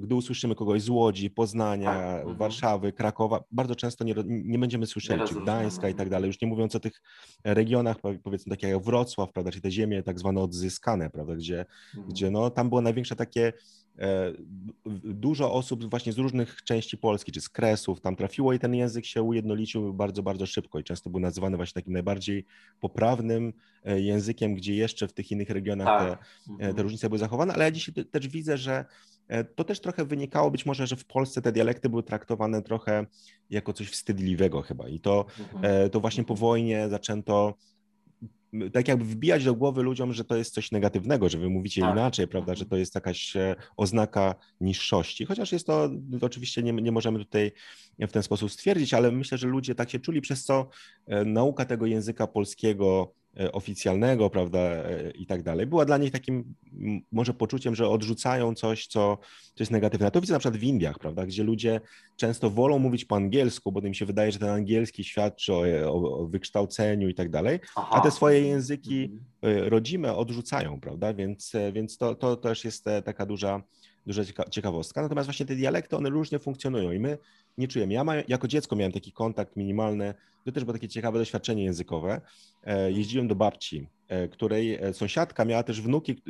[0.00, 2.18] gdy usłyszymy kogoś z Łodzi, Poznania, tak.
[2.18, 2.36] Mhm.
[2.36, 6.48] Warszawy, Krakowa, bardzo często nie, nie będziemy słyszeli, czy Gdańska i tak dalej, już nie
[6.48, 7.02] mówiąc o tych
[7.44, 12.08] regionach, powiedzmy takie jak Wrocław, prawda, czy te ziemie tak zwane odzyskane, prawda, gdzie, mhm.
[12.08, 13.52] gdzie no, tam było największe takie E,
[15.04, 19.06] dużo osób właśnie z różnych części Polski, czy z Kresów tam trafiło i ten język
[19.06, 22.46] się ujednolicił bardzo, bardzo szybko i często był nazywany właśnie takim najbardziej
[22.80, 23.52] poprawnym
[23.84, 26.18] e, językiem, gdzie jeszcze w tych innych regionach tak.
[26.18, 26.24] te,
[26.54, 26.78] e, te mhm.
[26.78, 28.84] różnice były zachowane, ale ja dzisiaj też widzę, że
[29.54, 33.06] to też trochę wynikało być może, że w Polsce te dialekty były traktowane trochę
[33.50, 35.90] jako coś wstydliwego chyba i to, mhm.
[35.90, 37.54] to właśnie po wojnie zaczęto
[38.72, 41.92] tak jakby wbijać do głowy ludziom, że to jest coś negatywnego, że wy mówicie tak.
[41.92, 45.26] inaczej, prawda, że to jest jakaś e, oznaka niższości.
[45.26, 45.90] Chociaż jest to,
[46.20, 47.52] to oczywiście nie, nie możemy tutaj
[47.98, 50.68] w ten sposób stwierdzić, ale myślę, że ludzie tak się czuli, przez co
[51.06, 53.14] e, nauka tego języka polskiego
[53.52, 56.54] oficjalnego, prawda, e, i tak dalej, była dla nich takim
[57.12, 59.18] może poczuciem, że odrzucają coś, co,
[59.54, 60.10] co jest negatywne.
[60.10, 61.80] To widzę na przykład w Indiach, prawda, gdzie ludzie
[62.16, 66.26] często wolą mówić po angielsku, bo im się wydaje, że ten angielski świadczy o, o,
[66.26, 69.04] wykształceniu i tak dalej, a te swoje języki
[69.42, 69.64] mhm.
[69.66, 73.62] e, rodzime odrzucają, prawda, więc, więc to, to też jest taka duża,
[74.06, 75.02] duża ciekawostka.
[75.02, 77.18] Natomiast właśnie te dialekty, one różnie funkcjonują i my
[77.58, 77.94] nie czujemy.
[77.94, 82.20] Ja jako dziecko miałem taki kontakt minimalny, to też było takie ciekawe doświadczenie językowe.
[82.64, 86.22] E, jeździłem do babci, e, której e, sąsiadka miała też wnuki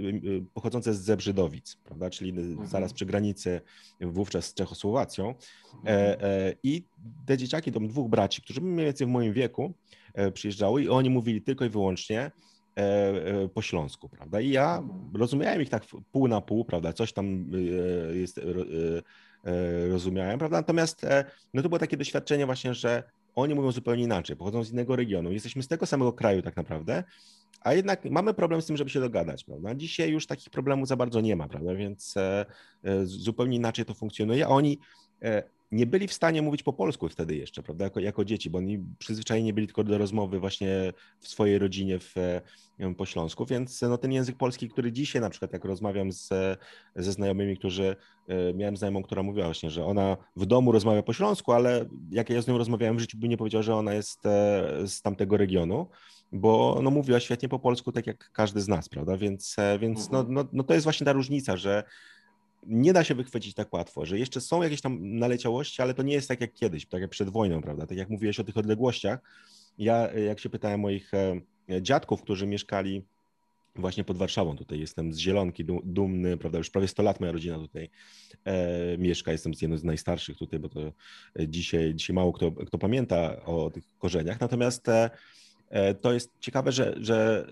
[0.55, 2.69] pochodzące z Zebrzydowic, prawda, czyli mhm.
[2.69, 3.61] zaraz przy granicy
[4.01, 5.35] wówczas z Czechosłowacją.
[5.75, 6.17] Mhm.
[6.63, 6.85] I
[7.27, 9.75] te dzieciaki, to dwóch braci, którzy mniej więcej w moim wieku
[10.35, 12.31] przyjeżdżały i oni mówili tylko i wyłącznie
[13.55, 14.41] po śląsku, prawda?
[14.41, 14.83] I ja
[15.15, 16.93] rozumiałem ich tak pół na pół, prawda?
[16.93, 17.51] Coś tam
[18.13, 18.41] jest
[19.45, 20.57] E, rozumiałem, prawda?
[20.57, 21.25] Natomiast e,
[21.55, 23.03] no to było takie doświadczenie właśnie, że
[23.35, 27.05] oni mówią zupełnie inaczej, pochodzą z innego regionu, jesteśmy z tego samego kraju tak naprawdę,
[27.61, 29.75] a jednak mamy problem z tym, żeby się dogadać, prawda?
[29.75, 31.75] Dzisiaj już takich problemów za bardzo nie ma, prawda?
[31.75, 32.47] Więc e,
[33.05, 34.79] zupełnie inaczej to funkcjonuje, a oni
[35.73, 38.85] nie byli w stanie mówić po polsku wtedy jeszcze, prawda, jako, jako dzieci, bo oni
[38.99, 42.15] przyzwyczajeni byli tylko do rozmowy właśnie w swojej rodzinie w,
[42.97, 46.29] po śląsku, więc no, ten język polski, który dzisiaj na przykład jak rozmawiam z,
[46.97, 47.97] ze znajomymi, którzy,
[48.29, 52.31] e, miałem znajomą, która mówiła właśnie, że ona w domu rozmawia po śląsku, ale jak
[52.31, 55.37] ja z nią rozmawiałem w życiu, by nie powiedział, że ona jest e, z tamtego
[55.37, 55.87] regionu,
[56.33, 60.11] bo no, mówiła świetnie po polsku, tak jak każdy z nas, prawda, więc, e, więc
[60.11, 60.35] no, mhm.
[60.35, 61.85] no, no to jest właśnie ta różnica, że
[62.67, 66.15] nie da się wychwycić tak łatwo, że jeszcze są jakieś tam naleciałości, ale to nie
[66.15, 67.87] jest tak jak kiedyś, tak jak przed wojną, prawda?
[67.87, 69.21] Tak jak mówiłeś o tych odległościach.
[69.79, 71.41] Ja, jak się pytałem moich e,
[71.83, 73.03] dziadków, którzy mieszkali
[73.77, 77.59] właśnie pod Warszawą, tutaj jestem z Zielonki, dumny, prawda, już prawie 100 lat moja rodzina
[77.59, 77.91] tutaj
[78.45, 80.81] e, mieszka, jestem z z najstarszych tutaj, bo to
[81.39, 85.11] dzisiaj, dzisiaj mało kto, kto pamięta o tych korzeniach, natomiast e, E,
[86.01, 87.47] to jest ciekawe, że, że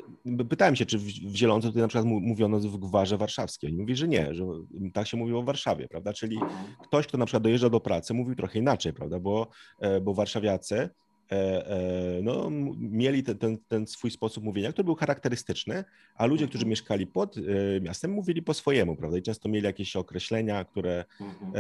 [0.48, 3.72] pytałem się, czy w, w Zielonce tutaj na przykład mówiono w Gwarze Warszawskiej.
[3.72, 4.44] Mówi, że nie, że
[4.92, 6.12] tak się mówiło w Warszawie, prawda?
[6.12, 6.38] Czyli
[6.82, 9.20] ktoś, kto na przykład dojeżdża do pracy, mówił trochę inaczej, prawda?
[9.20, 9.48] Bo,
[9.80, 10.88] e, bo warszawiacy
[11.30, 16.62] e, no, mieli ten, ten, ten, swój sposób mówienia, który był charakterystyczny, a ludzie, którzy
[16.62, 16.70] mhm.
[16.70, 17.36] mieszkali pod
[17.80, 19.18] miastem, mówili po swojemu, prawda?
[19.18, 21.52] I często mieli jakieś określenia, które mhm.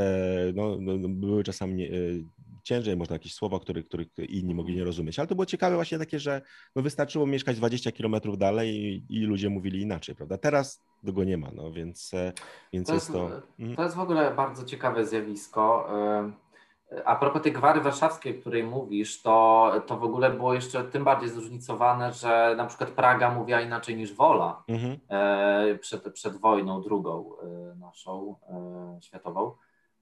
[0.54, 1.88] no, no, no, były czasami
[2.68, 5.18] ciężej, można jakieś słowa, których, których inni mogli nie rozumieć.
[5.18, 6.42] Ale to było ciekawe właśnie takie, że
[6.76, 10.38] no wystarczyło mieszkać 20 kilometrów dalej i, i, ludzie mówili inaczej, prawda?
[10.38, 12.32] Teraz tego nie ma, no więc, e,
[12.72, 13.42] więc to jest, jest to...
[13.58, 13.76] Mhm.
[13.76, 15.88] To jest w ogóle bardzo ciekawe zjawisko.
[15.90, 16.32] E,
[17.04, 21.04] a propos tej gwary warszawskiej, o której mówisz, to, to w ogóle było jeszcze tym
[21.04, 24.98] bardziej zróżnicowane, że na przykład Praga mówiła inaczej niż Wola mhm.
[25.08, 27.30] E, przed, przed wojną drugą
[27.76, 28.36] naszą
[29.00, 29.52] światową.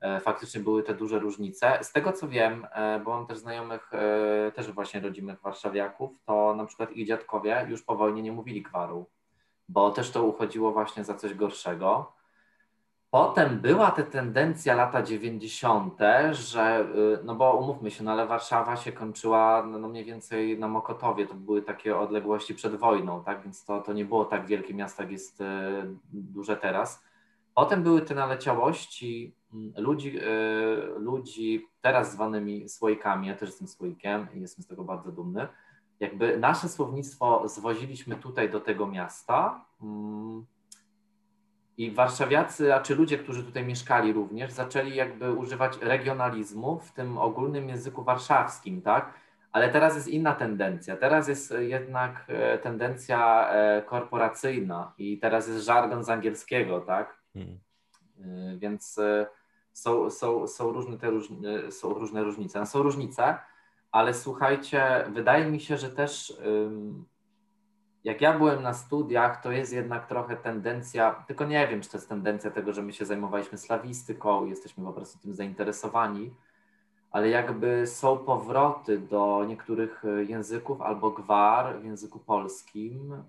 [0.00, 1.78] E, faktycznie były te duże różnice.
[1.82, 6.54] Z tego co wiem, e, bo mam też znajomych, e, też właśnie rodzimych warszawiaków, to
[6.54, 9.06] na przykład ich dziadkowie już po wojnie nie mówili gwaru,
[9.68, 12.12] bo też to uchodziło właśnie za coś gorszego.
[13.10, 15.98] Potem była ta tendencja lata 90.,
[16.30, 16.86] że,
[17.24, 21.26] no bo umówmy się, no ale Warszawa się kończyła no, no mniej więcej na Mokotowie,
[21.26, 25.02] to były takie odległości przed wojną, tak, więc to, to nie było tak wielkie miasto,
[25.02, 25.42] jak jest
[26.12, 27.05] duże teraz
[27.56, 30.18] Potem były te naleciałości mm, ludzi,
[30.96, 35.48] ludzi teraz zwanymi słoikami, ja też jestem słoikiem i jestem z tego bardzo dumny.
[36.00, 40.46] Jakby nasze słownictwo zwoziliśmy tutaj do tego miasta mm,
[41.76, 47.18] i warszawiacy, a czy ludzie, którzy tutaj mieszkali również, zaczęli jakby używać regionalizmu w tym
[47.18, 49.14] ogólnym języku warszawskim, tak?
[49.52, 50.96] Ale teraz jest inna tendencja.
[50.96, 57.25] Teraz jest jednak e, tendencja e, korporacyjna i teraz jest żargon z angielskiego, tak?
[57.36, 57.58] Hmm.
[58.20, 59.00] E, więc
[59.72, 62.60] są, są, są, różne te różne, są różne różnice.
[62.60, 63.38] No, są różnice,
[63.92, 66.40] ale słuchajcie, wydaje mi się, że też
[68.06, 71.96] jak ja byłem na studiach, to jest jednak trochę tendencja, tylko nie wiem, czy to
[71.96, 76.34] jest tendencja tego, że my się zajmowaliśmy slawistyką, jesteśmy po prostu tym zainteresowani,
[77.10, 83.22] ale jakby są powroty do niektórych języków albo gwar w języku polskim,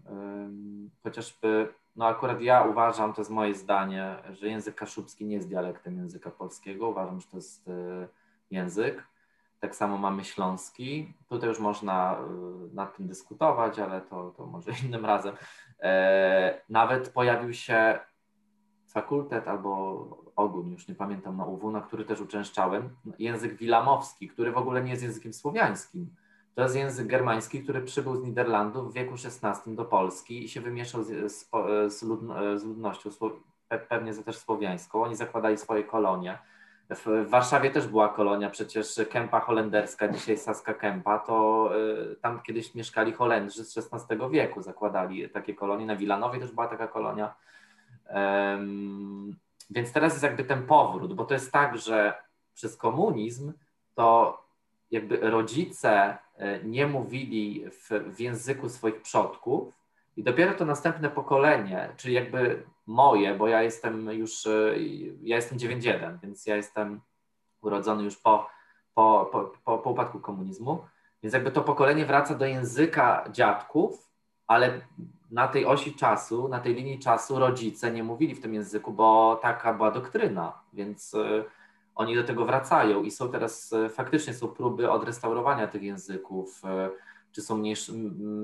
[1.04, 5.98] chociażby, no akurat ja uważam, to jest moje zdanie, że język kaszubski nie jest dialektem
[5.98, 8.08] języka polskiego, uważam, że to jest e,
[8.52, 9.04] język.
[9.60, 11.14] Tak samo mamy śląski.
[11.30, 12.18] Tutaj już można
[12.72, 15.36] y, nad tym dyskutować, ale to, to może innym razem.
[15.80, 18.00] E, nawet pojawił się
[18.88, 22.90] fakultet albo ogólnie, już nie pamiętam, na UW, na który też uczęszczałem,
[23.20, 26.16] język wilamowski, który w ogóle nie jest językiem słowiańskim.
[26.58, 30.62] To jest język germański, który przybył z Niderlandów w wieku XVI do Polski i się
[30.62, 31.50] wymieszał z, z,
[31.88, 32.00] z,
[32.62, 33.10] z ludnością,
[33.90, 35.04] pewnie też słowiańską.
[35.04, 36.38] Oni zakładali swoje kolonie
[36.90, 41.70] w Warszawie też była kolonia, przecież Kępa holenderska, dzisiaj Saska Kępa, to
[42.12, 45.86] y, tam kiedyś mieszkali Holendrzy z XVI wieku, zakładali takie kolonie.
[45.86, 47.36] Na Wilanowie też była taka kolonia.
[49.70, 52.14] Więc teraz jest jakby ten powrót, bo to jest tak, że
[52.54, 53.54] przez komunizm
[53.96, 54.38] to
[54.92, 56.18] jakby rodzice
[56.64, 59.74] nie mówili w, w języku swoich przodków.
[60.18, 64.74] I dopiero to następne pokolenie, czyli jakby moje, bo ja jestem już, e,
[65.22, 67.02] ja jestem 9-1, więc ja jestem
[67.62, 68.50] urodzony już po,
[68.94, 69.30] po,
[69.66, 70.86] po, po, upadku komunizmu,
[71.24, 74.10] więc jakby to pokolenie wraca do języka dziadków,
[74.48, 74.82] ale
[75.32, 79.40] na tej osi czasu, na tej linii czasu rodzice nie mówili w tym języku, bo
[79.42, 81.46] taka była doktryna, więc y,
[81.98, 86.62] oni do tego wracają i są teraz, y, faktycznie są próby odrestaurowania tych języków.
[86.66, 87.62] Y, czy są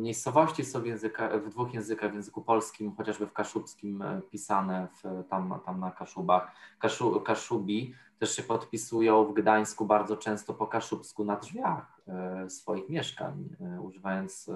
[0.02, 4.88] miejscowości są w, języka, w dwóch językach, w języku polskim, chociażby w kaszubskim e, pisane
[5.04, 6.52] w, tam, tam na Kaszubach.
[6.80, 12.90] Kaszu, Kaszubi też się podpisują w Gdańsku bardzo często po kaszubsku na drzwiach e, swoich
[12.90, 14.50] mieszkań, e, używając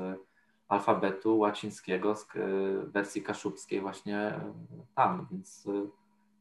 [0.68, 2.28] alfabetu łacińskiego z
[2.91, 4.39] wersji kaszubskiej właśnie
[4.95, 5.68] tam, więc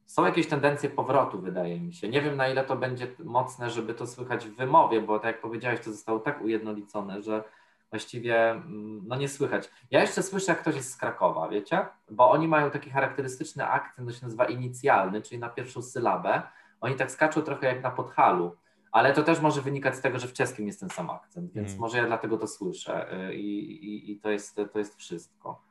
[0.07, 2.09] są jakieś tendencje powrotu, wydaje mi się.
[2.09, 5.41] Nie wiem, na ile to będzie mocne, żeby to słychać w wymowie, bo tak jak
[5.41, 7.45] powiedziałeś, to zostało tak ujednolicone, że
[7.91, 9.71] właściwie mm, no nie słychać.
[9.91, 11.87] Ja jeszcze słyszę, jak ktoś jest z Krakowa, wiecie?
[12.11, 16.43] Bo oni mają taki charakterystyczny akcent, to się nazywa inicjalny, czyli na pierwszą sylabę.
[16.81, 18.57] Oni tak skaczą trochę jak na podhalu,
[18.93, 21.69] ale to też może wynikać z tego, że w czeskim jest ten sam akcent, więc
[21.69, 21.81] mm.
[21.81, 25.63] może ja dlatego to słyszę y, i, i, i to, jest, to jest wszystko.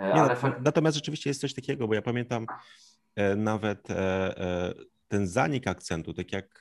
[0.00, 0.36] Y, nie, ale...
[0.60, 2.46] Natomiast rzeczywiście jest coś takiego, bo ja pamiętam
[3.36, 3.96] nawet e,
[4.38, 4.74] e,
[5.08, 6.60] ten zanik akcentu, tak jak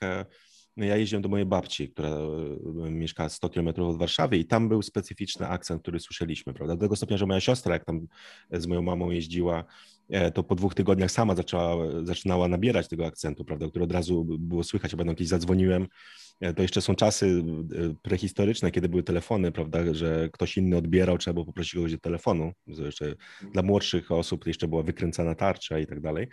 [0.77, 4.69] no ja jeździłem do mojej babci, która e, mieszka 100 km od Warszawy i tam
[4.69, 6.75] był specyficzny akcent, który słyszeliśmy, prawda?
[6.75, 8.07] Do tego stopnia, że moja siostra, jak tam
[8.51, 9.65] z moją mamą jeździła,
[10.09, 13.67] e, to po dwóch tygodniach sama zaczęła, zaczynała nabierać tego akcentu, prawda?
[13.67, 18.71] Który od razu było słychać, będą kiedyś zadzwoniłem, E, to jeszcze są czasy e, prehistoryczne,
[18.71, 22.51] kiedy były telefony, prawda, że ktoś inny odbierał, trzeba było poprosić kogoś do telefonu.
[22.67, 23.15] Jeszcze
[23.53, 26.27] dla młodszych osób jeszcze była wykręcana tarcza i tak dalej.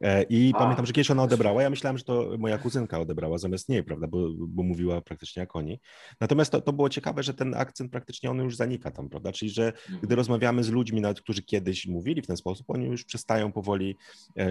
[0.00, 1.62] E, I A, pamiętam, że kiedyś ona odebrała.
[1.62, 5.56] Ja myślałem, że to moja kuzynka odebrała zamiast niej, prawda, bo, bo mówiła praktycznie jak
[5.56, 5.80] oni.
[6.20, 9.50] Natomiast to, to było ciekawe, że ten akcent praktycznie on już zanika tam, prawda, czyli
[9.50, 10.16] że gdy mhm.
[10.16, 13.96] rozmawiamy z ludźmi, nawet którzy kiedyś mówili w ten sposób, oni już przestają powoli,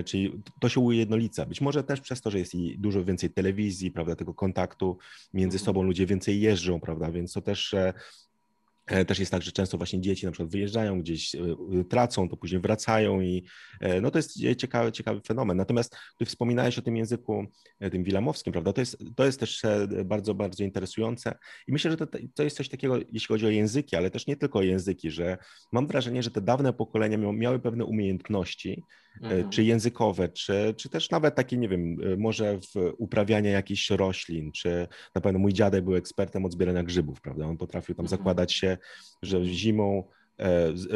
[0.06, 1.46] czyli to się ujednolica.
[1.46, 4.98] Być może też przez to, że jest i dużo więcej telewizji, prawda, tego kontaktu
[5.34, 7.94] między sobą ludzie więcej jeżdżą, prawda, więc to też e,
[8.88, 11.40] e, też jest tak, że często właśnie dzieci na przykład wyjeżdżają gdzieś, e,
[11.90, 13.44] tracą, to później wracają i
[14.02, 15.58] no to jest ciekawy, ciekawy fenomen.
[15.58, 17.46] Natomiast ty wspominałeś o tym języku,
[17.92, 18.74] tym wilamowskim, prawda?
[18.74, 19.62] To jest, to jest też
[20.06, 21.38] bardzo, bardzo interesujące
[21.68, 24.36] i myślę, że to, to jest coś takiego, jeśli chodzi o języki, ale też nie
[24.36, 25.38] tylko o języki, że
[25.72, 28.84] mam wrażenie, że te dawne pokolenia miały pewne umiejętności,
[29.22, 29.50] mhm.
[29.50, 34.52] czy językowe, czy, czy też nawet takie, nie wiem, e, może w uprawiania jakichś roślin,
[34.52, 37.46] czy na pewno mój dziadek był ekspertem od zbierania grzybów, prawda?
[37.46, 38.20] On potrafił tam mhm.
[38.20, 38.78] zakładać się,
[39.22, 40.21] że zimą e,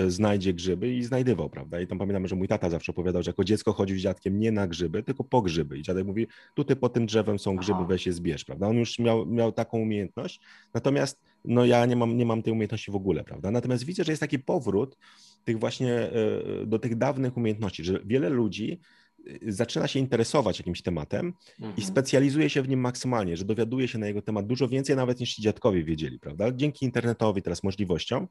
[0.08, 1.82] znajdzie grzyby i znajdywał, prawda?
[1.82, 4.52] I tam pamiętam, że mój tata zawsze opowiadał, że jako dziecko chodził z dziadkiem nie
[4.52, 5.78] na grzyby, tylko po grzyby.
[5.78, 7.88] I dziadek mówi, tutaj pod tym drzewem są grzyby, Aha.
[7.88, 8.68] weź je zbierz, prawda?
[8.68, 10.39] On już miał, miał taką umiejętność,
[10.74, 13.52] natomiast no ja nie mam, nie mam tej umiejętności w ogóle, prawda?
[13.52, 14.98] Natomiast widzę, że jest taki powrót
[15.43, 16.12] tych właśnie e,
[16.66, 18.80] do tych dawnych umiejętności, że wiele ludzi
[19.47, 21.76] zaczyna się interesować jakimś tematem Mhm.
[21.78, 25.19] i specjalizuje się w nim maksymalnie, że dowiaduje się na jego temat dużo więcej nawet
[25.19, 26.51] niż ci dziadkowie wiedzieli, prawda?
[26.51, 28.28] Dzięki internetowi teraz możliwościom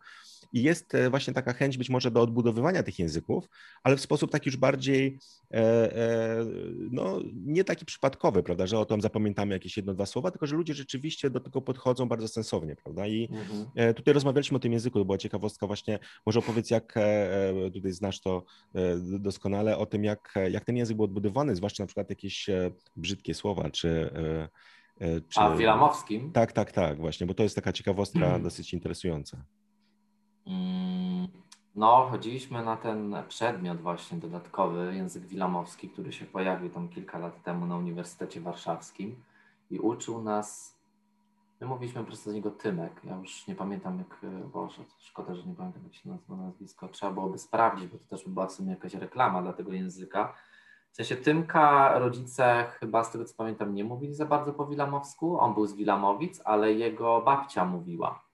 [0.53, 3.49] i jest e, właśnie taka chęć być może do odbudowywania tych języków,
[3.82, 5.18] ale w sposób taki już bardziej
[5.51, 5.57] e,
[5.97, 6.45] e,
[6.90, 10.57] no, nie taki przypadkowy, prawda, że o tym zapamiętamy jakieś jedno, dwa słowa, tylko że
[10.57, 13.07] ludzie rzeczywiście do tego podchodzą bardzo sensownie, prawda?
[13.07, 13.95] I Mhm.
[13.95, 16.95] tutaj rozmawialiśmy o tym języku, to była ciekawostka właśnie, może opowiedz jak,
[17.72, 18.45] tutaj znasz to
[19.18, 23.35] doskonale, o tym jak, jak ten język był odbudowany, zwłaszcza na przykład jakieś e, brzydkie
[23.35, 24.11] słowa, czy...
[25.01, 25.41] e, e, czy...
[25.41, 26.32] A w Wilamowskim?
[26.32, 29.45] Tak, tak, tak, właśnie, bo to jest taka ciekawostka dosyć interesująca.
[30.47, 31.28] Mm,
[31.74, 37.43] No, chodziliśmy na ten przedmiot właśnie dodatkowy, język wilamowski, który się pojawił tam kilka lat
[37.43, 39.16] temu na Uniwersytecie Warszawskim
[39.70, 40.78] i uczył nas,
[41.61, 44.20] my mówiliśmy po prostu do niego Tymek, ja już nie pamiętam jak,
[44.53, 48.24] Boże, szkoda, że nie pamiętam jak się nazywa nazwisko, trzeba byłoby sprawdzić, bo to też
[48.24, 50.35] by była w sumie jakaś reklama dla tego języka.
[50.95, 55.40] W sensie Tymka rodzice chyba z tego co pamiętam nie mówili za bardzo po wilamowsku,
[55.40, 58.24] on był z Wilamowic, ale jego babcia mówiła.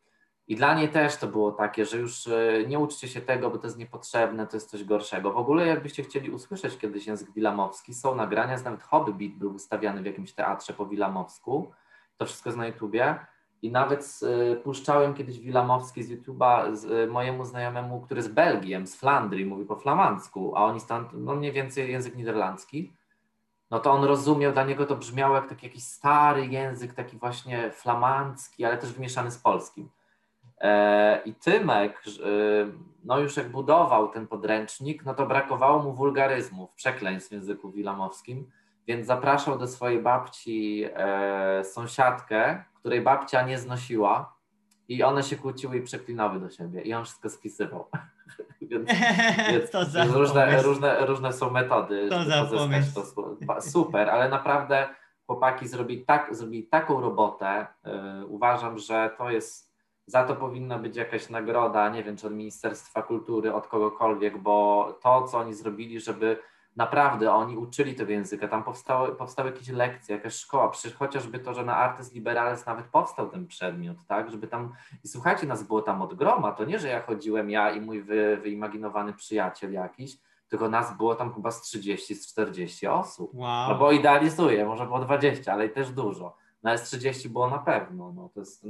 [0.49, 3.59] I dla niej też to było takie, że już e, nie uczcie się tego, bo
[3.59, 5.33] to jest niepotrzebne, to jest coś gorszego.
[5.33, 10.07] W ogóle jakbyście chcieli usłyszeć kiedyś język wilamowski, są nagrania, nawet Hobbit był wystawiany w
[10.07, 11.71] jakimś teatrze po wilamowsku,
[12.17, 13.27] to wszystko jest na YouTubie.
[13.63, 14.21] I nawet
[14.53, 19.45] e, puszczałem kiedyś wilamowski z YouTube'a z, e, mojemu znajomemu, który z Belgiem, z Flandrii,
[19.45, 22.93] mówi po flamandzku, a oni stąd, no mniej więcej język niderlandzki.
[23.71, 27.71] No to on rozumiał, dla niego to brzmiało jak taki jakiś stary język, taki właśnie
[27.71, 29.89] flamandzki, ale też wymieszany z polskim.
[30.61, 32.03] E, I Tymek,
[33.05, 38.51] no już jak budował ten podręcznik, no to brakowało mu wulgaryzmów, przekleństw w języku wilamowskim,
[38.87, 44.35] więc zapraszał do swojej babci e, sąsiadkę, której babcia nie znosiła
[44.89, 47.89] i one się kłóciły i przeklinały do siebie i on wszystko spisywał.
[48.71, 48.89] więc,
[49.95, 54.89] więc, różne, różne, różne są metody, To żeby za pozyskać to Super, ale naprawdę
[55.27, 57.67] chłopaki zrobili, tak, zrobili taką robotę.
[57.85, 59.73] Yy, uważam, że to jest,
[60.07, 64.87] za to powinna być jakaś nagroda, nie wiem, czy od Ministerstwa Kultury, od kogokolwiek, bo
[65.03, 66.39] to, co oni zrobili, żeby
[66.77, 71.55] naprawdę oni uczyli tego języka, tam powstały, powstały jakieś lekcje, jakaś szkoła, przecież chociażby to,
[71.55, 74.73] że na Artes Liberales nawet powstał ten przedmiot, tak, żeby tam,
[75.05, 78.03] i słuchajcie, nas było tam od groma, to nie, że ja chodziłem, ja i mój
[78.03, 80.19] wy, wyimaginowany przyjaciel jakiś,
[80.49, 83.31] tylko nas było tam chyba z 30, z 40 osób.
[83.35, 83.69] Wow.
[83.69, 86.37] No bo idealizuję, może było 20, ale i też dużo.
[86.63, 88.13] No ale z 30 było na pewno.
[88.13, 88.67] No, to jest,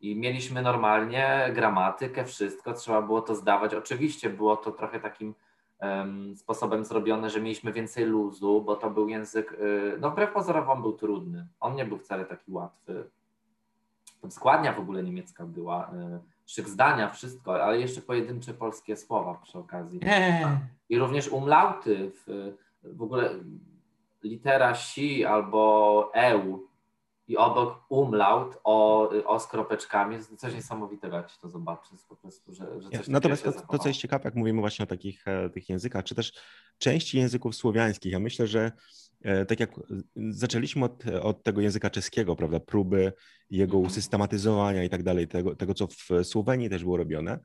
[0.00, 3.74] I mieliśmy normalnie gramatykę, wszystko, trzeba było to zdawać.
[3.74, 5.34] Oczywiście było to trochę takim
[6.36, 10.82] sposobem zrobione, że mieliśmy więcej luzu, bo to był język, y, no wbrew pozorom on
[10.82, 11.46] był trudny.
[11.60, 13.10] On nie był wcale taki łatwy.
[14.20, 19.34] Tam składnia w ogóle niemiecka była, y, szyk zdania, wszystko, ale jeszcze pojedyncze polskie słowa
[19.34, 20.00] przy okazji.
[20.02, 20.46] Eee,
[20.88, 23.30] I również umlauty, w, w ogóle
[24.22, 26.67] litera si albo eu
[27.28, 32.16] i obok umlaut o, o z kropeczkami, jest coś niesamowitego, jak się to zobaczy, po
[32.16, 35.28] prostu, że, że coś Natomiast to, to, co jest ciekawe, jak mówimy właśnie o takich
[35.28, 36.32] e, tych językach, czy też
[36.78, 38.72] części języków słowiańskich, ja myślę, że
[39.22, 39.70] e, tak jak
[40.16, 43.12] zaczęliśmy od, od tego języka czeskiego, prawda, próby
[43.50, 43.86] jego Mhm.
[43.86, 47.38] usystematyzowania i tak dalej, tego, tego, co w Słowenii też było robione,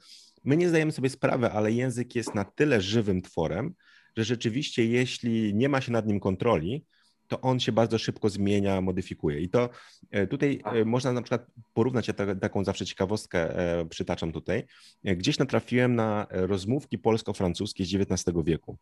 [0.44, 3.74] my nie zdajemy sobie sprawy, ale język jest na tyle żywym tworem,
[4.18, 6.86] że rzeczywiście jeśli nie ma się nad nim kontroli,
[7.34, 9.40] to on się bardzo szybko zmienia, modyfikuje.
[9.40, 9.70] I to
[10.12, 10.76] e, tutaj Tak.
[10.76, 14.64] e, można na przykład porównać, ja ta- taką zawsze ciekawostkę e, przytaczam tutaj.
[15.04, 18.78] Gdzieś natrafiłem na rozmówki polsko-francuskie z XIX wieku.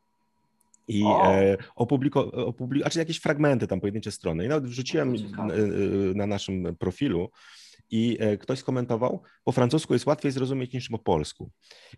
[0.87, 4.45] I e, opubliko, opubliko, znaczy jakieś fragmenty, tam pojedyncze strony.
[4.45, 5.57] I nawet wrzuciłem e, e,
[6.15, 7.29] na naszym profilu
[7.91, 11.51] i e, ktoś skomentował, po francusku jest łatwiej zrozumieć niż po polsku.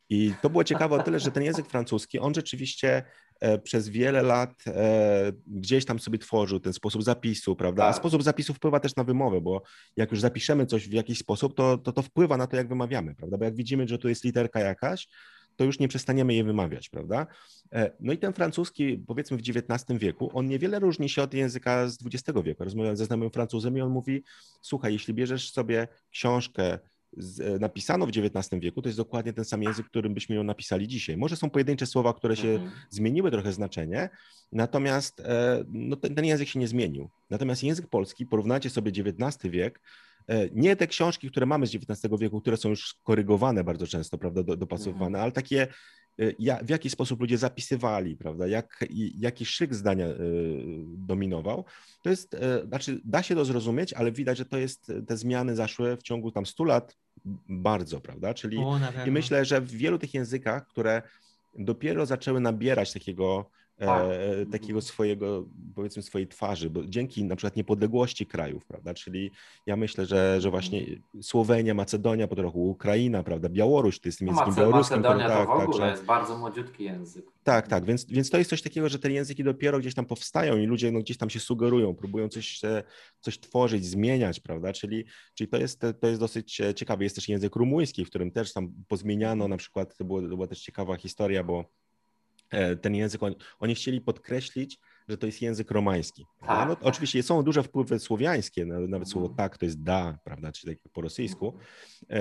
[0.09, 3.03] I to było ciekawe o tyle, że ten język francuski, on rzeczywiście
[3.39, 7.83] e, przez wiele lat e, gdzieś tam sobie tworzył ten sposób zapisu, prawda?
[7.83, 7.95] A Tak.
[7.95, 9.61] sposób zapisu wpływa też na wymowę, bo
[9.97, 13.15] jak już zapiszemy coś w jakiś sposób, to, to to wpływa na to, jak wymawiamy,
[13.15, 13.37] prawda?
[13.37, 15.07] Bo jak widzimy, że tu jest literka jakaś,
[15.55, 17.27] to już nie przestaniemy jej wymawiać, prawda?
[17.73, 21.87] E, No i ten francuski, powiedzmy w XIX wieku, on niewiele różni się od języka
[21.87, 22.63] z XX wieku.
[22.63, 24.23] Rozmawiałem ze znajomym Francuzem i on mówi,
[24.61, 26.79] słuchaj, jeśli bierzesz sobie książkę
[27.17, 30.43] z, e, napisaną w XIX wieku, to jest dokładnie ten sam język, którym byśmy ją
[30.43, 31.17] napisali dzisiaj.
[31.17, 32.71] Może są pojedyncze słowa, które się Mhm.
[32.89, 34.09] zmieniły trochę znaczenie,
[34.51, 37.09] natomiast e, no, ten, ten język się nie zmienił.
[37.29, 39.79] Natomiast język polski, porównajcie sobie XIX wiek,
[40.51, 44.43] nie te książki, które mamy z XIX wieku, które są już korygowane bardzo często, prawda,
[44.43, 45.67] do, dopasowywane, ale takie,
[46.17, 48.85] e, w jaki sposób ludzie zapisywali, prawda, jak,
[49.17, 50.15] jaki szyk zdania e,
[50.85, 51.65] dominował,
[52.03, 55.55] to jest, e, znaczy da się to zrozumieć, ale widać, że to jest, te zmiany
[55.55, 56.97] zaszły w ciągu tam 100 lat
[57.49, 61.01] bardzo, prawda, czyli o, i myślę, że w wielu tych językach, które
[61.59, 63.49] dopiero zaczęły nabierać takiego
[63.85, 64.03] tak.
[64.41, 69.31] e, takiego swojego, powiedzmy, swojej twarzy, bo dzięki na przykład niepodległości krajów, prawda, czyli
[69.65, 70.85] ja myślę, że, że właśnie
[71.21, 74.97] Słowenia, Macedonia, po trochu Ukraina, prawda, Białoruś, to jest językiem Mace- białoruskim.
[75.01, 77.25] Macedonia to w tak, ogóle że- jest bardzo młodziutki język.
[77.43, 80.57] tak, tak, więc, więc to jest coś takiego, że te języki dopiero gdzieś tam powstają
[80.57, 82.61] i ludzie no, gdzieś tam się sugerują, próbują coś,
[83.19, 87.03] coś tworzyć, zmieniać, prawda, czyli, czyli to, jest, to jest dosyć ciekawe.
[87.03, 90.47] Jest też język rumuński, w którym też tam pozmieniano na przykład, to, było, to była
[90.47, 91.65] też ciekawa historia, bo
[92.81, 96.25] ten język, on, oni chcieli podkreślić, że to jest język romański.
[96.47, 96.85] Tak, No, tak.
[96.85, 99.37] oczywiście są duże wpływy słowiańskie, na- nawet słowo Mhm.
[99.37, 101.57] tak to jest da, prawda, czyli tak po rosyjsku,
[102.09, 102.13] e,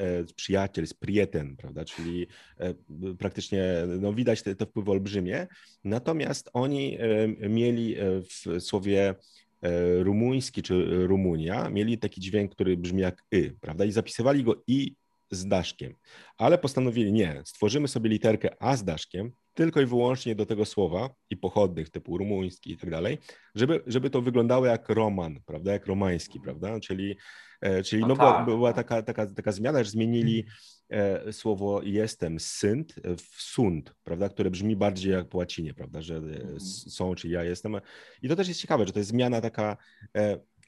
[0.00, 2.26] e, przyjaciel, sprieten, prawda, czyli
[2.58, 2.74] e,
[3.18, 3.64] praktycznie
[4.00, 5.46] no, widać te, te wpływy olbrzymie.
[5.84, 9.14] Natomiast oni e, mieli e, w słowie
[9.62, 14.62] e, rumuński czy Rumunia, mieli taki dźwięk, który brzmi jak y, prawda, i zapisywali go
[14.66, 14.94] i
[15.30, 15.94] z daszkiem,
[16.38, 21.10] ale postanowili nie, stworzymy sobie literkę a z daszkiem, tylko i wyłącznie do tego słowa
[21.30, 23.18] i pochodnych typu rumuński i tak dalej,
[23.54, 27.16] żeby, żeby to wyglądało jak roman, prawda, jak romański, prawda, czyli,
[27.60, 28.88] e, czyli No no, była, tak, była tak.
[28.88, 30.44] taka, taka, taka zmiana, że zmienili
[30.90, 36.16] e, słowo jestem synt w sund, prawda, które brzmi bardziej jak po łacinie, prawda, że
[36.16, 37.76] e, s- są, czy ja jestem.
[38.22, 39.76] I to też jest ciekawe, że to jest zmiana taka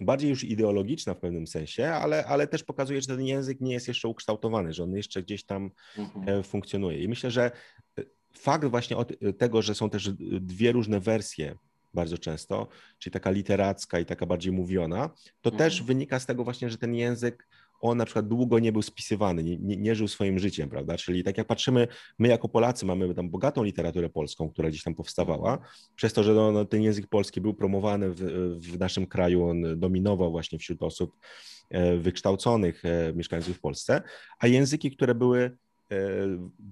[0.00, 3.88] bardziej już ideologiczna w pewnym sensie, ale, ale też pokazuje, że ten język nie jest
[3.88, 6.42] jeszcze ukształtowany, że on jeszcze gdzieś tam Mhm.
[6.42, 6.98] funkcjonuje.
[7.02, 7.50] I myślę, że
[8.32, 11.54] fakt właśnie od tego, że są też e, dwie różne wersje
[11.94, 12.68] bardzo często,
[12.98, 15.08] czyli taka literacka i taka bardziej mówiona,
[15.40, 15.58] to Mhm.
[15.58, 17.48] też wynika z tego właśnie, że ten język
[17.80, 20.96] on na przykład długo nie był spisywany, nie, nie, nie żył swoim życiem, prawda?
[20.96, 24.94] Czyli tak jak patrzymy, my jako Polacy mamy tam bogatą literaturę polską, która gdzieś tam
[24.94, 25.58] powstawała,
[25.96, 28.20] przez to, że no, no, ten język polski był promowany w,
[28.60, 31.16] w naszym kraju, on dominował właśnie wśród osób
[31.70, 34.02] e, wykształconych e, mieszkających w Polsce,
[34.38, 35.56] a języki, które były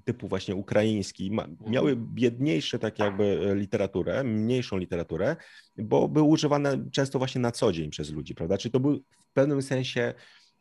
[0.05, 5.37] typu właśnie ukraiński, ma, miały biedniejsze tak jakby e, literaturę, mniejszą literaturę,
[5.77, 8.59] bo były używane często właśnie na co dzień przez ludzi, prawda?
[8.59, 8.97] Czyli to był
[9.29, 10.15] w pewnym sensie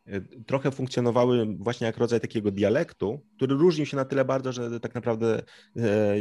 [0.06, 4.80] e, trochę funkcjonowały właśnie jak rodzaj takiego dialektu, który różnił się na tyle bardzo, że
[4.80, 5.42] tak naprawdę
[5.76, 6.16] e,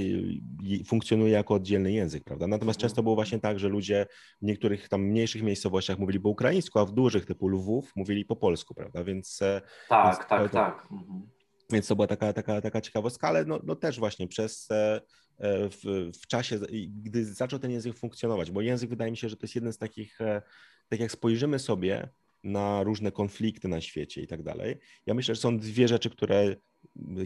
[0.86, 2.48] funkcjonuje jako oddzielny język, prawda?
[2.48, 2.90] Natomiast Mhm.
[2.90, 4.06] często było właśnie tak, że ludzie
[4.42, 8.36] w niektórych tam mniejszych miejscowościach mówili po ukraińsku, a w dużych typu Lwów mówili po
[8.36, 9.04] polsku, prawda?
[9.04, 10.88] Więc e, Tak, Więc tak, to- tak.
[10.92, 11.28] Mhm.
[11.72, 14.95] Więc to była taka, taka, taka ciekawostka, ale no, no też właśnie przez e,
[15.38, 19.36] e, w, w czasie, gdy zaczął ten język funkcjonować, bo język wydaje mi się, że
[19.36, 20.41] to jest jeden z takich, e,
[20.89, 22.09] tak jak spojrzymy sobie
[22.43, 26.55] na różne konflikty na świecie i tak dalej, ja myślę, że są dwie rzeczy, które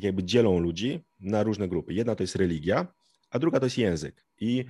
[0.02, 1.94] jakby dzielą ludzi na różne grupy.
[1.94, 2.88] Jedna to jest religia,
[3.30, 4.26] a druga to jest język.
[4.40, 4.66] I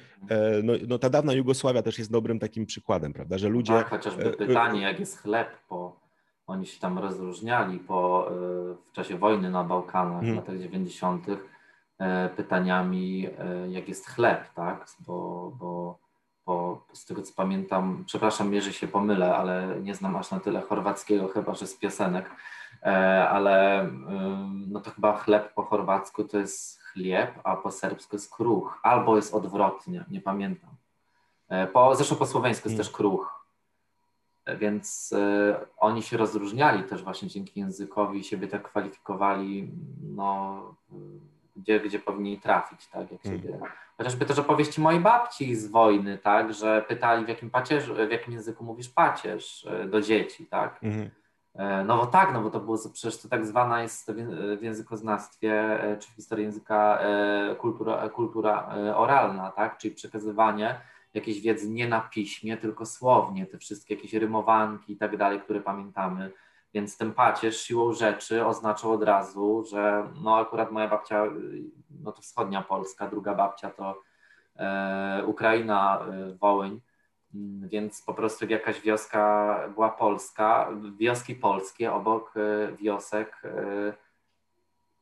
[0.63, 3.73] no, no ta dawna Jugosławia też jest dobrym takim przykładem, prawda, że ludzie...
[3.73, 6.02] Tak, chociażby pytanie, jak jest chleb, po,
[6.47, 8.31] oni się tam rozróżniali po, e,
[8.85, 10.35] w czasie wojny na Bałkanach w Mhm.
[10.35, 11.27] latach 90.
[11.99, 14.85] e, pytaniami, e, jak jest chleb, tak?
[14.99, 15.97] Bo, bo,
[16.45, 20.61] bo z tego co pamiętam, przepraszam, jeżeli się pomylę, ale nie znam aż na tyle
[20.61, 22.29] chorwackiego, chyba że z piosenek,
[23.29, 23.87] ale
[24.67, 29.15] no to chyba chleb po chorwacku to jest chlieb, a po serbsku jest kruch, albo
[29.15, 30.69] jest odwrotnie, nie pamiętam.
[31.73, 32.85] Po, zresztą po słoweńsku jest Mm.
[32.85, 33.42] też kruch.
[34.57, 39.71] Więc e, oni się rozróżniali też właśnie dzięki językowi i siebie tak kwalifikowali,
[40.15, 40.61] no,
[41.55, 43.41] gdzie, gdzie powinni trafić, tak, jak Mm.
[43.41, 43.59] siebie.
[43.97, 48.33] Chociażby też opowieści mojej babci z wojny, tak, że pytali w jakim pacierzu, w jakim
[48.33, 50.79] języku mówisz pacierz e, do dzieci, tak.
[50.83, 51.09] Mhm.
[51.55, 54.57] E, No bo tak, no bo to było przecież to tak zwana jest w ję-
[54.57, 56.99] w językoznawstwie czy w historii języka
[57.57, 59.77] kultura, kultura oralna, tak?
[59.77, 60.81] Czyli przekazywanie
[61.13, 65.61] jakiejś wiedzy nie na piśmie, tylko słownie, te wszystkie jakieś rymowanki i tak dalej, które
[65.61, 66.31] pamiętamy.
[66.73, 71.29] Więc ten pacierz siłą rzeczy oznaczał od razu, że no akurat moja babcia, y,
[72.03, 74.01] no to wschodnia Polska, druga babcia to
[74.55, 76.81] e, Ukraina, e, Wołyń,
[77.35, 83.93] Mm, Więc po prostu jak jakaś wioska była polska, wioski polskie obok e, wiosek e,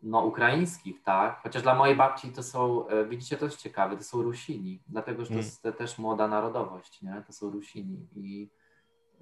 [0.03, 1.39] no, ukraińskich, tak?
[1.43, 5.21] Chociaż dla mojej babci to są, e, widzicie, to jest ciekawe, to są Rusini, dlatego
[5.21, 5.45] że to Mm.
[5.45, 7.23] jest te- też młoda narodowość, nie?
[7.27, 8.49] To są Rusini i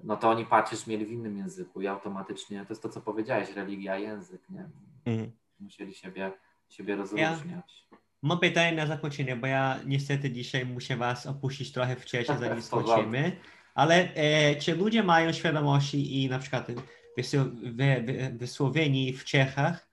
[0.04, 3.52] no to oni pacierz mieli w innym języku i automatycznie, to jest to, co powiedziałeś,
[3.54, 4.68] religia, język, nie?
[5.06, 5.32] Mhm.
[5.60, 6.32] Musieli siebie,
[6.68, 7.86] siebie rozróżniać.
[8.22, 13.36] Mam pytanie na zakończenie, bo ja niestety dzisiaj muszę Was opuścić trochę wcześniej, zanim skończymy.
[13.74, 17.36] Ale e, czy ludzie mają świadomości i na przykład w, w,
[17.76, 19.89] w, w Słowenii, w Czechach,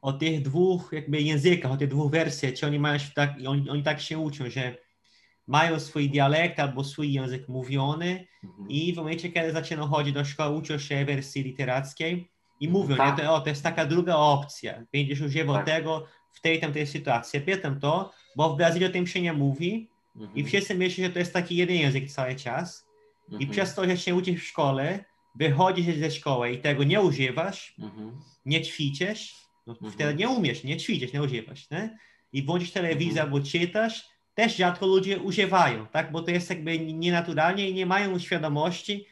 [0.00, 3.82] o tych dwóch jakby językach, o tych dwóch wersjach, czy oni mają tak, oni, oni
[3.82, 4.76] tak się uczą, że
[5.46, 8.68] mają swój dialekt albo swój język mówiony Mhm.
[8.68, 12.30] i w momencie, kiedy zaczynają chodzić do szkoły, uczą się wersji literackiej
[12.60, 13.18] i mówią, Tak.
[13.18, 15.66] nie, to, o, to jest taka druga opcja, będziesz używał Tak.
[15.66, 17.40] tego w tej tamtej sytuacji.
[17.40, 20.36] Pytam to, bo w Brazylii o tym się nie mówi, mhm.
[20.36, 22.86] i wszyscy myślą, że to jest taki jeden język cały czas
[23.24, 23.42] mhm.
[23.42, 27.74] i przez to, że się uczysz w szkole, wychodzisz ze szkoły i tego nie używasz,
[27.78, 28.20] mhm.
[28.44, 29.34] nie ćwiczysz,
[29.68, 29.92] no mhm.
[29.92, 31.98] wtedy nie umiesz, nie ćwiczysz, nie używasz, nie?
[32.32, 33.26] I włączysz telewizję mhm.
[33.26, 36.12] albo czytasz, też rzadko ludzie używają, tak?
[36.12, 39.06] Bo to jest jakby nienaturalnie i nie mają świadomości,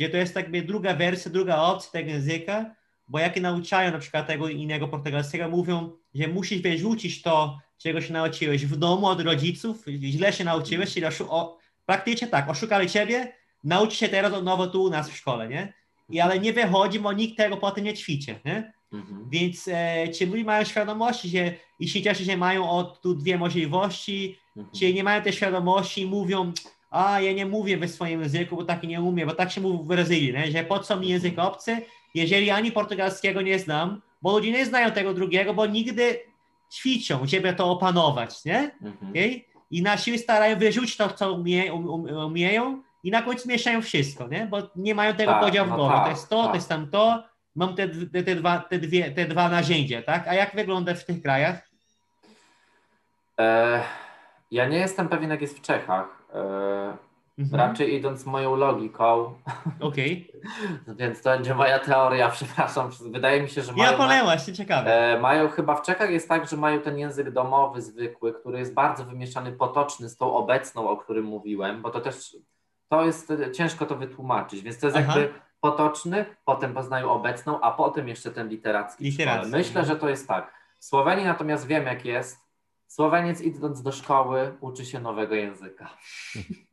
[0.00, 2.74] że to jest jakby druga wersja, druga opcja tego języka,
[3.08, 8.12] bo jak nauczają na przykład tego innego portugalskiego, mówią, że musisz wyrzucić to, czego się
[8.12, 13.32] nauczyłeś w domu od rodziców, źle się nauczyłeś, czyli o, praktycznie tak, oszukali ciebie,
[13.64, 15.72] nauczy się teraz od nowo tu u nas w szkole, nie?
[16.08, 18.72] I ale nie wychodzi, bo nikt tego potem nie ćwiczy, nie?
[18.92, 19.26] Mhm.
[19.30, 23.38] Więc e, ci ludzie mają świadomość, że i się cieszy, że mają od tu dwie
[23.38, 24.76] możliwości, mhm.
[24.76, 26.52] czy nie mają tej świadomości i mówią,
[26.90, 29.84] a ja nie mówię we swoim języku, bo tak nie umiem, bo tak się mówi
[29.84, 30.50] w Brazylii, nie?
[30.50, 31.82] że po co mi język obcy,
[32.14, 36.20] jeżeli ani portugalskiego nie znam, bo ludzie nie znają tego drugiego, bo nigdy
[36.72, 38.58] ćwiczą, żeby to opanować, nie?
[38.82, 39.10] Mhm.
[39.10, 39.40] Okay?
[39.70, 43.82] I na siłę starają wyrzucić to, co umie, um, um, umieją i na końcu mieszają
[43.82, 44.46] wszystko, nie?
[44.46, 45.94] Bo nie mają tego tak, podziału w no głowie.
[45.94, 46.50] Tak, to jest to, tak.
[46.50, 47.24] to jest tamto,
[47.54, 50.28] mam te, te, te, dwa, te, dwie, te dwa narzędzia, tak?
[50.28, 51.68] A jak wygląda w tych krajach?
[53.38, 53.82] E,
[54.50, 56.22] ja nie jestem pewien, jak jest w Czechach.
[56.34, 56.96] E,
[57.38, 57.60] Mhm.
[57.60, 59.34] Raczej idąc moją logiką.
[59.80, 60.30] Okej.
[60.84, 60.96] Okay.
[60.98, 62.90] Więc to będzie moja teoria, przepraszam.
[63.10, 63.90] Wydaje mi się, że mają.
[63.90, 65.14] Ja polełaś, się ciekawe.
[65.14, 68.74] E, mają chyba w Czechach jest tak, że mają ten język domowy, zwykły, który jest
[68.74, 72.36] bardzo wymieszany, potoczny z tą obecną, o którym mówiłem, bo to też
[72.88, 75.20] to jest ciężko to wytłumaczyć, więc to jest Aha.
[75.20, 79.04] jakby potoczny, potem poznają obecną, a potem jeszcze ten literacki.
[79.04, 79.50] literacki.
[79.50, 79.86] Myślę, no.
[79.86, 80.54] że to jest tak.
[80.80, 82.38] W Słowenii natomiast wiem, jak jest.
[82.86, 85.90] Słoweniec idąc do szkoły uczy się nowego języka.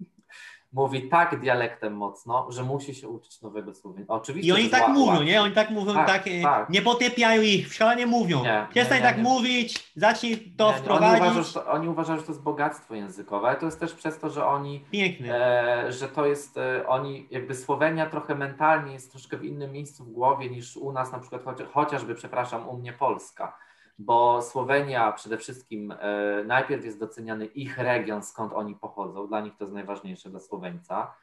[0.72, 4.00] mówi tak dialektem mocno, że musi się uczyć nowego słowa.
[4.08, 4.50] Oczywiście.
[4.50, 5.42] I oni tak mówią, nie?
[5.42, 6.70] Oni tak mówią, tak, tak, tak.
[6.70, 8.44] nie potypiają ich, w szkole nie mówią.
[8.44, 9.24] Nie, Przestań nie, nie, tak nie.
[9.24, 11.22] mówić, zacznij to wprowadzić.
[11.22, 13.94] Oni uważają, że to, oni uważają, że to jest bogactwo językowe, ale to jest też
[13.94, 14.86] przez to, że oni.
[15.30, 20.04] E, że to jest, e, oni, jakby Słowenia trochę mentalnie jest troszkę w innym miejscu
[20.04, 21.42] w głowie niż u nas, na przykład
[21.74, 23.58] chociażby, przepraszam, u mnie Polska
[24.00, 29.58] bo Słowenia przede wszystkim e, najpierw jest doceniany ich region, skąd oni pochodzą, dla nich
[29.58, 31.14] to jest najważniejsze dla Słoweńca.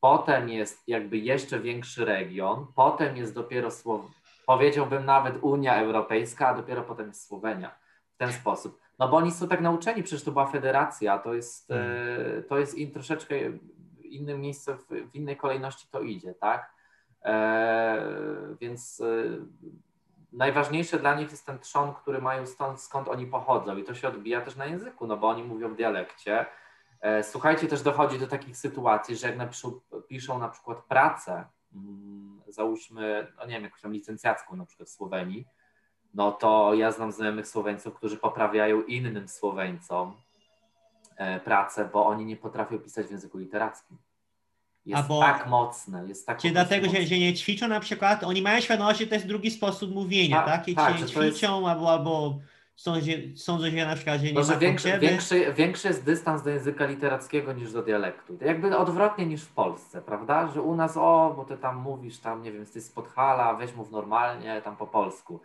[0.00, 4.00] Potem jest jakby jeszcze większy region, potem jest dopiero Słow...
[4.46, 7.70] powiedziałbym nawet Unia Europejska, a dopiero potem jest Słowenia.
[8.14, 8.80] W ten sposób.
[8.98, 12.42] No bo oni są tak nauczeni, przecież to była federacja, to jest, e, hmm.
[12.48, 13.36] to jest in, troszeczkę
[14.02, 16.74] inne miejsce, w, w innej kolejności to idzie, tak?
[17.24, 18.06] E,
[18.60, 19.24] więc e,
[20.34, 24.08] najważniejsze dla nich jest ten trzon, który mają stąd, skąd oni pochodzą i to się
[24.08, 26.46] odbija też na języku, no bo oni mówią w dialekcie.
[27.00, 32.42] E, słuchajcie, też dochodzi do takich sytuacji, że jak napiszą, piszą na przykład pracę, mm,
[32.48, 35.46] załóżmy, no nie wiem, jakąś tam licencjacką na przykład w Słowenii,
[36.14, 40.16] no to ja znam znajomych Słoweńców, którzy poprawiają innym Słoweńcom
[41.16, 43.98] e, pracę, bo oni nie potrafią pisać w języku literackim.
[44.86, 48.42] Jest Albo tak mocne, jest tak Czy dlatego, że, że nie ćwiczą na przykład, oni
[48.42, 50.46] mają świadomość, że to jest drugi sposób mówienia, tak?
[50.46, 50.68] tak?
[50.68, 51.44] I tak, nie ćwiczą jest...
[51.44, 52.38] albo, albo
[52.76, 56.50] sądzą, sądzą, że na przykład że nie Może ma większy, większy, większy jest dystans do
[56.50, 58.38] języka literackiego niż do dialektu.
[58.40, 60.48] Jakby odwrotnie niż w Polsce, prawda?
[60.48, 63.74] Że u nas, o, bo ty tam mówisz, tam, nie wiem, jesteś z Podhala, weź
[63.74, 65.40] mów normalnie, tam po polsku.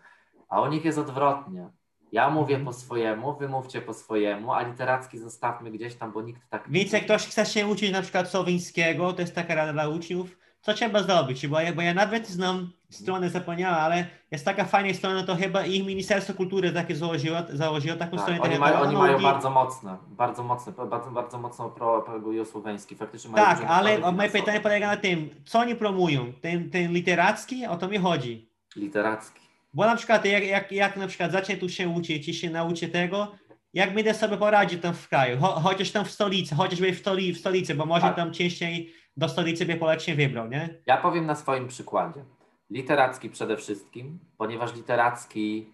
[0.49, 1.69] A u nich jest odwrotnie.
[2.11, 2.65] Ja mówię mhm.
[2.65, 6.91] po swojemu, wy mówcie po swojemu, a literacki zostawmy gdzieś tam, bo nikt tak Więc
[6.91, 10.73] jak ktoś chce się uczyć na przykład słowińskiego, to jest taka rada dla uczniów, co
[10.73, 11.47] trzeba zrobić?
[11.47, 15.65] Bo ja, bo ja nawet znam stronę, zapomniałam, ale jest taka fajna strona, to chyba
[15.65, 18.41] ich Ministerstwo Kultury takie założyło, założyło taką tak, stronę.
[18.41, 22.95] Oni, tak mają, oni mają bardzo mocne, bardzo mocne, bardzo, bardzo mocno propagują słoweński.
[22.95, 26.33] Faktycznie mają tak, ale moje pytanie polega na tym, co oni promują?
[26.41, 28.49] Ten, ten literacki, o to mi chodzi.
[28.75, 29.48] Literacki.
[29.73, 32.87] Bo na przykład jak, jak, jak na przykład zacznie tu się uczyć i się nauczy
[32.87, 33.31] tego,
[33.73, 37.33] jak będę sobie poradził tam w kraju, Cho, chociaż tam w stolicy, chociażby w, stoli,
[37.33, 38.15] w stolicy, bo może tak.
[38.15, 40.69] tam częściej do stolicy by Polak się wybrał, nie?
[40.85, 42.23] Ja powiem na swoim przykładzie.
[42.69, 45.73] Literacki przede wszystkim, ponieważ literacki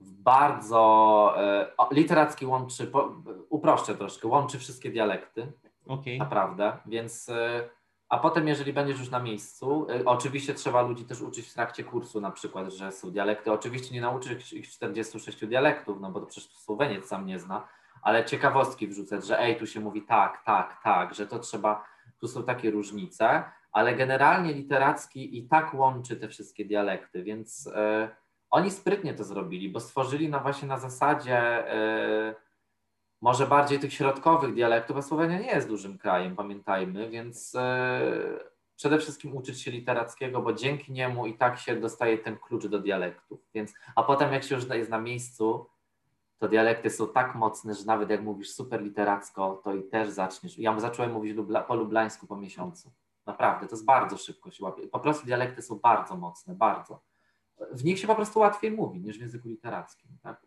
[0.00, 2.92] bardzo, e, literacki łączy,
[3.48, 5.52] uproszczę troszkę, łączy wszystkie dialekty,
[5.86, 6.18] okay.
[6.18, 7.68] naprawdę, więc e,
[8.10, 11.84] a potem, jeżeli będziesz już na miejscu, y, oczywiście trzeba ludzi też uczyć w trakcie
[11.84, 13.52] kursu, na przykład, że są dialekty.
[13.52, 17.68] Oczywiście nie nauczysz ich 46 dialektów, no bo to przecież Słoweniec sam nie zna,
[18.02, 21.84] ale ciekawostki wrzucać, że ej, tu się mówi tak, tak, tak, że to trzeba,
[22.20, 27.70] tu są takie różnice, ale generalnie literacki i tak łączy te wszystkie dialekty, więc y,
[28.50, 31.64] oni sprytnie to zrobili, bo stworzyli na właśnie na zasadzie.
[32.30, 32.49] Y,
[33.20, 38.00] może bardziej tych środkowych dialektów, a Słowenia nie jest dużym krajem, pamiętajmy, więc e,
[38.76, 42.78] przede wszystkim uczyć się literackiego, bo dzięki niemu i tak się dostaje ten klucz do
[42.78, 43.40] dialektów.
[43.54, 45.66] Więc, a potem jak się już jest na miejscu,
[46.38, 50.58] to dialekty są tak mocne, że nawet jak mówisz super literacko, to i też zaczniesz.
[50.58, 52.92] Ja zacząłem mówić lubla, po lublańsku po miesiącu.
[53.26, 54.88] Naprawdę, to jest bardzo szybko się łapie.
[54.88, 57.00] Po prostu dialekty są bardzo mocne, bardzo.
[57.72, 60.10] W nich się po prostu łatwiej mówi niż w języku literackim.
[60.22, 60.42] Tak?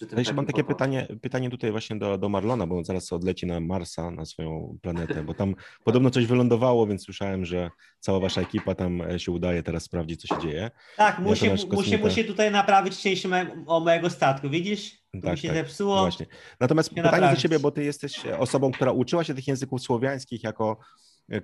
[0.00, 3.46] Ja jeszcze mam takie pytanie, pytanie tutaj właśnie do, do Marlona, bo on zaraz odleci
[3.46, 5.54] na Marsa, na swoją planetę, bo tam
[5.84, 7.70] podobno coś wylądowało, więc słyszałem, że
[8.00, 10.70] cała wasza ekipa tam e, się udaje teraz sprawdzić, co się dzieje.
[10.96, 13.26] Tak, musi, ja musi, musi tutaj naprawić część
[13.66, 14.90] o mojego statku, widzisz?
[15.12, 16.00] To tak, mi się tak, zepsuło.
[16.00, 16.26] Właśnie.
[16.60, 17.38] Natomiast pytanie naprawić.
[17.38, 20.78] do ciebie, bo ty jesteś osobą, która uczyła się tych języków słowiańskich jako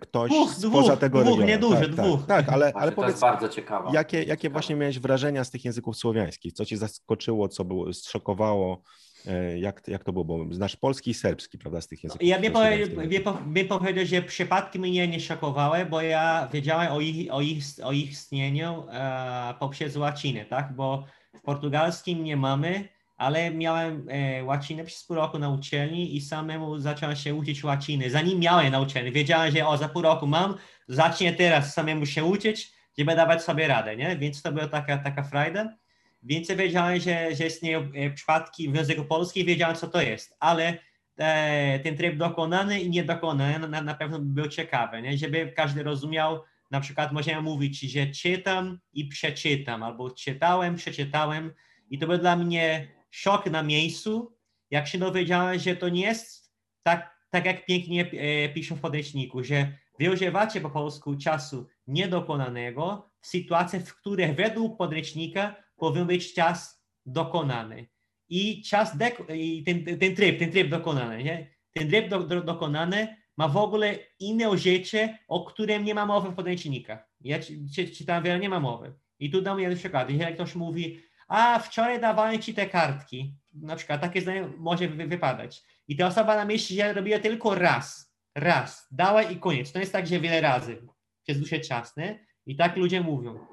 [0.01, 1.49] ktoś dwóch, spoza dwóch, tego dwóch, regionu.
[1.49, 2.27] nie duży, tak, tak dwóch.
[2.27, 3.91] Tak, tak ale, ale powiedz, to jest bardzo ciekawe.
[3.93, 6.53] Jakie, jakie właśnie miałeś wrażenia z tych języków słowiańskich?
[6.53, 8.83] Co cię zaskoczyło, co było, zszokowało?
[9.27, 10.25] E, jak, jak to było?
[10.25, 14.79] Bo znasz polski i serbski, prawda, z tych języków Ja bym powiedział, powiedział, że przypadki
[14.79, 19.97] mnie nie szokowały, bo ja wiedziałem o ich, o ich, o ich istnieniu e, poprzez
[19.97, 20.77] łacinę, tak?
[20.77, 21.05] Bo
[21.35, 26.79] w portugalskim nie mamy, ale miałem e, łacinę przez pół roku na uczelni i samemu
[26.79, 28.11] zacząłem się uczyć łaciny.
[28.11, 30.55] Zanim miałem na uczelni, wiedziałem, że o, za pół roku mam,
[30.89, 34.17] zacznę teraz samemu się uczyć, żeby dawać sobie radę, nie?
[34.17, 35.77] Więc to była taka, taka frajda.
[36.23, 40.79] Więc wiedziałem, że, że istnieją e, przypadki w języku polskim, wiedziałem, co to jest, ale
[41.19, 45.19] e, ten tryb dokonany i niedokonany na, na pewno był ciekawy, nie?
[45.19, 51.53] żeby każdy rozumiał, na przykład możemy mówić, że czytam i przeczytam, albo czytałem, przeczytałem
[51.91, 54.37] i to był dla mnie szok na miejscu,
[54.71, 59.45] jak się dowiedziałem, że to nie jest tak, tak jak pięknie e, piszą w podręczniku,
[59.45, 66.85] że wy po polsku czasu niedokonanego w sytuacjach, w których według podręcznika powinien być czas
[67.07, 67.89] dokonany.
[68.29, 68.97] I czas,
[69.35, 71.51] i ten, ten tryb, ten tryb dokonany, nie?
[71.73, 76.31] ten tryb do, do, dokonany ma w ogóle inne użycie, o którym nie ma mowy
[76.31, 77.09] w podręcznikach.
[77.21, 77.39] Ja
[77.75, 78.95] czytam wiele, nie ma mowy.
[79.19, 80.11] I tu dam jeden przykład.
[80.11, 85.63] Jeżeli ktoś mówi, a wczoraj dawałem ci te kartki, na przykład takie zdanie może wypadać.
[85.89, 89.73] I ta osoba na myśli, że robiła tylko raz, raz, dała i koniec.
[89.73, 90.83] To jest tak, że wiele razy
[91.23, 92.27] przez dłuższy czas, nie?
[92.47, 93.47] I tak ludzie mówią.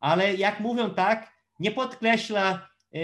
[0.00, 3.00] Ale jak mówią tak, nie podkreśla e,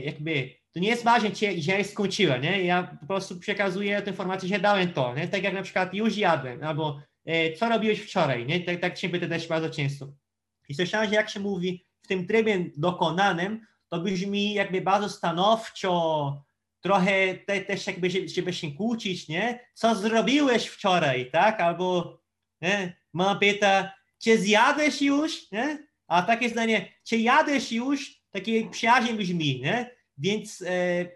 [0.00, 2.62] jakby, to nie jest ważne, że ja skończyłem, nie?
[2.62, 5.28] Ja po prostu przekazuję tę informację, że dałem to, nie?
[5.28, 8.60] Tak jak na przykład już jadłem, albo e, co robiłeś wczoraj, nie?
[8.60, 10.12] Tak, tak się pyta też bardzo często.
[10.68, 16.44] I słyszałem, że jak się mówi tym trybie dokonanym, to brzmi jakby bardzo stanowczo,
[16.80, 19.58] trochę te, też jakby, żeby się kłócić, nie?
[19.74, 21.60] Co zrobiłeś wczoraj, tak?
[21.60, 22.18] Albo,
[22.60, 22.96] nie?
[23.12, 25.86] Mama pyta, czy zjadłeś już, nie?
[26.06, 29.90] A takie zdanie, czy jadłeś już, takie przyjaźnie brzmi, nie?
[30.18, 31.06] Więc e,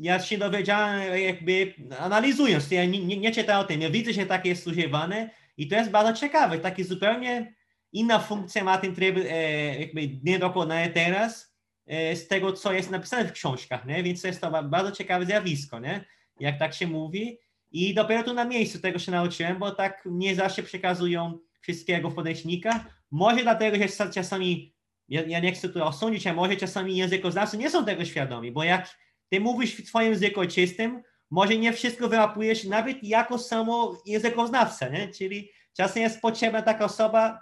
[0.00, 4.26] ja się dowiedziałem jakby analizując, ja nie, nie, nie czytałem o tym, ja widzę, że
[4.26, 7.54] takie jest używane i to jest bardzo ciekawe, takie zupełnie
[7.92, 11.54] inna funkcja ma ten tryb e, jakby niedokonany teraz
[11.86, 14.02] e, z tego, co jest napisane w książkach, nie?
[14.02, 16.04] więc jest to bardzo ciekawe zjawisko, nie?
[16.40, 17.38] jak tak się mówi
[17.70, 22.14] i dopiero tu na miejscu tego się nauczyłem, bo tak nie zawsze przekazują wszystkiego w
[22.14, 24.74] podręcznikach, może dlatego, że czasami,
[25.08, 28.64] ja, ja nie chcę tu osądzić, a może czasami językoznawcy nie są tego świadomi, bo
[28.64, 28.98] jak
[29.28, 35.08] ty mówisz w swoim języku czystym, może nie wszystko wyłapujesz nawet jako samo językoznawca, nie?
[35.08, 37.40] Czyli czasem jest potrzebna taka osoba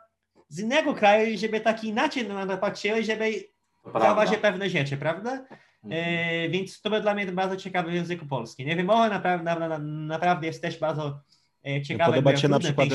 [0.51, 3.33] z innego kraju, żeby tak inaczej na to patrzyły, żeby
[3.85, 5.47] zauważyć pewne rzeczy, prawda?
[5.85, 6.05] Mhm.
[6.05, 8.67] E, więc to by dla mnie bardzo ciekawe w języku polskim.
[8.67, 11.21] Nie wiem, mowa naprawdę, naprawdę, naprawdę jest też bardzo
[11.67, 12.13] E, ciekawe.
[12.13, 12.89] Podoba Ci się na przykład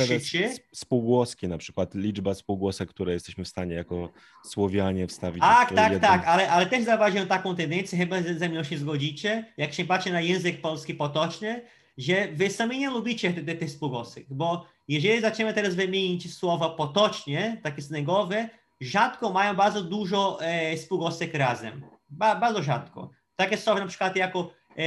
[0.74, 4.10] spółgłoski, na przykład liczba spółgłosek, które jesteśmy w stanie jako
[4.44, 5.42] Słowianie wstawić.
[5.42, 6.02] Tak, tak, jednym...
[6.12, 10.14] tak, ale, ale też zauważyłem taką tendencję, chyba ze mną się zgodzicie, jak się patrzy
[10.14, 11.62] na język polski potoczny,
[11.98, 17.82] że wy sami nie lubicie tych spółgłosek, bo jeżeli zaczniemy teraz wymienić słowa potocznie, takie
[17.82, 18.50] slangowe,
[18.82, 21.82] rzadko mają bardzo dużo e, spółgłosek razem.
[22.10, 23.10] Ba, bardzo rzadko.
[23.36, 24.84] Takie słowa na przykład jako e,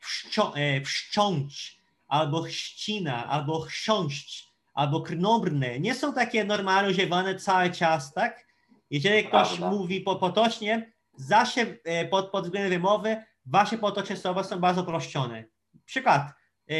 [0.00, 1.78] wszczą, e, wszcząć,
[2.08, 8.46] albo chrzcina, albo chrząszcz, albo krnobrne, nie są takie normalnie używane cały czas, tak?
[8.90, 9.70] Jeżeli ktoś Prawda.
[9.70, 15.44] mówi po, potocznie, zawsze e, pod, pod względem wymowy wasze potoczne słowa są bardzo proszczone.
[15.84, 16.22] Przykład,
[16.70, 16.74] e,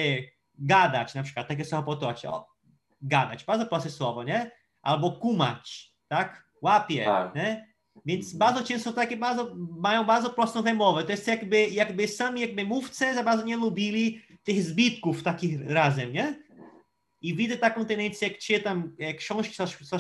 [0.58, 2.30] gadać na przykład, takie słowo potoczne,
[3.02, 4.50] gadać, bardzo proste słowo, nie?
[4.82, 6.44] Albo kumać, tak?
[6.62, 7.34] Łapie, tak.
[7.34, 7.72] nie?
[8.04, 8.38] Więc mhm.
[8.38, 11.04] bardzo często takie bardzo, mają bardzo prostą wymowę.
[11.04, 16.12] To jest jakby, jakby sami jakby mówcy za bardzo nie lubili tych zbitków takich razem,
[16.12, 16.42] nie?
[17.20, 19.56] I widzę taką tendencję, jak czytam książki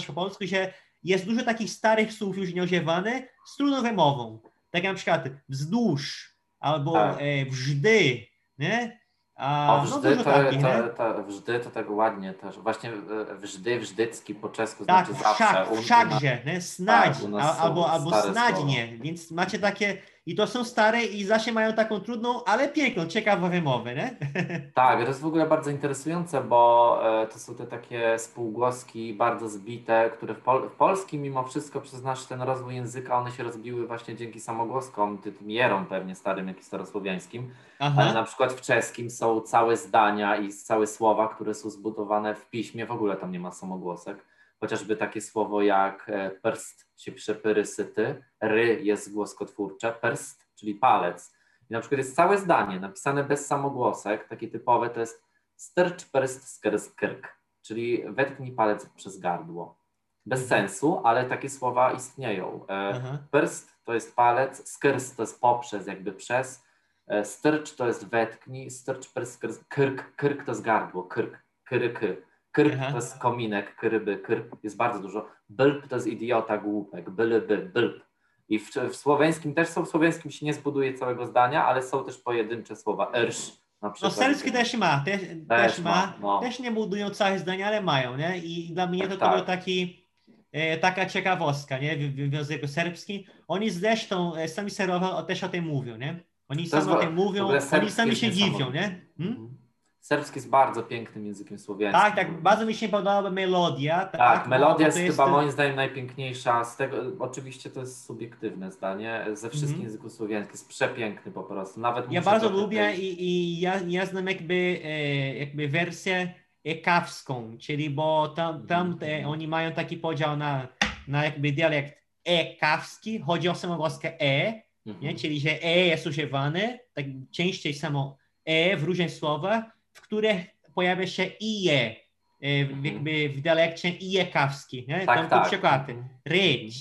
[0.06, 0.72] po polsku, że
[1.02, 4.40] jest dużo takich starych słów już nieużywanych z trudną wymową.
[4.70, 7.16] Tak jak na przykład wzdłuż albo tak.
[7.20, 8.26] e, wżdy,
[8.58, 9.00] nie?
[9.36, 12.58] A, o, no wżdy, no to, takich, to, to, wżdy to tak ładnie też.
[12.58, 12.90] Właśnie
[13.30, 15.44] e, wżdy, wżdycki po czesku tak, znaczy zawsze.
[15.44, 16.60] Wszak, wszakże, nie?
[16.60, 21.72] snadź, tak, albo, albo snadźnie, więc macie takie i to są stare i zawsze mają
[21.72, 24.16] taką trudną, ale piękną, ciekawą wymowę, nie?
[24.74, 29.48] Tak, to jest w ogóle bardzo interesujące, bo e, to są te takie spółgłoski bardzo
[29.48, 33.42] zbite, które w, pol w polskim mimo wszystko przez nasz ten rozwój języka, one się
[33.42, 38.24] rozbiły właśnie dzięki samogłoskom, ty- tym jerom pewnie starym, jak i starosłowiańskim, ale Aha, na
[38.24, 42.90] przykład w czeskim są całe zdania i całe słowa, które są zbudowane w piśmie, w
[42.92, 44.31] ogóle tam nie ma samogłosek.
[44.62, 51.34] Chociażby takie słowo jak e, prst się pisze pyrysyty, ry jest głoskotwórcze, prst, czyli palec.
[51.70, 55.22] I na przykład jest całe zdanie napisane bez samogłosek, takie typowe to jest
[55.56, 57.28] styrcz prst skrs krk,
[57.62, 59.78] czyli wetknij palec przez gardło.
[60.26, 60.60] Bez Mhm.
[60.60, 62.66] sensu, ale takie słowa istnieją.
[62.68, 63.18] E, aha.
[63.30, 66.64] Prst to jest palec, skrs to jest poprzez, jakby przez,
[67.06, 72.16] e, styrcz to jest wetknij, styrcz skrs, krk, krk to jest gardło, krk, kryky.
[72.52, 72.90] Krk Aha.
[72.90, 75.28] to jest kominek, kryby, krk jest bardzo dużo.
[75.48, 78.04] Bylb to jest idiota, głupek, bylyby, bylb.
[78.48, 82.04] I w, w słoweńskim też są, w słoweńskim się nie zbuduje całego zdania, ale są
[82.04, 83.10] też pojedyncze słowa.
[83.14, 83.48] Ersz
[83.82, 84.14] na No przykład.
[84.14, 86.40] serbski też ma, też, też ma, ma, no.
[86.40, 88.38] też nie budują całych zdań, ale mają, nie?
[88.38, 90.06] I dla mnie to, Tak, był taki,
[90.52, 91.96] e, taka ciekawostka, nie?
[91.96, 93.22] W, w, języku serbskim.
[93.48, 96.20] Oni zresztą, e, sami Serbowie też o tym mówią, nie?
[96.48, 99.00] Oni sami o tym mówią, oni sami się dziwią, nie?
[99.18, 99.61] Hmm?
[100.02, 100.20] Mhm.
[100.20, 102.02] Serbski jest bardzo pięknym językiem słowiańskim.
[102.02, 103.98] Tak, tak, bardzo mi się podoba melodia.
[104.04, 108.72] Tak, Tak, melodia jest, jest chyba moim zdaniem najpiękniejsza z tego, oczywiście to jest subiektywne
[108.72, 109.82] zdanie, ze wszystkich Mhm.
[109.84, 114.06] języków słowiańskich, jest przepiękny po prostu, nawet Ja bardzo lubię tej- i, i ja, ja
[114.06, 116.34] znam jakby, e, jakby wersję
[116.64, 120.68] ekawską, czyli bo tam, tam te, oni mają taki podział na,
[121.08, 125.04] na jakby dialekt ekawski, chodzi o samogłoskę e, Mhm.
[125.06, 125.14] nie?
[125.14, 130.44] czyli że e jest używane, tak częściej samo e w różnych słowach, w których
[130.74, 131.96] pojawia się ije,
[132.40, 132.84] w- Mhm.
[132.84, 134.84] jakby w dialekcie ijekawski.
[134.88, 135.06] Nie?
[135.06, 135.44] Tak, Tam tak.
[135.44, 135.96] tu przykłady.
[136.24, 136.74] Ryć.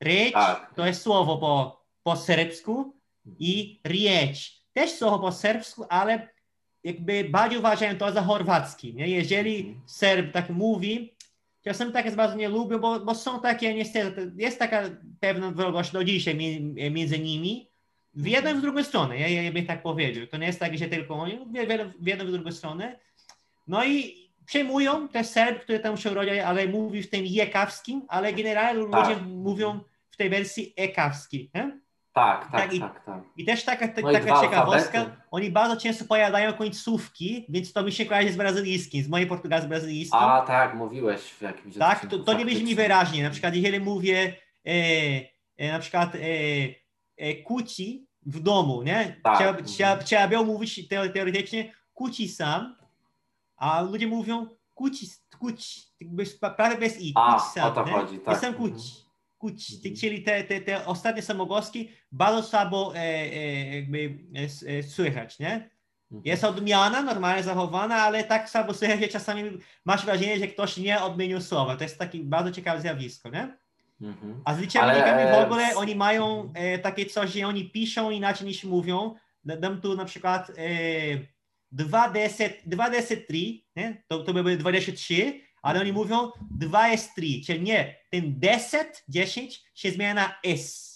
[0.00, 0.72] Ryć Tak.
[0.76, 2.96] to jest słowo po, po serbsku
[3.38, 4.62] i rieć.
[4.72, 6.28] Też słowo po serbsku, ale
[6.84, 8.94] jakby bardziej uważają to za chorwacki.
[8.94, 9.08] Nie?
[9.08, 9.80] Jeżeli Mhm.
[9.86, 11.14] Serb tak mówi,
[11.64, 14.82] czasem tak jest bardzo nie lubię, bo, bo są takie niestety, jest taka
[15.20, 17.68] pewna wrogość do dzisiaj mi- między nimi,
[18.14, 20.26] w jedną i w drugą stronę, ja, ja bym tak powiedział.
[20.26, 21.38] To nie jest tak, że tylko oni,
[22.00, 22.98] w jedną- i w drugą stronę.
[23.66, 28.32] No i przejmują te Serb, który tam się urodził, ale mówi w tym jekawskim, ale
[28.32, 29.08] generalnie Tak.
[29.08, 29.80] ludzie mówią
[30.10, 31.50] w tej wersji ekawski.
[31.54, 31.80] Nie?
[32.12, 33.22] Tak, tak, Tak, i- tak, tak.
[33.36, 35.22] I też taka, ta, No taka ciekawostka, alfabety.
[35.30, 39.68] oni bardzo często pojawiają końcówki, więc to mi się kojarzy z brazylijskim, z mojej portugalskim
[39.70, 40.18] brazylijskim.
[40.18, 43.22] A tak, mówiłeś w jakimś tak, to, to nie brzmi wyraźnie.
[43.22, 44.32] Na przykład jeżeli mówię
[44.66, 44.70] e,
[45.58, 46.18] e, na przykład e,
[47.22, 49.16] e, kuci w domu, nie?
[49.24, 49.36] Tak.
[49.36, 49.66] Trzeba, Mhm.
[49.66, 52.76] trzeba, trzeba było mówić te, teoretycznie kuci sam,
[53.56, 55.06] a ludzie mówią kuci,
[56.00, 57.92] jakby spa- prawie bez i, A, kuci sam, o to nie?
[57.92, 58.28] chodzi, tak.
[58.34, 58.70] Jestem Mhm.
[58.72, 58.92] kuci.
[59.38, 59.96] Kuci, Mhm.
[59.96, 64.18] czyli te, te, te ostatnie samogłoski bardzo słabo e, e, jakby
[64.68, 65.52] e, e, słychać, nie?
[66.10, 66.22] Mhm.
[66.24, 69.42] Jest odmiana, normalnie zachowana, ale tak samo słychać, że czasami
[69.84, 71.76] masz wrażenie, że ktoś nie odmienił słowa.
[71.76, 73.56] To jest takie bardzo ciekawe zjawisko, nie?
[74.02, 74.42] Mhm.
[74.44, 78.10] A z liczebnikami Ale, w ogóle e, oni mają e, takie coś, że oni piszą
[78.10, 79.14] inaczej niż mówią.
[79.44, 80.54] Da- Dam tu na przykład e,
[81.76, 82.28] 2D,
[82.68, 84.02] 2D3, nie?
[84.08, 88.86] To, to by były 23, ale oni mówią 2 jest 3, czyli nie, ten 10,
[89.08, 90.92] 10 się zmienia na S.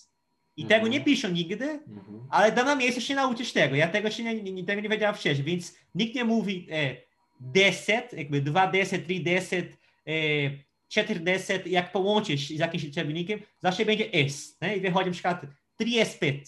[0.57, 0.81] I Mhm.
[0.81, 2.27] tego nie piszą nigdy, Mhm.
[2.31, 3.77] ale da nam miejsce się nauczyć tego.
[3.77, 6.97] Ja tego się nie, nie, tego nie wiedziałem wcześniej, więc nikt nie mówi e,
[7.41, 9.67] 10, jakby 2 10, 3 10,
[10.07, 10.11] e,
[10.89, 14.57] 4 10, jak połączysz z jakimś liczebnikiem, zawsze będzie S.
[14.63, 14.77] Nie?
[14.77, 15.43] I wychodzi na przykład
[15.81, 16.45] 3 jest 5,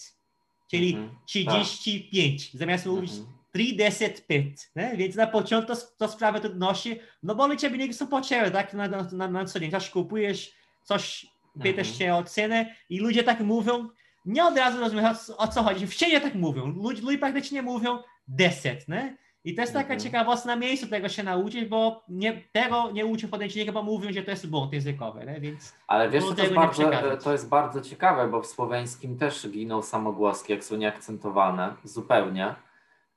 [0.71, 1.15] czyli Mhm.
[1.25, 3.27] 35, zamiast mówić Mhm.
[3.53, 4.57] 3 10 5.
[4.75, 4.93] Nie?
[4.97, 8.73] Więc na początku to, to sprawia trudności, no bo liczebniki są potrzebne, tak?
[8.73, 9.71] Na, na, na, na co dzień.
[9.71, 10.51] Coś kupujesz,
[10.83, 11.25] coś
[11.61, 11.97] pytasz Mhm.
[11.97, 13.89] się o cenę i ludzie tak mówią,
[14.25, 15.87] nie od razu rozumiem o, o co chodzi.
[15.87, 16.65] Wszędzie tak mówią.
[16.67, 19.17] Ludzie, ludzie praktycznie mówią deset, nie?
[19.43, 19.99] I to jest taka Mhm.
[19.99, 24.23] ciekawostka na miejscu tego się nauczyć, bo nie, tego nie uczą podręcznika, bo mówią, że
[24.23, 25.39] to jest błąd językowy, nie?
[25.39, 29.81] Więc Ale wiesz, to jest, bardzo, to jest bardzo ciekawe, bo w słoweńskim też giną
[29.81, 32.55] samogłoski, jak są nieakcentowane zupełnie.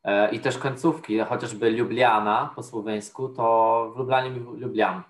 [0.05, 5.03] E, I też końcówki, chociażby Lubliana po słoweńsku, to w Lublanie Lublian.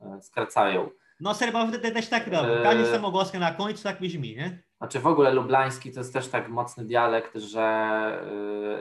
[0.00, 0.88] E, Skracają.
[1.20, 2.62] no Serbowie też tak robią.
[2.62, 4.62] Każdy samogłoskę na końcu tak brzmi, nie?
[4.78, 8.20] Znaczy w ogóle lublański to jest też tak mocny dialekt, że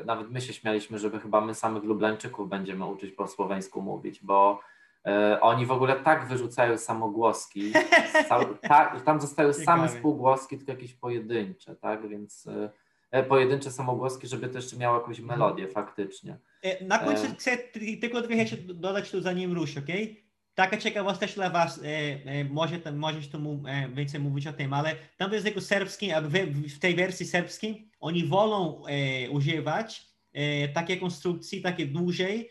[0.02, 4.20] y, nawet my się śmialiśmy, żeby chyba my samych Lublańczyków będziemy uczyć po słoweńsku mówić,
[4.24, 4.60] bo
[5.08, 7.74] y, oni w ogóle tak wyrzucają samogłoski,
[8.30, 12.70] cał, tak, tam zostają same spółgłoski, tylko jakieś pojedyncze, tak, więc y,
[13.12, 16.38] e, pojedyncze samogłoski, żeby to jeszcze miało jakąś melodię faktycznie.
[16.62, 17.32] E, Na końcu Eee.
[17.36, 20.25] chcę ty- tylko dwie rzeczy dodać tu zanim rusz, okej?
[20.56, 21.84] Taka ciekawostka dla Was, e,
[22.26, 26.34] e, może, możesz tu e, więcej mówić o tym, ale tam w języku serbskim, w,
[26.76, 28.84] w tej wersji serbskiej, oni wolą
[29.30, 30.16] używać
[30.74, 32.50] takie konstrukcji, takie dłużej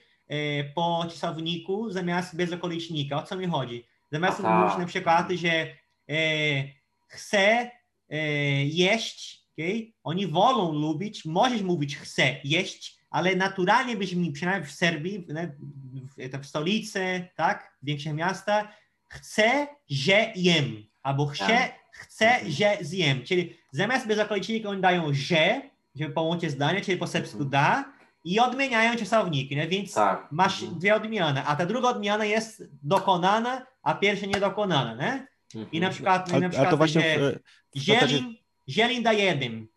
[0.74, 3.16] po czasowniku zamiast bez okolicznika.
[3.16, 3.86] O co mi chodzi?
[4.12, 5.66] Zamiast mówić na przykład, że
[7.06, 7.70] chce
[8.64, 9.92] jeść, okay?
[10.04, 15.26] oni wolą lubić, możesz mówić chce jeść, ale naturalnie brzmi, przynajmniej w Serbii,
[16.16, 18.68] w, w stolicy, tak, większe miasta,
[19.08, 21.74] chcę, że jem, albo chcę, tak.
[21.92, 23.22] chcę, że zjem.
[23.22, 25.62] Czyli zamiast bez okolicznika oni dają że,
[25.94, 27.50] żeby połączyć zdanie, czyli po serbsku mhm.
[27.50, 27.92] da,
[28.24, 29.68] i odmieniają czasowniki, nie?
[29.68, 30.28] więc tak.
[30.30, 30.78] masz mhm.
[30.78, 35.26] dwie odmiany, a ta druga odmiana jest dokonana, a pierwsza niedokonana, nie?
[35.72, 35.92] I na mhm.
[35.92, 37.38] przykład, a, na przykład, a to właśnie że w,
[37.74, 38.34] w, zielin,
[38.68, 39.68] zielin da jednym,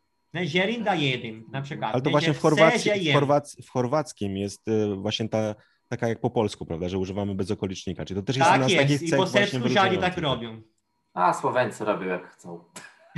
[0.45, 1.93] Zielin da jednym na przykład.
[1.93, 5.55] Ale to właśnie w, Chorwacji, w, Chorwac, w chorwackim jest y, właśnie ta
[5.89, 8.05] taka jak po polsku, prawda, że używamy bezokolicznika.
[8.05, 10.61] Czyli to też jest tak jedna z takich cech i po serbsku żali tak robią.
[11.13, 12.63] A Słoweńcy robią jak chcą.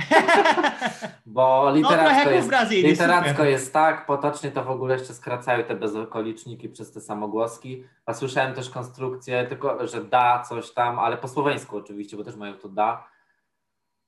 [1.26, 5.74] Bo literacko, no, jest, Brazylii, literacko jest tak, potocznie to w ogóle jeszcze skracają te
[5.74, 7.84] bezokoliczniki przez te samogłoski.
[8.06, 12.36] A słyszałem też konstrukcję, tylko że da coś tam, ale po słoweńsku oczywiście, bo też
[12.36, 13.08] mają to da.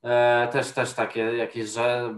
[0.03, 2.15] E, też, też takie jakieś, że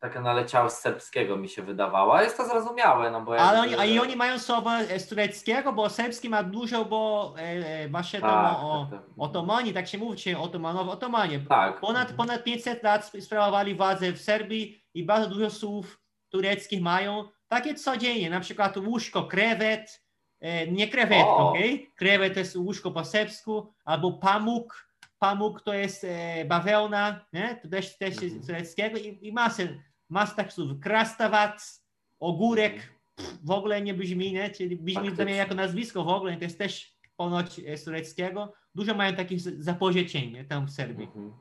[0.00, 2.22] taka naleciała z serbskiego mi się wydawała.
[2.22, 3.36] Jest to zrozumiałe, no bo...
[3.36, 7.40] Ale oni, a i oni mają słowa z tureckiego, bo serbski ma dużo, bo e,
[7.40, 9.10] e właśnie tak, o, tak, tak.
[9.18, 11.40] otomani, tak się mówi dzisiaj, otomanowie, otomanie.
[11.40, 11.80] Tak.
[11.80, 17.28] Ponad, ponad 500 lat sprawowali władzę w Serbii i bardzo dużo słów tureckich mają.
[17.48, 20.04] Takie codziennie, na przykład łóżko, krewet,
[20.40, 21.58] e, nie krewetka, ok?
[21.96, 27.60] Krewet to jest łóżko po serbsku, albo pamuk, pamuk to jest e, bawełna, nie?
[27.62, 28.42] to też, też jest mhm.
[28.42, 29.68] tureckiego i, i masę
[30.10, 31.84] masz tak słów, krastawac,
[32.20, 33.00] ogórek,
[33.44, 34.50] w ogóle nie brzmi, nie?
[34.50, 38.52] czyli brzmi dla mnie jako nazwisko w ogóle, to jest też ponoć z tureckiego.
[38.74, 41.06] Dużo mają takich zapożyczeń tam w Serbii.
[41.06, 41.32] Mhm.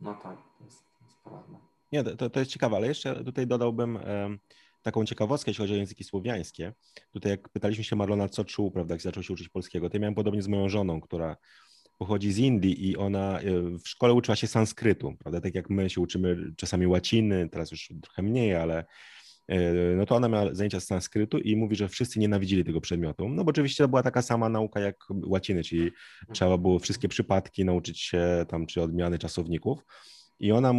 [0.00, 1.58] No tak, to jest, to jest prawda.
[1.92, 4.36] Nie, to, to jest ciekawe, ale jeszcze tutaj dodałbym e,
[4.82, 6.72] taką ciekawostkę, jeśli chodzi o języki słowiańskie.
[7.10, 10.00] Tutaj jak pytaliśmy się Marlona, co czuł, prawda, jak zaczął się uczyć polskiego, to ja
[10.00, 11.36] miałem podobnie z moją żoną, która
[12.00, 15.40] pochodzi z Indii i ona e, w szkole uczyła się sanskrytu, prawda?
[15.40, 18.84] Tak jak my się uczymy czasami łaciny, teraz już trochę mniej, ale
[19.48, 23.28] e, no to ona miała zajęcia z sanskrytu i mówi, że wszyscy nienawidzili tego przedmiotu.
[23.28, 25.90] No bo oczywiście to była taka sama nauka jak łaciny, czyli
[26.32, 29.84] trzeba było wszystkie przypadki nauczyć się tam, czy odmiany czasowników.
[30.38, 30.74] I ona e,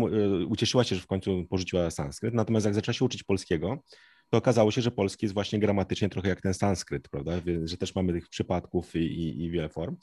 [0.46, 2.34] ucieszyła się, że w końcu porzuciła sanskryt.
[2.34, 3.84] Natomiast jak zaczęła się uczyć polskiego,
[4.30, 7.32] to okazało się, że polski jest właśnie gramatycznie trochę jak ten sanskryt, prawda?
[7.64, 9.96] Że też mamy tych przypadków i, i, i wiele form.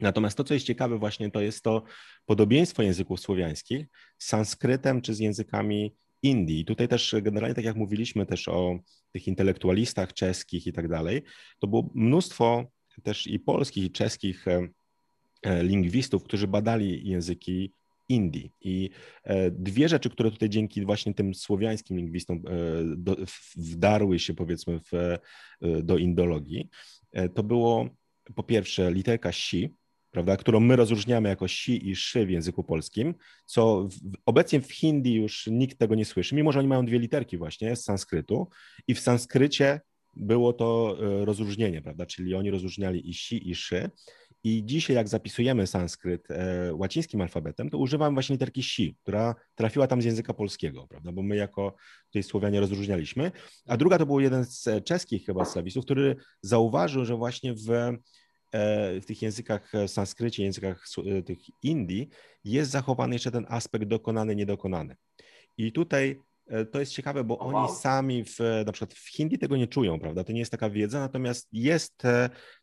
[0.00, 1.82] Natomiast to, co jest ciekawe właśnie, to jest to
[2.26, 3.86] podobieństwo języków słowiańskich
[4.18, 6.64] z sanskrytem czy z językami Indii.
[6.64, 8.78] Tutaj też generalnie, tak jak mówiliśmy też o
[9.12, 11.22] tych intelektualistach czeskich i tak dalej,
[11.58, 12.64] to było mnóstwo
[13.02, 14.68] też i polskich, i czeskich e,
[15.42, 17.72] e, lingwistów, którzy badali języki
[18.08, 18.52] Indii.
[18.60, 18.90] I
[19.24, 22.42] e, dwie rzeczy, które tutaj dzięki właśnie tym słowiańskim lingwistom
[23.56, 25.18] wdarły się powiedzmy w,
[25.82, 26.68] do indologii,
[27.34, 27.88] to było
[28.34, 29.74] po pierwsze literka si,
[30.10, 33.14] prawda, którą my rozróżniamy jako si i szy w języku polskim,
[33.44, 33.94] co w,
[34.26, 37.76] obecnie w hindi już nikt tego nie słyszy, mimo że oni mają dwie literki właśnie
[37.76, 38.48] z sanskrytu
[38.86, 39.80] i w sanskrycie
[40.16, 43.90] było to e, rozróżnienie, prawda, czyli oni rozróżniali i si i szy.
[44.44, 49.86] I dzisiaj jak zapisujemy sanskryt e, łacińskim alfabetem, to używamy właśnie literki si, która trafiła
[49.86, 51.74] tam z języka polskiego, prawda, bo my jako
[52.06, 53.32] tutaj Słowianie rozróżnialiśmy,
[53.66, 57.98] a druga to był jeden z czeskich chyba slawistów, który zauważył, że właśnie w E,
[58.52, 62.08] w tych językach e, sanskrycie, językach e, tych Indii
[62.44, 64.96] jest zachowany jeszcze ten aspekt dokonany, niedokonany.
[65.56, 66.20] I tutaj
[66.72, 70.00] to jest ciekawe, bo oh, oni sami w, na przykład w Hindi tego nie czują,
[70.00, 70.24] prawda?
[70.24, 72.02] To nie jest taka wiedza, natomiast jest,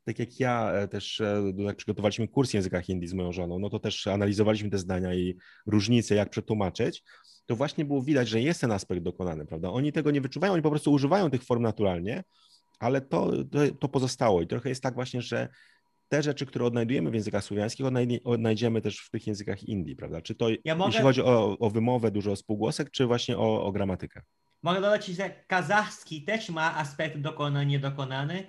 [0.03, 1.21] tak jak ja też,
[1.57, 5.37] jak przygotowaliśmy kurs języka hindi z moją żoną, no to też analizowaliśmy te zdania i
[5.65, 7.03] różnice, jak przetłumaczyć,
[7.45, 9.69] to właśnie było widać, że jest ten aspekt dokonany, prawda?
[9.69, 12.23] Oni tego nie wyczuwają, oni po prostu używają tych form naturalnie,
[12.79, 15.49] ale to, to, to pozostało i trochę jest tak właśnie, że
[16.07, 17.85] te rzeczy, które odnajdujemy w językach słowiańskich,
[18.23, 20.21] odnajdziemy też w tych językach Indii, prawda?
[20.21, 20.89] Czy to, ja mogę...
[20.89, 24.21] jeśli chodzi o, o wymowę, dużo o spółgłosek, czy właśnie o, o gramatykę?
[24.63, 28.43] Mogę dodać, że kazachski też ma aspekt dokonany, niedokonany.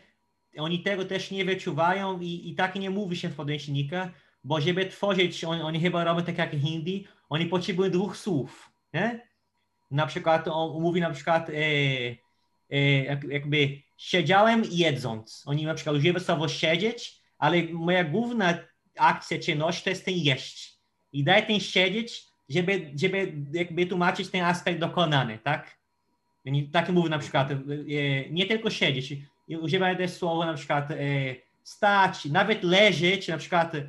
[0.59, 4.09] Oni tego też nie wyczuwają i, i tak nie mówi się w podręcznikach,
[4.45, 9.27] bo żeby tworzyć, on, oni chyba robią tak jak hindi, oni potrzebują dwóch słów, nie?
[9.91, 11.53] Na przykład on mówi na przykład e,
[12.71, 15.43] e, jakby siedziałem jedząc.
[15.47, 18.55] Oni na przykład używają słowo siedzieć, ale moja główna
[18.99, 20.77] akcja czynność to jest ten jeść.
[21.13, 25.77] I daj ten siedzieć, żeby, żeby jakby tłumaczyć ten aspekt dokonany, tak?
[26.73, 27.57] Tak mówię na przykład, e,
[28.31, 29.15] nie tylko siedzieć.
[29.49, 30.97] Używam też słowa na przykład e,
[31.63, 33.83] stać, nawet leżeć, na przykład e,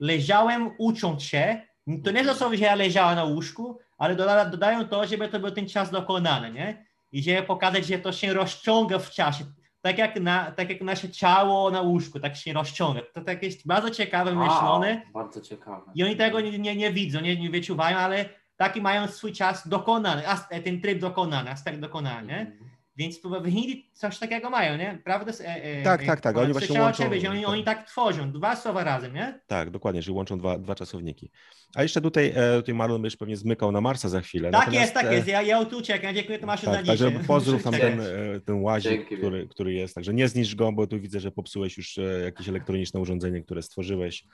[0.00, 1.60] leżałem ucząc się,
[2.04, 5.50] to nie dosłownie, że ja leżałem na łóżku, ale doda, dodają to, żeby to był
[5.50, 6.86] ten czas dokonany, nie?
[7.12, 9.44] I żeby pokazać, że to się rozciąga w czasie.
[9.82, 13.00] Tak jak, na, tak jak nasze ciało na łóżku, tak się rozciąga.
[13.14, 15.02] To tak jest bardzo ciekawe myślone.
[15.14, 15.92] Bardzo ciekawe.
[15.94, 18.24] I oni tego nie, nie, nie widzą, nie, nie wyczuwają, ale
[18.56, 20.22] taki mają swój czas dokonany,
[20.64, 22.26] ten tryb dokonany, aspekt dokonany.
[22.26, 22.40] Nie?
[22.40, 22.69] Mhm.
[23.00, 24.98] Więc w Hindi coś takiego mają, nie?
[25.04, 25.32] Prawda?
[25.44, 26.36] E, e, Tak, tak, tak.
[26.36, 29.40] Oni właśnie łączą- Ciebie, że oni, oni tak tworzą, dwa słowa razem, nie?
[29.46, 31.30] Tak, dokładnie, że łączą dwa, dwa czasowniki.
[31.74, 34.50] A jeszcze tutaj, e, tutaj Marlon będziesz pewnie zmykał na Marsa za chwilę.
[34.50, 35.28] Tak Natomiast, jest, tak e, jest.
[35.28, 36.14] Ja, ja tu uciekam.
[36.14, 37.24] Dziękuję Tomaszu za Tak, także dzisiaj.
[37.24, 39.94] pozdrów tam ten, e, ten łazik, który, który jest.
[39.94, 44.24] Także nie zniszcz go, bo tu widzę, że popsułeś już jakieś elektroniczne urządzenie, które stworzyłeś.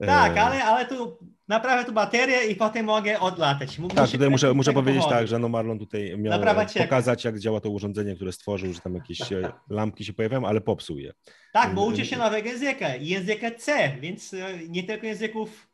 [0.00, 1.18] E, Tak, ale, ale tu
[1.48, 3.78] naprawię tu baterię i potem mogę odlatać.
[3.78, 7.38] Mu- Tak, tutaj muszę, muszę powiedzieć tak, że no Marlon tutaj miał e, pokazać, jak
[7.38, 11.12] działa to urządzenie, które stworzył, że tam jakieś e, lampki się pojawiają, ale popsuł je.
[11.52, 12.88] Tak, bo uczy się nowego języka.
[12.96, 15.68] Języka C, więc e, nie tylko języków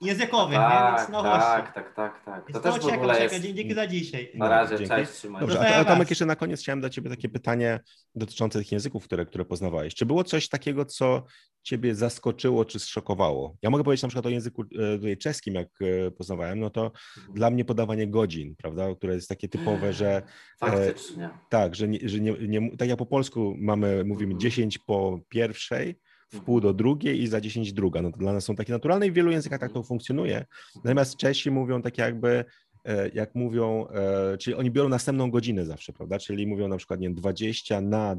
[0.00, 0.56] językowych?
[0.56, 1.40] Tak, więc nowości.
[1.40, 2.46] tak, tak, tak, tak.
[2.46, 3.40] To Więc też to w ogóle jest...
[3.40, 4.30] Dzięki za dzisiaj.
[4.34, 4.94] Na razie, Dzięki.
[4.94, 5.62] cześć, trzymaj Dobrze, się.
[5.64, 7.80] a, a Tomek jeszcze na koniec chciałem dać Ciebie takie pytanie
[8.14, 9.94] dotyczące tych języków, które, które poznawałeś.
[9.94, 11.24] Czy było coś takiego, co
[11.62, 13.56] Ciebie zaskoczyło czy zszokowało?
[13.62, 15.68] Ja mogę powiedzieć na przykład o języku e, tutaj czeskim, jak
[16.06, 16.92] e, poznawałem, no to
[17.34, 20.22] dla mnie podawanie godzin, prawda, które jest takie typowe, że
[20.60, 21.30] Faktycznie.
[21.48, 24.40] tak, że, nie, że nie, nie, tak jak po polsku mamy, mówimy Mhm.
[24.40, 25.98] 10 po pierwszej,
[26.32, 28.02] w pół do drugiej i za 10 druga.
[28.02, 30.44] No to dla nas są takie naturalne i w wielu językach tak to funkcjonuje.
[30.76, 32.44] Natomiast Czesi mówią tak jakby,
[32.84, 36.18] e, jak mówią, e, czyli oni biorą następną godzinę zawsze, prawda?
[36.18, 38.16] Czyli mówią na przykład, nie wiem, 20 na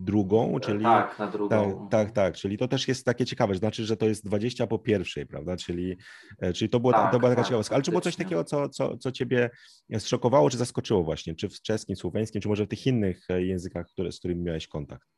[0.00, 0.84] drugą, czyli...
[0.84, 1.88] Tak, na Tak, drugą.
[1.90, 5.26] tak, tak, czyli to też jest takie ciekawe, znaczy, że to jest 20 po pierwszej,
[5.26, 5.96] prawda, czyli,
[6.40, 7.74] e, czyli to, było, Tak, to była taka tak, ciekawostka.
[7.74, 9.50] Ale czy było coś takiego, co, co, co ciebie
[9.98, 13.86] zszokowało, czy zaskoczyło właśnie, czy w czeskim, słoweńskim, czy może w tych innych e, językach,
[13.86, 15.08] które, z którymi miałeś kontakt?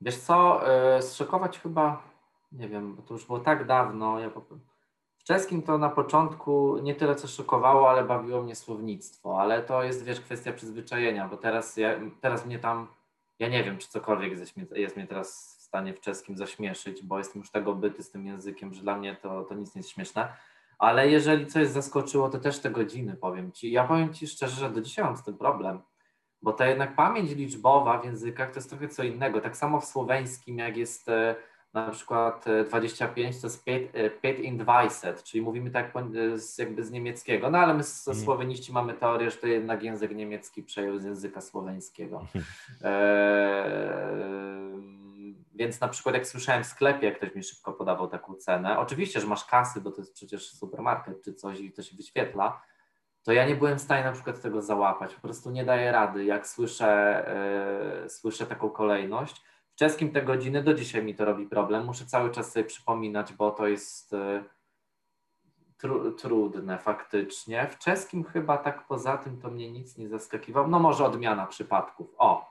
[0.00, 0.62] Wiesz co,
[0.98, 2.02] y, zszokować chyba,
[2.52, 4.18] nie wiem, bo to już było tak dawno.
[4.20, 4.30] Ja
[5.18, 9.82] w czeskim to na początku nie tyle co szokowało, ale bawiło mnie słownictwo, ale to
[9.82, 11.90] jest, wiesz, kwestia przyzwyczajenia, bo teraz, ja,
[12.20, 12.86] teraz mnie tam,
[13.38, 14.38] ja nie wiem, czy cokolwiek
[14.74, 18.26] jest, mnie- teraz w stanie w czeskim zaśmieszyć, bo jestem już tego byty z tym
[18.26, 20.28] językiem, że dla mnie to, to nic nie jest śmieszne.
[20.78, 23.72] Ale jeżeli coś zaskoczyło, to też te godziny, powiem Ci.
[23.72, 25.80] Ja powiem Ci szczerze, że do dzisiaj mam z tym problem.
[26.42, 29.40] Bo ta jednak pamięć liczbowa w językach to jest trochę co innego.
[29.40, 31.34] Tak samo w słoweńskim, jak jest e,
[31.74, 33.64] na przykład e, 25, to jest
[34.22, 36.00] 5 in 20, czyli mówimy tak e,
[36.58, 37.50] jakby z niemieckiego.
[37.50, 38.24] No ale my Mhm.
[38.24, 42.26] słoweniści mamy teorię, że to jednak język niemiecki przejął z języka słoweńskiego.
[42.84, 48.78] Eee, więc na przykład jak słyszałem w sklepie, jak ktoś mi szybko podawał taką cenę,
[48.78, 52.60] oczywiście, że masz kasy, bo to jest przecież supermarket czy coś i to się wyświetla,
[53.26, 55.14] to ja nie byłem w stanie na przykład tego załapać.
[55.14, 56.88] Po prostu nie daję rady, jak słyszę,
[58.04, 59.42] e, słyszę taką kolejność.
[59.70, 61.84] W czeskim te godziny do dzisiaj mi to robi problem.
[61.84, 64.44] Muszę cały czas sobie przypominać, bo to jest e,
[65.78, 67.66] tru, trudne faktycznie.
[67.66, 70.68] W czeskim chyba tak poza tym to mnie nic nie zaskakiwało.
[70.68, 72.14] No może odmiana przypadków.
[72.18, 72.50] O!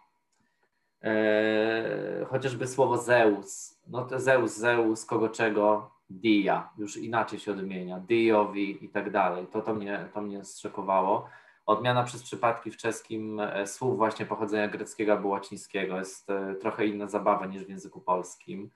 [1.03, 3.79] E, chociażby słowo Zeus.
[3.87, 6.69] No to Zeus, Zeus, kogo czego, Dia.
[6.77, 7.99] Już inaczej się odmienia.
[7.99, 9.47] Diowi i tak dalej.
[9.47, 11.29] To, to, mnie, to mnie zszokowało.
[11.65, 16.85] Odmiana przez przypadki w czeskim e, słów właśnie pochodzenia greckiego albo łacińskiego jest e, trochę
[16.85, 18.69] inna zabawa niż w języku polskim.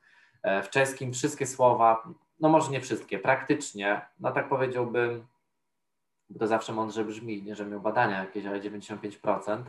[0.43, 2.07] E, W czeskim wszystkie słowa,
[2.39, 5.27] no może nie wszystkie, praktycznie, no tak powiedziałbym,
[6.29, 9.63] bo to zawsze mądrze brzmi, nie, że miał badania jakieś, ale 95%,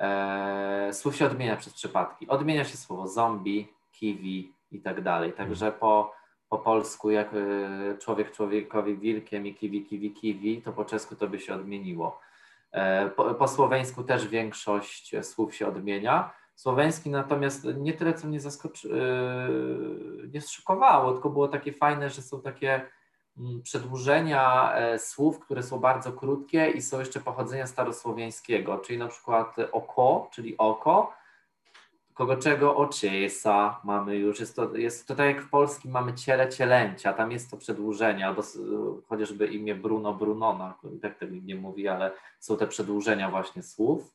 [0.00, 2.28] e, słów się odmienia przez przypadki.
[2.28, 5.32] Odmienia się słowo zombie, kiwi i tak dalej.
[5.32, 6.14] Także po,
[6.54, 11.28] po polsku, jak e, człowiek człowiekowi wilkiem i kiwi, kiwi, kiwi, to po czesku to
[11.28, 12.20] by się odmieniło.
[12.72, 16.30] E, Po, po słoweńsku też większość słów się odmienia.
[16.54, 18.88] Słoweński natomiast nie tyle, co mnie zaskoczy,
[20.32, 22.86] nie zszokowało, tylko było takie fajne, że są takie
[23.38, 29.08] mm, przedłużenia e, słów, które są bardzo krótkie i są jeszcze pochodzenia starosłowiańskiego, czyli na
[29.08, 31.12] przykład oko, czyli oko,
[32.14, 36.48] kogo czego ociesa mamy już, jest to, jest to tak jak w polskim mamy ciele
[36.48, 38.42] cielęcia, tam jest to przedłużenie, albo
[39.08, 44.14] chociażby imię Bruno Brunona, tak tego nie mówi, ale są te przedłużenia właśnie słów.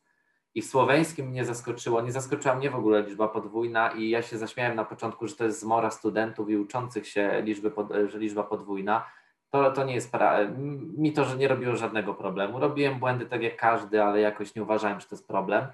[0.55, 4.37] I w słoweńskim mnie zaskoczyło, nie zaskoczyła mnie w ogóle liczba podwójna i ja się
[4.37, 8.43] zaśmiałem na początku, że to jest zmora studentów i uczących się liczby, pod, że liczba
[8.43, 9.05] podwójna.
[9.49, 10.57] To, to nie jest, pra-
[10.97, 12.59] mi to, że nie robiło żadnego problemu.
[12.59, 15.67] Robiłem błędy tak jak każdy, ale jakoś nie uważałem, że to jest problem.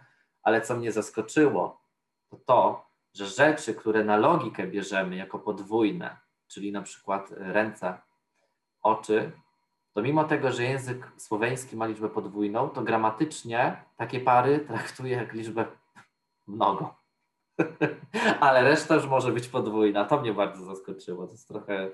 [0.44, 1.85] Ale co mnie zaskoczyło,
[2.30, 7.98] to to, że rzeczy, które na logikę bierzemy jako podwójne, czyli na przykład ręce,
[8.82, 9.32] oczy,
[9.94, 15.34] to mimo tego, że język słoweński ma liczbę podwójną, to gramatycznie takie pary traktuje jak
[15.34, 15.66] liczbę
[16.48, 16.96] mnogo.
[18.40, 20.06] Ale reszta już może być podwójna.
[20.06, 21.26] To mnie bardzo zaskoczyło.
[21.26, 21.90] To jest trochę,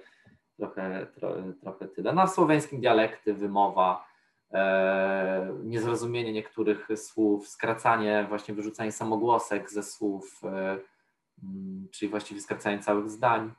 [0.58, 2.14] trochę, trochę, trochę tyle.
[2.14, 4.11] Na no, słoweńskim dialekty, wymowa, e,
[5.64, 10.78] niezrozumienie niektórych słów, skracanie, właśnie wyrzucanie samogłosek ze słów, e,
[11.44, 13.54] mm, czyli właściwie skracanie całych zdań.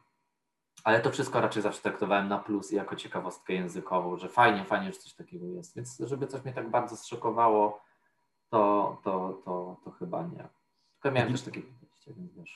[0.85, 4.93] Ale to wszystko raczej zawsze traktowałem na plus i jako ciekawostkę językową, że fajnie, fajnie,
[4.93, 5.77] że coś takiego jest.
[5.77, 7.82] Więc żeby coś mnie tak bardzo zszokowało,
[8.51, 10.48] to, to, to, to chyba nie.
[11.02, 11.62] Tylko miałem też takie.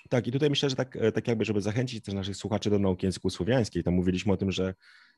[0.08, 2.78] Tak, i tutaj myślę, że tak, e, tak jakby, żeby zachęcić też naszych słuchaczy do
[2.78, 4.74] nauki języku słowiańskiej, tam mówiliśmy o tym, że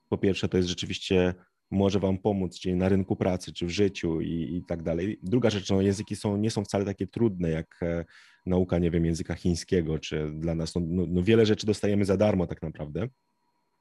[0.08, 1.34] po pierwsze to jest rzeczywiście
[1.70, 5.18] może Wam pomóc, czyli na rynku pracy, czy w życiu i, i tak dalej.
[5.22, 8.04] Druga rzecz, no, języki są, nie są wcale takie trudne, jak e,
[8.46, 12.16] nauka, nie wiem, języka chińskiego, czy dla nas, no, no, no wiele rzeczy dostajemy za
[12.16, 13.08] darmo tak naprawdę.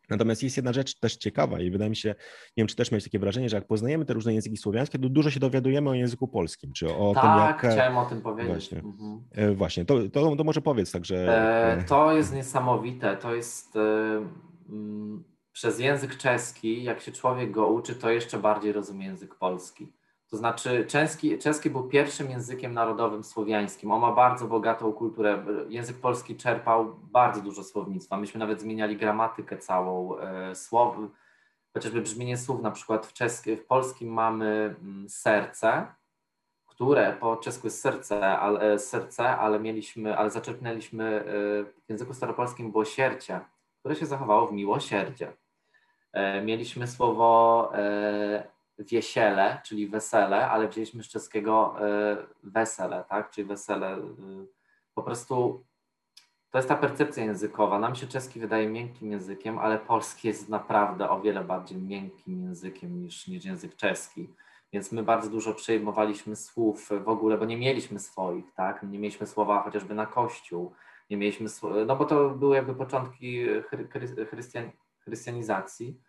[0.10, 2.16] Natomiast jest jedna rzecz też ciekawa i wydaje mi się, nie
[2.62, 5.32] wiem, czy też miałeś takie wrażenie, że jak poznajemy te różne języki słowiańskie, to dużo
[5.32, 7.62] się dowiadujemy o języku polskim, czy o tak, tym, jak...
[7.62, 8.52] Tak, chciałem o tym powiedzieć.
[8.52, 9.24] Właśnie, mhm.
[9.32, 9.86] E, właśnie.
[9.86, 11.38] To, to, to, może powiedz także.
[11.78, 13.76] E, to jest niesamowite, to jest
[14.70, 15.24] mm,
[15.58, 19.88] przez język czeski, jak się człowiek go uczy, to jeszcze bardziej rozumie język polski.
[20.30, 23.92] To znaczy czeski, czeski był pierwszym językiem narodowym słowiańskim.
[23.92, 25.46] On ma bardzo bogatą kulturę.
[25.70, 28.18] Język polski czerpał bardzo dużo słownictwa.
[28.18, 30.96] Myśmy nawet zmieniali gramatykę całą e, słow,
[31.74, 35.88] chociażby brzmienie słów, na przykład w, czeskim, w polskim mamy mm, serce,
[36.68, 41.24] które po czesku jest serce, ale, serce, ale mieliśmy, ale zaczerpnęliśmy e,
[41.64, 43.40] w języku staropolskim było siercie,
[43.80, 45.34] które się zachowało w miłosierdzie.
[46.44, 47.72] Mieliśmy słowo
[48.80, 53.94] wiesiele, czyli wesele, ale wzięliśmy z czeskiego e, wesele, tak, czyli wesele.
[53.94, 54.02] E,
[54.96, 55.64] po prostu
[56.52, 57.80] to jest ta percepcja językowa.
[57.80, 63.04] Nam się czeski wydaje miękkim językiem, ale polski jest naprawdę o wiele bardziej miękkim językiem
[63.04, 64.30] niż, niż język czeski.
[64.74, 68.84] Więc my bardzo dużo przejmowaliśmy słów w ogóle, bo nie mieliśmy swoich, tak?
[68.84, 70.74] Nie mieliśmy słowa chociażby na kościół,
[71.10, 71.50] nie mieliśmy,
[71.86, 73.46] no bo to były jakby początki
[74.30, 76.07] chrystian, chrystianizacji E,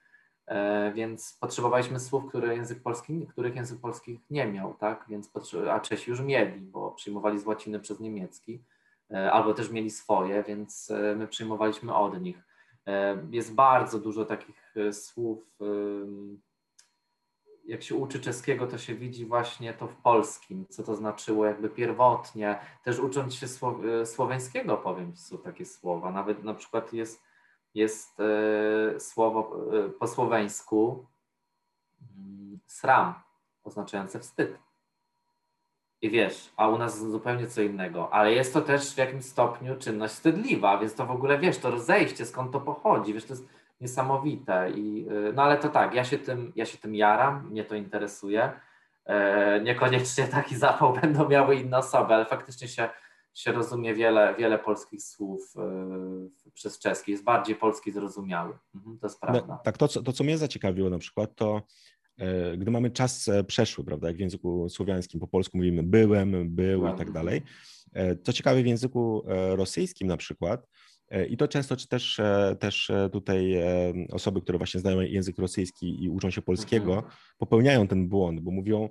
[0.95, 5.05] więc potrzebowaliśmy słów, które język polski, których język polski nie miał, tak?
[5.09, 5.31] Więc
[5.71, 8.63] a Czesi już mieli, bo przyjmowali z łaciny przez niemiecki,
[9.11, 12.49] e, albo też mieli swoje, więc e, my przyjmowaliśmy od nich.
[13.31, 15.59] Jest bardzo dużo takich słów.
[17.65, 21.69] Jak się uczy czeskiego, to się widzi właśnie to w polskim, co to znaczyło jakby
[21.69, 22.59] pierwotnie.
[22.85, 23.47] Też ucząc się
[24.05, 26.11] słoweńskiego, powiem, są takie słowa.
[26.13, 27.23] Nawet na przykład jest
[27.79, 29.57] jest e, słowo
[29.87, 31.07] e, po słoweńsku
[32.17, 33.15] mm, sram,
[33.65, 34.59] oznaczające wstyd.
[36.03, 39.77] I wiesz, a u nas zupełnie co innego, ale jest to też w jakimś stopniu
[39.77, 43.49] czynność wstydliwa, więc to w ogóle wiesz, to rozejście, skąd to pochodzi, wiesz, to jest
[43.81, 44.71] niesamowite.
[44.71, 47.75] I, e, no ale to tak, ja się tym, ja się tym jaram, mnie to
[47.75, 48.53] interesuje.
[49.63, 52.89] niekoniecznie taki zapał będą miały inne osoby, ale faktycznie się
[53.39, 55.55] się rozumie wiele, wiele polskich słów
[56.47, 58.59] y, przez czeski, jest bardziej polski zrozumiały.
[58.75, 59.45] Mhm, to jest prawda.
[59.49, 61.63] No, tak, to co, to co mnie zaciekawiło na przykład, to
[62.19, 66.55] e, gdy mamy czas e, przeszły, prawda, jak w języku słowiańskim po polsku mówimy byłem,
[66.55, 67.43] był i tak dalej.
[67.93, 70.67] E, co ciekawe w języku rosyjskim na przykład,
[71.29, 72.21] i to często czy też,
[72.59, 73.55] też tutaj
[74.13, 77.13] osoby, które właśnie znają język rosyjski i uczą się polskiego, mhm.
[77.39, 78.89] popełniają ten błąd, bo mówią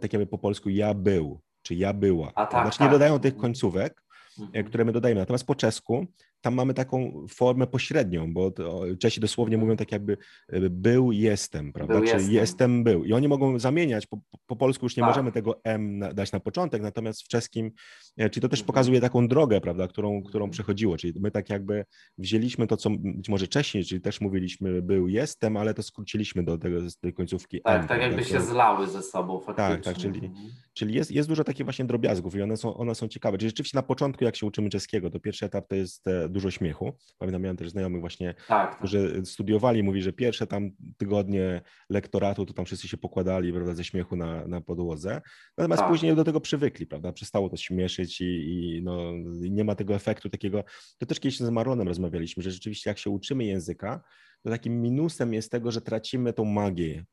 [0.00, 1.40] tak jakby po polsku ja był,
[1.70, 2.32] czy ja była.
[2.34, 2.92] A tak, znaczy nie tak.
[2.92, 4.02] dodają tych końcówek,
[4.38, 4.64] mhm.
[4.64, 5.20] które my dodajemy.
[5.20, 6.06] Natomiast po czesku
[6.40, 8.52] tam mamy taką formę pośrednią, bo
[9.00, 10.16] Czesi dosłownie mówią tak jakby
[10.48, 11.94] e, był, jestem, prawda?
[11.94, 12.32] Był, Czy jestem.
[12.34, 12.84] jestem.
[12.84, 13.04] był.
[13.04, 15.10] I oni mogą zamieniać, po, po polsku już nie tak.
[15.10, 17.72] możemy tego M dać na początek, natomiast w czeskim,
[18.16, 18.66] e, czyli to też mhm.
[18.66, 20.50] pokazuje taką drogę, prawda, którą, którą mhm.
[20.50, 21.84] przechodziło, czyli my tak jakby
[22.18, 26.58] wzięliśmy to, co być może wcześniej, czyli też mówiliśmy był, jestem, ale to skróciliśmy do,
[26.58, 29.74] tego, do tej końcówki Tak, M, tak jakby się zlały ze sobą faktycznie.
[29.74, 30.48] Tak, tak, czyli, mhm.
[30.74, 33.38] czyli jest, jest dużo takich właśnie drobiazgów i one są, one są ciekawe.
[33.38, 36.50] Czyli rzeczywiście na początku, jak się uczymy czeskiego, to pierwszy etap to jest e, dużo
[36.50, 36.92] śmiechu.
[37.18, 38.78] Pamiętam, miałem też znajomych właśnie, tak, tak.
[38.78, 43.84] którzy studiowali, mówi, że pierwsze tam tygodnie lektoratu, to tam wszyscy się pokładali prawda, ze
[43.84, 45.20] śmiechu na, na podłodze,
[45.58, 45.90] natomiast tak.
[45.90, 49.12] później do tego przywykli, prawda, przestało to śmieszyć i, i no,
[49.50, 50.64] nie ma tego efektu takiego,
[50.98, 54.00] to też kiedyś z Maronem rozmawialiśmy, że rzeczywiście jak się uczymy języka,
[54.42, 57.04] to takim minusem jest tego, że tracimy tą magię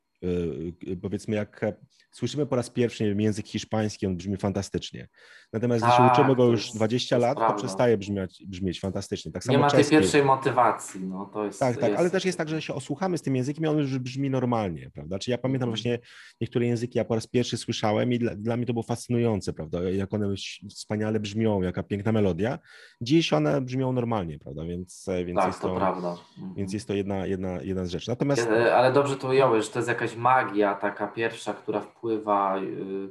[1.02, 1.66] powiedzmy, jak
[2.12, 5.08] słyszymy po raz pierwszy wiem, język hiszpański, on brzmi fantastycznie.
[5.54, 9.32] Natomiast jeśli tak, uczymy go już 20 lat, to przestaje brzmieć, brzmieć fantastycznie.
[9.32, 11.04] Tak samo Nie ma tej pierwszej motywacji.
[11.04, 12.00] No, to jest, tak, tak, jest...
[12.00, 14.90] ale też jest tak, że się osłuchamy z tym językiem i on już brzmi normalnie,
[14.94, 15.20] prawda?
[15.20, 15.76] Czy ja pamiętam mhm.
[15.76, 16.00] właśnie
[16.42, 19.84] niektóre języki, ja po raz pierwszy słyszałem i dla, dla mnie to było fascynujące, prawda?
[19.84, 20.34] Jak one
[20.70, 22.60] wspaniale brzmią, jaka piękna melodia.
[23.02, 24.64] Dziś one brzmią normalnie, prawda?
[24.66, 26.16] Więc, e, więc tak, jest to, to prawda.
[26.38, 26.68] Więc mhm.
[26.74, 28.10] jest to jedna, jedna, jedna z rzeczy.
[28.10, 28.48] Natomiast...
[28.74, 32.58] Ale dobrze to ująłeś, że to jest jakaś magia taka pierwsza, która wpływa.
[32.58, 33.10] Y,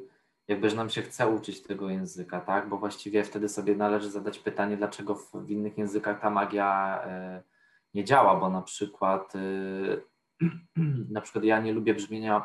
[0.48, 2.68] jakby, że nam się chce uczyć tego języka, tak?
[2.68, 7.01] Bo właściwie wtedy sobie należy zadać pytanie, dlaczego w, innych językach ta magia
[7.39, 7.43] y,
[7.94, 10.02] nie działa, bo na przykład y,
[11.16, 12.40] na przykład ja nie lubię brzmienia,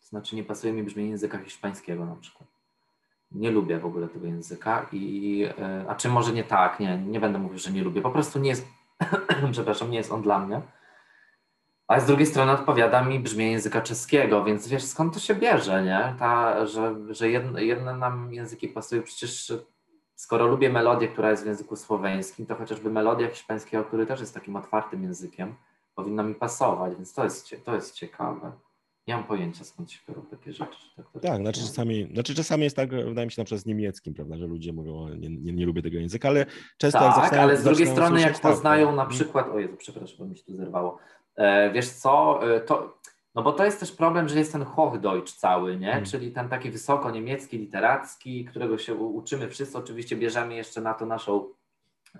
[0.00, 2.48] to znaczy nie pasuje mi brzmienie języka hiszpańskiego na przykład.
[3.30, 5.44] Nie lubię w ogóle tego języka i
[5.84, 8.38] y, a czy może nie tak, nie, nie będę mówił, że nie lubię, po prostu
[8.38, 8.66] nie jest,
[9.52, 10.60] przepraszam, nie jest on dla mnie.
[11.88, 15.84] A z drugiej strony odpowiada mi brzmienie języka czeskiego, więc wiesz, skąd to się bierze,
[15.84, 16.14] nie?
[16.18, 19.52] Ta, że, że jedne, jedne nam języki pasują, przecież
[20.14, 24.34] skoro lubię melodię, która jest w języku słoweńskim, to chociażby melodia hiszpańskiego, który też jest
[24.34, 25.54] takim otwartym językiem,
[25.94, 28.52] powinna mi pasować, więc to jest, to jest ciekawe.
[29.06, 30.78] Nie mam pojęcia, skąd się biorą takie rzeczy.
[30.96, 34.14] Tak, tak znaczy czasami, znaczy czasami jest tak, wydaje mi się na przykład z niemieckim,
[34.14, 36.46] prawda, że ludzie mówią, nie, nie, nie lubię tego języka, ale
[36.78, 40.16] często tak, jak ale z drugiej strony jak poznają tak, na przykład, o Jezu, przepraszam,
[40.18, 40.98] bo mi się tu zerwało,
[41.72, 42.98] wiesz co, e, to,
[43.34, 45.86] no bo to jest też problem, że jest ten Hochdeutsch cały, nie?
[45.86, 46.04] Hmm.
[46.04, 49.78] Czyli ten taki wysoko niemiecki, literacki, którego się uczymy wszyscy.
[49.78, 51.48] Oczywiście bierzemy jeszcze na to naszą,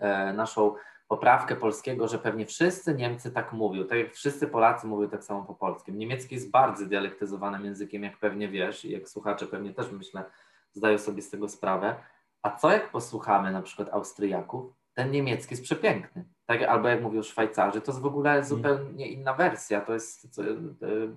[0.00, 0.74] e, naszą
[1.08, 5.42] poprawkę polskiego, że pewnie wszyscy Niemcy tak mówią, tak jak wszyscy Polacy mówią tak samo
[5.42, 5.98] po polskim.
[5.98, 10.24] Niemiecki jest bardzo dialektyzowanym językiem, jak pewnie wiesz i jak słuchacze pewnie też myślę
[10.72, 11.94] zdają sobie z tego sprawę.
[12.42, 16.24] A co jak posłuchamy na przykład Austriaków, ten niemiecki jest przepiękny.
[16.46, 18.44] Tak, albo jak mówią Szwajcarzy, to jest w ogóle mm.
[18.44, 20.40] zupełnie inna wersja, to jest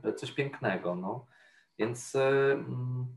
[0.03, 0.95] e, coś pięknego.
[0.95, 1.25] No.
[1.79, 3.07] Więc e, mm,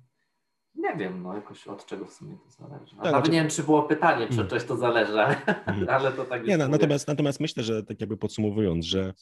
[0.75, 2.91] nie wiem, no jakoś od czego w sumie to zależy.
[2.91, 3.31] Tak, Nawet znaczy...
[3.31, 4.49] nie wiem, czy było pytanie, czy mm.
[4.49, 5.89] to zależy, ale, mm.
[5.99, 9.15] ale to tak Nie, no, natomiast, natomiast myślę, że tak jakby podsumowując, że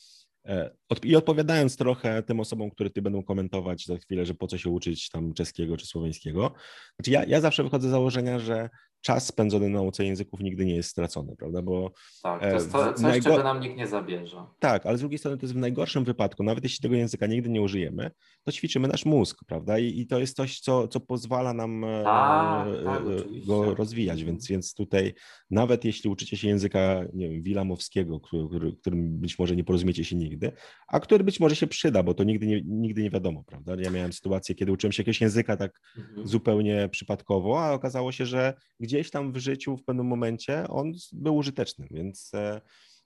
[0.44, 0.70] e,
[1.02, 4.70] i odpowiadając trochę tym osobom, które ty będą komentować za chwilę, że po co się
[4.70, 6.52] uczyć tam czeskiego czy słoweńskiego,
[6.96, 8.70] znaczy ja, ja zawsze wychodzę z założenia, że
[9.00, 11.62] czas spędzony na nauce języków nigdy nie jest stracony, prawda?
[11.62, 11.92] Bo
[12.22, 14.44] tak, to jest to, coś, czego nam nikt nie zabierze.
[14.58, 17.48] Tak, ale z drugiej strony to jest w najgorszym wypadku, nawet jeśli tego języka nigdy
[17.48, 18.10] nie użyjemy,
[18.44, 19.78] to ćwiczymy nasz mózg, prawda?
[19.78, 23.02] I, i to jest coś, co, co pozwala nam e, tak, tak,
[23.46, 25.14] go rozwijać, więc, więc tutaj
[25.50, 30.16] nawet jeśli uczycie się języka, nie wiem, wilamowskiego, który, którym być może nie porozumiecie się
[30.16, 30.52] nigdy,
[30.88, 33.76] a który być może się przyda, bo to nigdy nie, nigdy nie wiadomo, prawda?
[33.78, 36.26] Ja miałem sytuację, kiedy uczyłem się jakiegoś języka tak mhm.
[36.26, 38.54] zupełnie przypadkowo, a okazało się, że
[38.88, 42.60] gdzieś tam w życiu w pewnym momencie on był użyteczny, więc, e,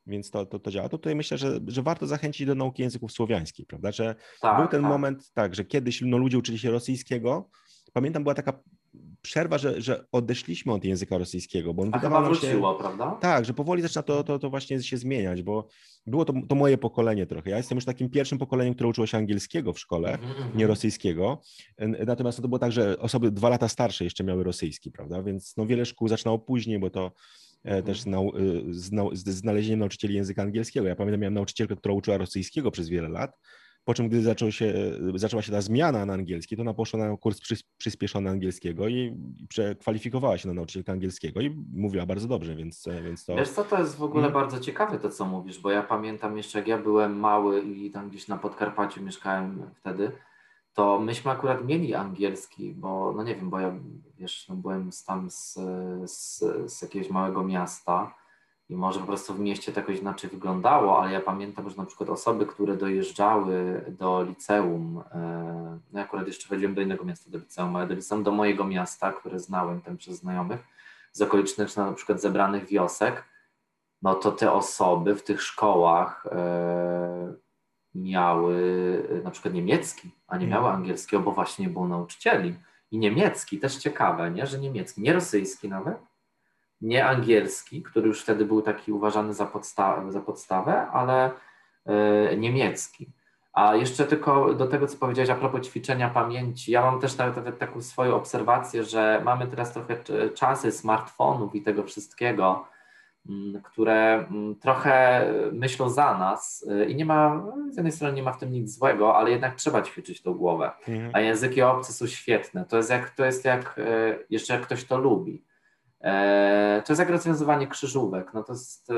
[0.06, 0.88] więc to, to, to działa.
[0.88, 3.92] To tutaj myślę, że, że warto zachęcić do nauki języków słowiańskich, prawda?
[3.92, 4.90] Że tak, był ten tak.
[4.90, 7.50] moment, tak, że kiedyś no, ludzie uczyli się rosyjskiego.
[7.92, 8.62] Pamiętam, była taka
[9.22, 13.18] przerwa, że, że odeszliśmy od języka rosyjskiego, bo on A wydawał wróciło, się, prawda?
[13.20, 15.68] Tak, że powoli zaczyna to, to, to właśnie się zmieniać, bo
[16.06, 17.50] było to, to moje pokolenie trochę.
[17.50, 20.56] Ja jestem już takim pierwszym pokoleniem, które uczyło się angielskiego w szkole, mm -hmm.
[20.56, 21.40] nie rosyjskiego.
[22.06, 25.22] Natomiast to było tak, że osoby dwa lata starsze jeszcze miały rosyjski, prawda?
[25.22, 27.12] Więc no, wiele szkół zaczynało później, bo to
[27.64, 27.82] -hmm.
[27.82, 28.32] też nau,
[28.70, 30.86] z, z znalezieniem nauczycieli języka angielskiego.
[30.86, 33.38] Ja pamiętam, miałem nauczycielkę, która uczyła rosyjskiego przez wiele lat,
[33.84, 34.74] po czym, gdy zaczął się,
[35.14, 37.40] zaczęła się ta zmiana na angielski, to ona poszła na kurs
[37.76, 39.16] przyspieszony angielskiego i
[39.48, 43.36] przekwalifikowała się na nauczycielkę angielskiego i mówiła bardzo dobrze, więc, więc to...
[43.36, 44.40] Wiesz co, to jest w ogóle hmm.
[44.40, 48.10] bardzo ciekawe to, co mówisz, bo ja pamiętam jeszcze, jak ja byłem mały i tam
[48.10, 50.12] gdzieś na Podkarpaciu mieszkałem wtedy,
[50.74, 53.74] to myśmy akurat mieli angielski, bo no nie wiem, bo ja
[54.18, 55.58] wiesz, no byłem tam z,
[56.04, 56.38] z,
[56.72, 58.14] z jakiegoś małego miasta,
[58.72, 61.84] i może po prostu w mieście to jakoś inaczej wyglądało, ale ja pamiętam, że na
[61.84, 67.30] przykład osoby, które dojeżdżały do liceum, e, no ja akurat jeszcze chodziłem do innego miasta
[67.30, 70.60] do liceum, ale do liceum do mojego miasta, które znałem tam przez znajomych,
[71.12, 73.24] z okolicznych na przykład zebranych wiosek,
[74.02, 77.34] no to te osoby w tych szkołach e,
[77.94, 78.56] miały
[79.24, 82.54] na przykład niemiecki, a nie miały angielskiego, bo właśnie nie było nauczycieli.
[82.90, 84.46] I niemiecki, też ciekawe, nie?
[84.46, 86.11] że niemiecki, nie rosyjski nawet,
[86.82, 91.30] nie angielski, który już wtedy był taki uważany za, podsta za podstawę, ale
[92.32, 93.10] y, niemiecki.
[93.52, 97.58] A jeszcze tylko do tego, co powiedziałeś a propos ćwiczenia pamięci, ja mam też nawet
[97.58, 99.96] taką swoją obserwację, że mamy teraz trochę
[100.34, 102.64] czasy smartfonów i tego wszystkiego,
[103.28, 108.22] mm, które mm, trochę myślą za nas y, i nie ma, z jednej strony nie
[108.22, 110.70] ma w tym nic złego, ale jednak trzeba ćwiczyć tą głowę.
[110.88, 111.10] Mhm.
[111.14, 112.64] A języki obce są świetne.
[112.64, 115.42] To jest jak, to jest jak y, jeszcze jak ktoś to lubi.
[116.02, 118.34] E, to jest jak rozwiązywanie krzyżówek.
[118.34, 118.94] No to jest, e,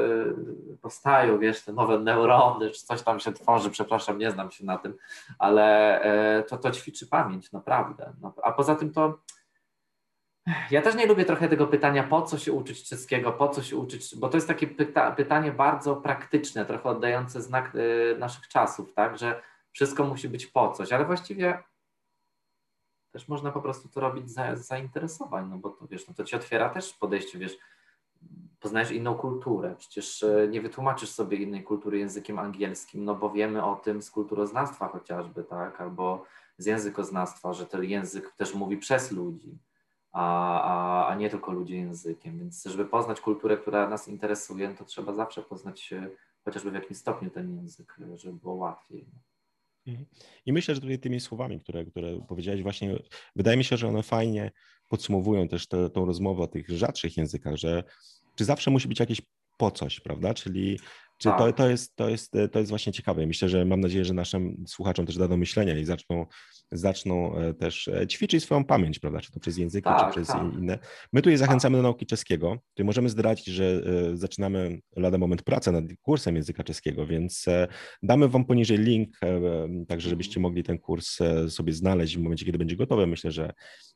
[0.82, 4.78] powstają, wiesz, te nowe neurony, czy coś tam się tworzy, przepraszam, nie znam się na
[4.78, 4.96] tym,
[5.38, 8.12] ale e, to, to ćwiczy pamięć, naprawdę.
[8.20, 9.18] No, a poza tym to
[10.70, 13.76] ja też nie lubię trochę tego pytania, po co się uczyć czeskiego, po co się
[13.76, 17.72] uczyć, bo to jest takie pyta pytanie bardzo praktyczne, trochę oddające znak
[18.18, 21.58] naszych czasów, tak, że wszystko musi być po coś, ale właściwie
[23.14, 26.36] też można po prostu to robić z zainteresowań, no bo to wiesz, no to ci
[26.36, 27.58] otwiera też podejście, wiesz,
[28.60, 33.64] poznajesz inną kulturę, przecież e, nie wytłumaczysz sobie innej kultury językiem angielskim, no bo wiemy
[33.64, 36.24] o tym z kulturoznawstwa chociażby, tak, albo
[36.58, 39.58] z językoznawstwa, że ten język też mówi przez ludzi,
[40.12, 42.38] a, a, a nie tylko ludzie językiem.
[42.38, 45.94] Więc żeby poznać kulturę, która nas interesuje, no to trzeba zawsze poznać
[46.44, 49.06] chociażby w jakimś stopniu ten język, żeby było łatwiej.
[49.86, 50.06] Mhm.
[50.46, 52.98] I myślę, że tutaj tymi słowami, które, które powiedziałeś, właśnie
[53.36, 54.50] wydaje mi się, że one fajnie
[54.88, 57.84] podsumowują też tę rozmowę o tych rzadszych językach, że
[58.34, 59.22] czy zawsze musi być jakieś
[59.56, 60.34] po coś, prawda?
[60.34, 60.78] Czyli
[61.18, 61.56] czy to, tak.
[61.56, 63.26] to, jest, to, jest, to jest właśnie ciekawe.
[63.26, 66.26] Myślę, że mam nadzieję, że naszym słuchaczom też da do myślenia i zaczną,
[66.72, 69.20] zaczną e, też e, ćwiczyć swoją pamięć, prawda?
[69.20, 70.54] Czy to przez języki, tak, czy przez tak.
[70.54, 70.78] inne.
[71.12, 72.58] My tutaj zachęcamy do nauki czeskiego.
[72.68, 73.82] Tutaj możemy zdradzić, że
[74.12, 77.46] e, zaczynamy lada moment pracę nad kursem języka czeskiego, więc
[78.02, 79.18] damy Wam poniżej link,
[79.88, 81.18] także żebyście mogli ten kurs
[81.48, 83.06] sobie znaleźć w momencie, kiedy będzie gotowy.
[83.06, 83.52] Myślę, że,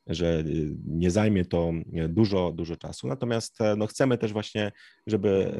[0.07, 0.43] że
[0.85, 1.71] nie zajmie to
[2.09, 3.07] dużo, dużo czasu.
[3.07, 4.71] Natomiast no, chcemy też właśnie,
[5.07, 5.53] żeby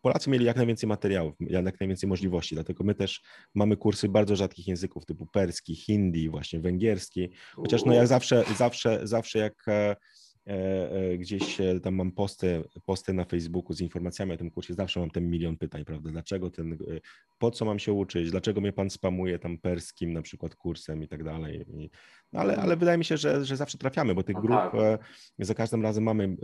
[0.00, 2.54] Polacy mieli jak najwięcej materiałów, jak najwięcej możliwości.
[2.54, 3.22] Dlatego my też
[3.54, 7.28] mamy kursy bardzo rzadkich języków typu perski, hindi, właśnie węgierski.
[7.52, 9.96] Chociaż no jak zawsze, zawsze, zawsze jak e,
[10.46, 15.00] E, e, gdzieś tam mam posty, posty na Facebooku z informacjami o tym kursie, zawsze
[15.00, 16.10] mam ten milion pytań, prawda?
[16.10, 16.78] Dlaczego ten,
[17.38, 21.08] po co mam się uczyć, dlaczego mnie pan spamuje tam perskim na przykład kursem i
[21.08, 21.64] tak dalej.
[22.32, 24.72] No ale, ale wydaje mi się, że, że zawsze trafiamy, bo tych no grup tak.
[25.38, 26.36] za każdym razem mamy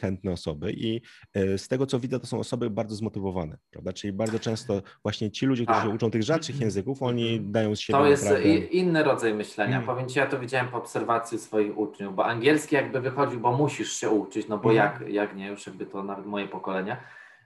[0.00, 1.00] chętne osoby i
[1.34, 3.92] z tego co widzę, to są osoby bardzo zmotywowane, prawda?
[3.92, 5.94] Czyli bardzo często właśnie ci ludzie, którzy tak.
[5.94, 7.52] uczą tych rzadszych języków, oni mhm.
[7.52, 8.26] dają z siebie To jest
[8.70, 9.72] inny rodzaj myślenia.
[9.72, 9.86] Hmm.
[9.86, 13.52] Powiem Ci, ja to widziałem po obserwacji swoich uczniów, bo angielski jakby wychodzi chodził, bo
[13.52, 15.12] musisz się uczyć, no bo jak, mhm.
[15.12, 16.96] jak nie, już jakby to nawet moje pokolenie.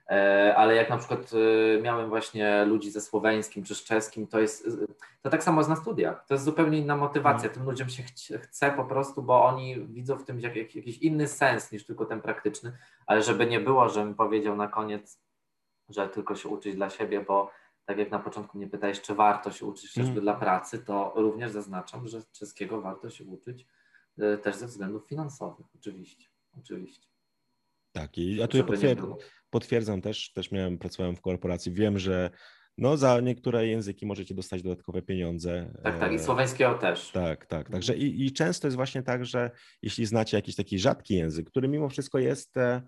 [0.09, 1.31] E, ale jak na przykład
[1.77, 4.69] e, miałem właśnie ludzi ze słoweńskim czy z czeskim, to jest
[5.21, 6.25] to tak samo jest na studiach.
[6.27, 7.49] To jest zupełnie inna motywacja.
[7.49, 7.53] Mhm.
[7.53, 8.03] Tym ludziom się
[8.37, 12.77] chce po prostu, bo oni widzą w tym jakiś inny sens niż tylko ten praktyczny,
[13.05, 15.19] ale żeby nie było, żebym powiedział na koniec,
[15.89, 17.51] że tylko się uczyć dla siebie, bo
[17.85, 20.23] tak jak na początku mnie pytałeś, czy warto się uczyć chociażby mm.
[20.23, 23.67] dla pracy, to również zaznaczam, że czeskiego warto się uczyć
[24.19, 26.27] E, też ze względów finansowych, oczywiście,
[26.59, 27.07] oczywiście.
[27.91, 29.27] Tak, i ja tutaj potwier potwierdzam
[30.01, 32.29] też, też miałem, pracowałem w korporacji, wiem, że
[32.77, 35.73] no za niektóre języki możecie dostać dodatkowe pieniądze.
[35.83, 37.11] Tak, tak, i e, słoweńskiego też.
[37.11, 39.51] Tak, tak, także i, i często jest właśnie tak, że
[39.81, 42.81] jeśli znacie jakiś taki rzadki język, który mimo wszystko jest e,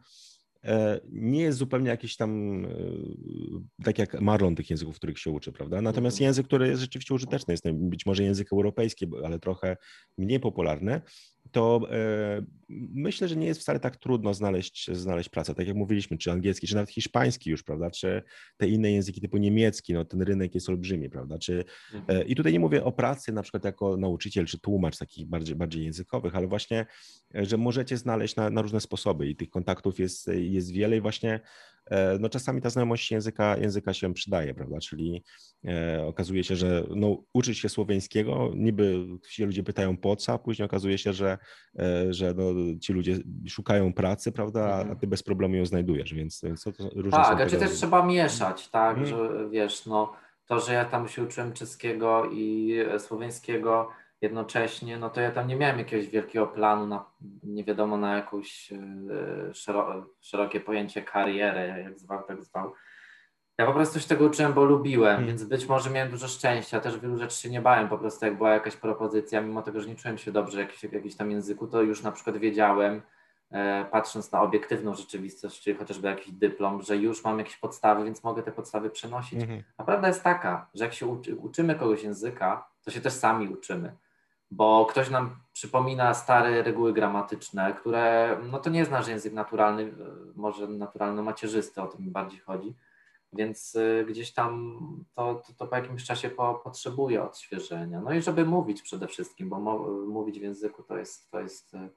[1.11, 2.61] nie jest zupełnie jakiś tam,
[3.83, 5.81] tak jak Marlon tych języków, których się uczy, prawda?
[5.81, 6.27] Natomiast mhm.
[6.27, 9.77] język, który jest rzeczywiście użyteczny, jest być może język europejski, ale trochę
[10.17, 11.01] mniej popularny,
[11.55, 15.55] to e, myślę, że nie jest wcale tak trudno znaleźć, znaleźć pracę.
[15.55, 17.91] Tak jak mówiliśmy, czy angielski, czy nawet hiszpański już, prawda?
[17.91, 18.23] Czy
[18.57, 21.37] te inne języki typu niemiecki, no ten rynek jest olbrzymi, prawda?
[21.37, 22.27] Czy, e, mhm.
[22.27, 25.83] I tutaj nie mówię o pracy na przykład jako nauczyciel czy tłumacz takich bardziej, bardziej
[25.83, 26.85] językowych, ale właśnie,
[27.35, 31.01] e, że możecie znaleźć na, na różne sposoby i tych kontaktów jest, jest wiele i
[31.01, 31.39] właśnie
[32.19, 34.79] no czasami ta znajomość języka, języka się przydaje, prawda?
[34.79, 35.23] Czyli
[35.67, 40.37] e, okazuje się, że no, uczyć się słoweńskiego, niby ci ludzie pytają po co, a
[40.37, 41.37] później okazuje się, że,
[41.79, 42.43] e, że no,
[42.81, 43.17] ci ludzie
[43.47, 44.75] szukają pracy, prawda?
[44.75, 44.99] A mhm.
[44.99, 48.69] ty bez problemu ją znajdujesz, więc, więc to, różne Tak, a czy też trzeba mieszać,
[48.69, 49.05] tak, hmm.
[49.05, 50.13] że wiesz, no
[50.45, 53.89] to, że ja tam się uczyłem czeskiego i słoweńskiego,
[54.25, 57.05] jednocześnie, no to ja tam nie miałem jakiegoś wielkiego planu na
[57.43, 62.73] nie wiadomo na jakąś e, szero, szerokie pojęcie karierę, jak zwał, tak zwał.
[63.57, 65.27] Ja po prostu się tego uczyłem, bo lubiłem, hmm.
[65.27, 68.37] więc być może miałem dużo szczęścia, też wielu rzeczy się nie bałem, po prostu jak
[68.37, 71.67] była jakaś propozycja, mimo tego, że nie czułem się dobrze w jakimś, jakimś tam języku,
[71.67, 73.01] to już na przykład wiedziałem,
[73.51, 78.23] e, patrząc na obiektywną rzeczywistość, czyli chociażby jakiś dyplom, że już mam jakieś podstawy, więc
[78.23, 79.39] mogę te podstawy przenosić.
[79.39, 79.63] Hmm.
[79.77, 83.47] A prawda jest taka, że jak się uczy, uczymy kogoś języka, to się też sami
[83.49, 83.95] uczymy
[84.51, 89.93] bo ktoś nam przypomina stare reguły gramatyczne, które, no to nie jest nasz język naturalny,
[90.35, 92.75] może naturalno-macierzysty, o tym bardziej chodzi,
[93.33, 94.79] więc y, gdzieś tam
[95.13, 98.01] to, to, to po jakimś czasie po, potrzebuje odświeżenia.
[98.01, 99.59] No i żeby mówić przede wszystkim, bo
[100.07, 101.89] mówić w języku to jest, to jest y,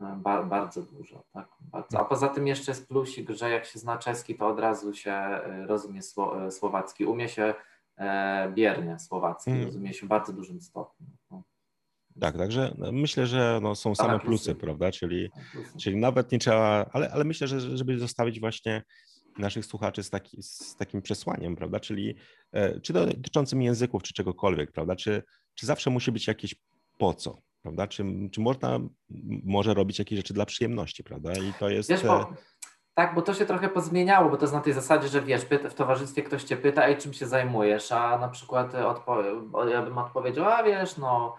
[0.00, 1.24] ba, bardzo dużo.
[1.32, 1.48] Tak?
[1.60, 2.00] Bardzo.
[2.00, 5.40] A poza tym jeszcze jest plusik, że jak się zna czeski, to od razu się
[5.66, 6.00] rozumie
[6.50, 7.04] słowacki.
[7.04, 7.54] Umie się
[7.96, 9.64] e, biernie słowacki, mm.
[9.64, 11.06] rozumie się w bardzo dużym stopniu.
[11.30, 11.42] No.
[12.20, 14.92] Tak, także no, myślę, że no, są same plusy, prawda?
[14.92, 15.30] Czyli,
[15.80, 18.82] czyli nawet nie trzeba, ale, ale myślę, że żeby zostawić właśnie
[19.38, 21.80] naszych słuchaczy z, taki, z takim przesłaniem, prawda?
[21.80, 22.14] Czyli
[22.52, 24.96] e, czy dotyczącym języków, czy czegokolwiek, prawda?
[24.96, 25.22] Czy,
[25.54, 26.54] czy zawsze musi być jakieś
[26.98, 27.86] po co, prawda?
[27.86, 28.80] Czy, czy można
[29.44, 31.32] może robić jakieś rzeczy dla przyjemności, prawda?
[31.32, 31.90] I to jest.
[31.90, 32.26] Wiesz, bo, e,
[32.94, 35.74] tak, bo to się trochę pozmieniało, bo to jest na tej zasadzie, że wiesz, w
[35.74, 40.44] towarzystwie ktoś cię pyta, ej, czym się zajmujesz, a na przykład odpo- ja bym odpowiedział,
[40.44, 41.36] a wiesz, no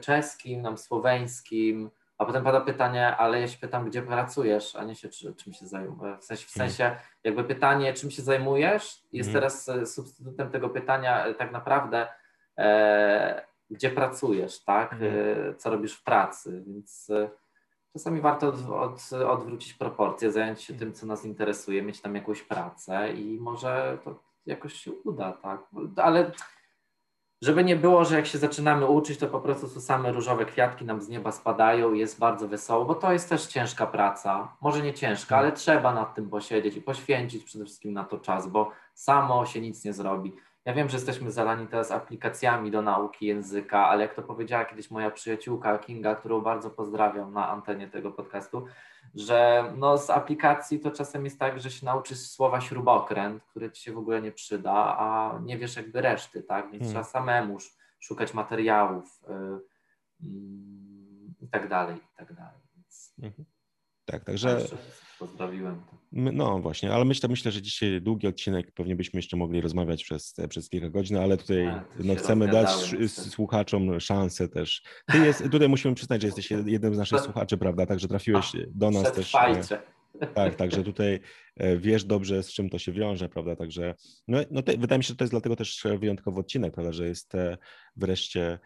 [0.00, 4.94] czeskim, nam słoweńskim, a potem pada pytanie, ale ja się pytam, gdzie pracujesz, a nie
[4.94, 6.20] się czy, czym się zajmujesz.
[6.20, 6.70] W sensie, w mhm.
[6.70, 9.40] sensie jakby pytanie, czym się zajmujesz, jest mm.
[9.40, 12.06] teraz e, substytutem tego pytania e, tak naprawdę,
[12.58, 14.92] e, gdzie pracujesz, tak?
[14.92, 15.14] Mhm.
[15.50, 17.30] E, Co robisz w pracy, więc e,
[17.92, 22.42] czasami warto od, od, odwrócić proporcje, zająć się tym, co nas interesuje, mieć tam jakąś
[22.42, 25.60] pracę i może to jakoś się uda, tak?
[25.96, 26.30] Ale
[27.42, 31.02] żeby nie było, że jak się zaczynamy uczyć, to po prostu same różowe kwiatki nam
[31.02, 34.56] z nieba spadają i jest bardzo wesoło, bo to jest też ciężka praca.
[34.60, 38.48] Może nie ciężka, ale trzeba nad tym posiedzieć i poświęcić przede wszystkim na to czas,
[38.48, 40.32] bo samo się nic nie zrobi.
[40.64, 44.90] Ja wiem, że jesteśmy zalani teraz aplikacjami do nauki języka, ale jak to powiedziała kiedyś
[44.90, 48.66] moja przyjaciółka Kinga, którą bardzo pozdrawiam na antenie tego podcastu,
[49.16, 53.82] że no z aplikacji to czasem jest tak, że się nauczysz słowa śrubokręt, które ci
[53.82, 56.64] się w ogóle nie przyda, a nie wiesz jakby reszty, tak?
[56.64, 56.90] Więc Hmm.
[56.92, 59.32] trzeba samemu sz- szukać materiałów y,
[60.26, 60.28] y,
[61.40, 62.60] i tak dalej, i tak dalej.
[62.76, 63.14] Więc
[64.04, 64.68] Tak, także my,
[66.16, 70.34] no właśnie, ale myślę, myślę, że dzisiaj długi odcinek, pewnie byśmy jeszcze mogli rozmawiać przez,
[70.48, 72.68] przez kilka godzin, ale tutaj Tak, to no, chcemy dać
[73.08, 74.82] słuchaczom szansę też.
[75.12, 77.86] Ty jest, tutaj musimy przyznać, że jesteś jednym z naszych słuchaczy, prawda?
[77.86, 79.34] Także trafiłeś do nas też.
[79.34, 79.78] e, Przetrwajcie.
[80.34, 81.20] Tak, także tutaj
[81.56, 83.56] e, wiesz dobrze, z czym to się wiąże, prawda?
[83.56, 83.94] Także
[84.28, 86.92] no, no te, wydaje mi się, że to jest dlatego też e, wyjątkowy odcinek, prawda?
[86.92, 87.58] Że jest e,
[87.96, 88.58] wreszcie e,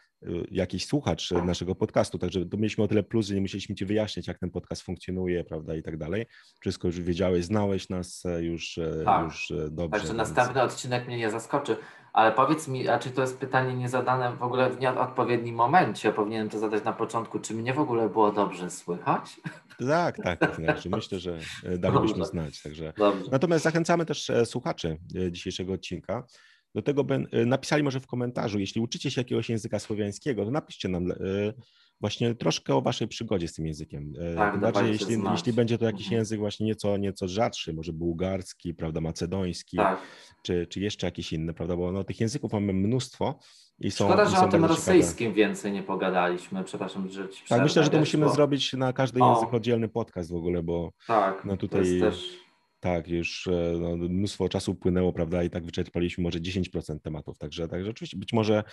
[0.50, 2.18] jakiś słuchacz e, naszego podcastu.
[2.18, 5.44] Także to mieliśmy o tyle plus, że nie musieliśmy ci wyjaśniać, jak ten podcast funkcjonuje,
[5.44, 5.74] prawda?
[5.74, 6.26] I tak dalej.
[6.60, 9.24] Wszystko już wiedziałeś, znałeś nas e, już, e, Tak.
[9.24, 9.90] już e, dobrze.
[10.00, 11.76] Także więc- następny odcinek mnie nie zaskoczy.
[12.12, 16.12] Ale powiedz mi, a czy to jest pytanie niezadane w ogóle w nieodpowiednim momencie?
[16.12, 17.38] Powinienem to zadać na początku.
[17.38, 19.40] Czy mnie w ogóle było dobrze słychać?
[19.88, 20.90] Tak, tak, to znaczy.
[20.90, 21.38] Myślę, że
[21.78, 22.62] dalibyśmy znać.
[22.62, 23.30] Także Dobrze.
[23.30, 24.98] Natomiast zachęcamy też słuchaczy
[25.30, 26.24] dzisiejszego odcinka.
[26.74, 30.50] Do tego ben, e, napisali może w komentarzu, jeśli uczycie się jakiegoś języka słowiańskiego, to
[30.50, 31.14] napiszcie nam e,
[32.00, 34.12] właśnie troszkę o waszej przygodzie z tym językiem.
[34.20, 35.38] E, Tak, dawajcie jeśli, znać.
[35.38, 36.18] jeśli będzie to jakiś Mhm.
[36.18, 40.00] język właśnie nieco, nieco rzadszy, może bułgarski, prawda, macedoński, Tak.
[40.42, 43.38] czy, czy jeszcze jakiś inny, prawda, bo no, tych języków mamy mnóstwo
[43.78, 44.98] i są Szkoda, i że są o tym bardzo ciekawe.
[44.98, 46.64] rosyjskim więcej nie pogadaliśmy.
[46.64, 49.34] Przepraszam, że ci Tak, myślę, że to wiesz, musimy bo- zrobić na każdy O.
[49.34, 52.36] język oddzielny podcast w ogóle, bo Tak, no to tutaj- jest też...
[52.80, 57.68] Tak, już e, no, mnóstwo czasu upłynęło, prawda, i tak wyczerpaliśmy może 10% tematów, także,
[57.68, 58.64] także oczywiście być może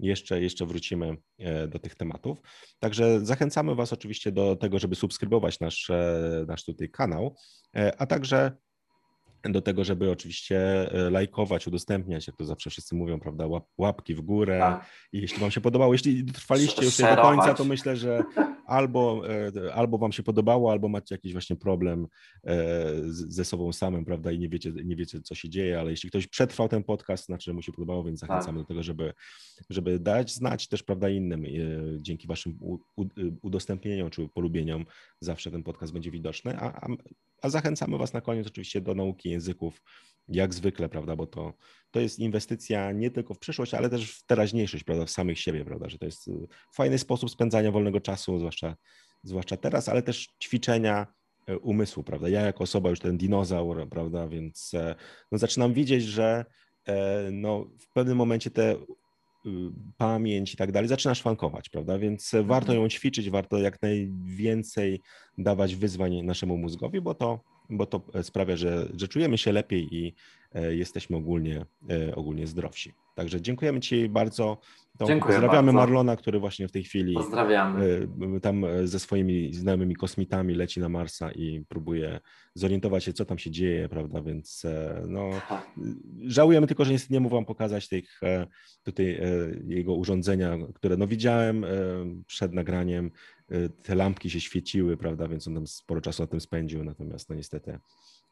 [0.00, 2.38] jeszcze, jeszcze wrócimy e, do tych tematów.
[2.78, 7.36] Także zachęcamy Was oczywiście do tego, żeby subskrybować nasz, e, nasz tutaj kanał,
[7.98, 8.56] a także
[9.52, 10.58] do tego, żeby oczywiście
[10.92, 14.86] e, lajkować, udostępniać, jak to zawsze wszyscy mówią, prawda, łap, łapki w górę, Tak.
[15.12, 18.24] i jeśli Wam się podobało, jeśli trwaliście już do końca, to myślę, że
[18.66, 19.22] albo,
[19.66, 22.06] e, albo Wam się podobało, albo macie jakiś właśnie problem
[22.46, 22.56] e,
[23.08, 26.26] ze sobą samym, prawda, i nie wiecie, nie wiecie, co się dzieje, ale jeśli ktoś
[26.26, 28.28] przetrwał ten podcast, znaczy, że mu się podobało, więc Tak.
[28.28, 29.12] zachęcamy do tego, żeby,
[29.70, 31.44] żeby dać znać też, prawda, innym.
[32.00, 32.58] Dzięki Waszym
[33.42, 34.86] udostępnieniom czy polubieniom
[35.20, 36.88] zawsze ten podcast będzie widoczny, a, a,
[37.46, 39.82] a zachęcamy Was na koniec oczywiście do nauki języków,
[40.28, 41.52] jak zwykle, prawda, bo to,
[41.90, 45.64] to jest inwestycja nie tylko w przyszłość, ale też w teraźniejszość, prawda, w samych siebie,
[45.64, 48.76] prawda, że to jest y, fajny sposób spędzania wolnego czasu, zwłaszcza,
[49.22, 51.06] zwłaszcza teraz, ale też ćwiczenia
[51.50, 52.28] y, umysłu, prawda.
[52.28, 54.94] Ja jako osoba już ten dinozaur, prawda, więc e,
[55.32, 56.44] no, zaczynam widzieć, że
[56.88, 58.76] e, no, w pewnym momencie te
[59.96, 62.82] pamięć i tak dalej zaczyna szwankować, prawda, więc e, warto Mhm.
[62.82, 65.00] ją ćwiczyć, warto jak najwięcej
[65.38, 67.40] dawać wyzwań naszemu mózgowi, bo to,
[67.70, 70.14] bo to e, sprawia, że, że czujemy się lepiej i
[70.54, 72.92] e, jesteśmy ogólnie, e, ogólnie zdrowsi.
[73.16, 74.58] Także dziękujemy Ci bardzo.
[75.06, 75.72] Dziękuję Pozdrawiamy bardzo.
[75.72, 78.08] Marlona, który właśnie w tej chwili Pozdrawiamy.
[78.36, 82.20] e, tam e, ze swoimi znajomymi kosmitami leci na Marsa i próbuje
[82.54, 85.70] zorientować się, co tam się dzieje, prawda, więc e, no, Tak.
[86.26, 88.20] Żałujemy tylko, że niestety nie mógł wam pokazać tych
[88.82, 89.20] tutaj
[89.66, 91.64] jego urządzenia, które no widziałem
[92.26, 93.10] przed nagraniem.
[93.82, 97.34] Te lampki się świeciły, prawda, więc on tam sporo czasu na tym spędził, natomiast no
[97.34, 97.78] niestety.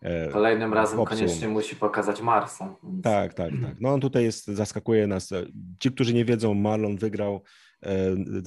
[0.04, 1.18] E, Kolejnym razem popsuł.
[1.18, 2.76] koniecznie musi pokazać Marsa.
[2.82, 3.04] Więc...
[3.04, 3.76] Tak, tak, tak.
[3.80, 5.30] No on tutaj jest, zaskakuje nas.
[5.78, 7.42] Ci, którzy nie wiedzą, Marlon wygrał
[7.82, 7.90] e,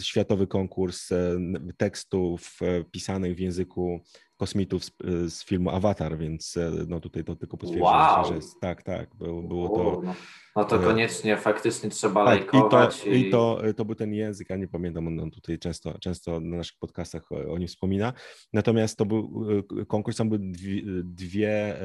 [0.02, 1.40] światowy konkurs e,
[1.78, 4.02] tekstów e, pisanych w języku
[4.38, 8.26] kosmitów z, e, z filmu Avatar, więc e, no tutaj to tylko potwierdza, Wow.
[8.28, 10.14] że jest, tak, tak, było, było to no.
[10.56, 13.08] no to e, koniecznie faktycznie trzeba Tak, i to, lajkować.
[13.08, 16.58] i to, to był ten język, ja nie pamiętam, on, on tutaj często, często na
[16.58, 18.14] naszych podcastach o, o nim wspomina.
[18.54, 19.46] Natomiast to był
[19.82, 21.76] e, konkurs, tam były dwie, dwie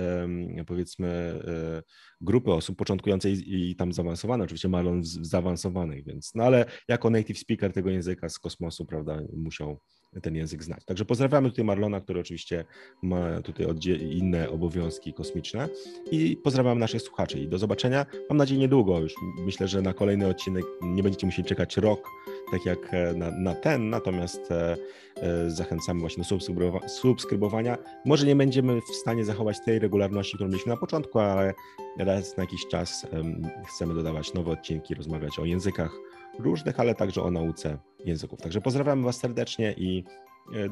[0.67, 1.09] powiedzmy
[1.49, 1.83] e,
[2.21, 7.11] grupy osób początkujące i, i tam zaawansowane, oczywiście Marlon z zaawansowanych, więc, no ale jako
[7.11, 9.81] native speaker tego języka z kosmosu, prawda, musiał
[10.21, 10.85] ten język znać.
[10.85, 12.65] Także pozdrawiamy tutaj Marlona, który oczywiście
[13.03, 13.67] ma tutaj
[14.01, 15.69] inne obowiązki kosmiczne
[16.11, 18.07] i pozdrawiam naszych słuchaczy i do zobaczenia.
[18.29, 19.15] Mam nadzieję niedługo już.
[19.39, 22.09] Myślę, że na kolejny odcinek nie będziecie musieli czekać rok,
[22.51, 24.77] tak jak e, na, na ten, natomiast e,
[25.17, 27.79] e, zachęcamy właśnie do subskrybowa- subskrybowania.
[28.05, 31.55] Może nie będziemy w stanie zachować tej regularności, którą mieliśmy na początku, ale
[31.99, 35.99] raz na jakiś czas em, chcemy dodawać nowe odcinki, rozmawiać o językach,
[36.39, 38.41] różnych, ale także o nauce języków.
[38.41, 40.05] Także pozdrawiamy Was serdecznie i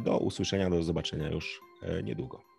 [0.04, 1.60] do usłyszenia, do zobaczenia już
[2.04, 2.49] niedługo.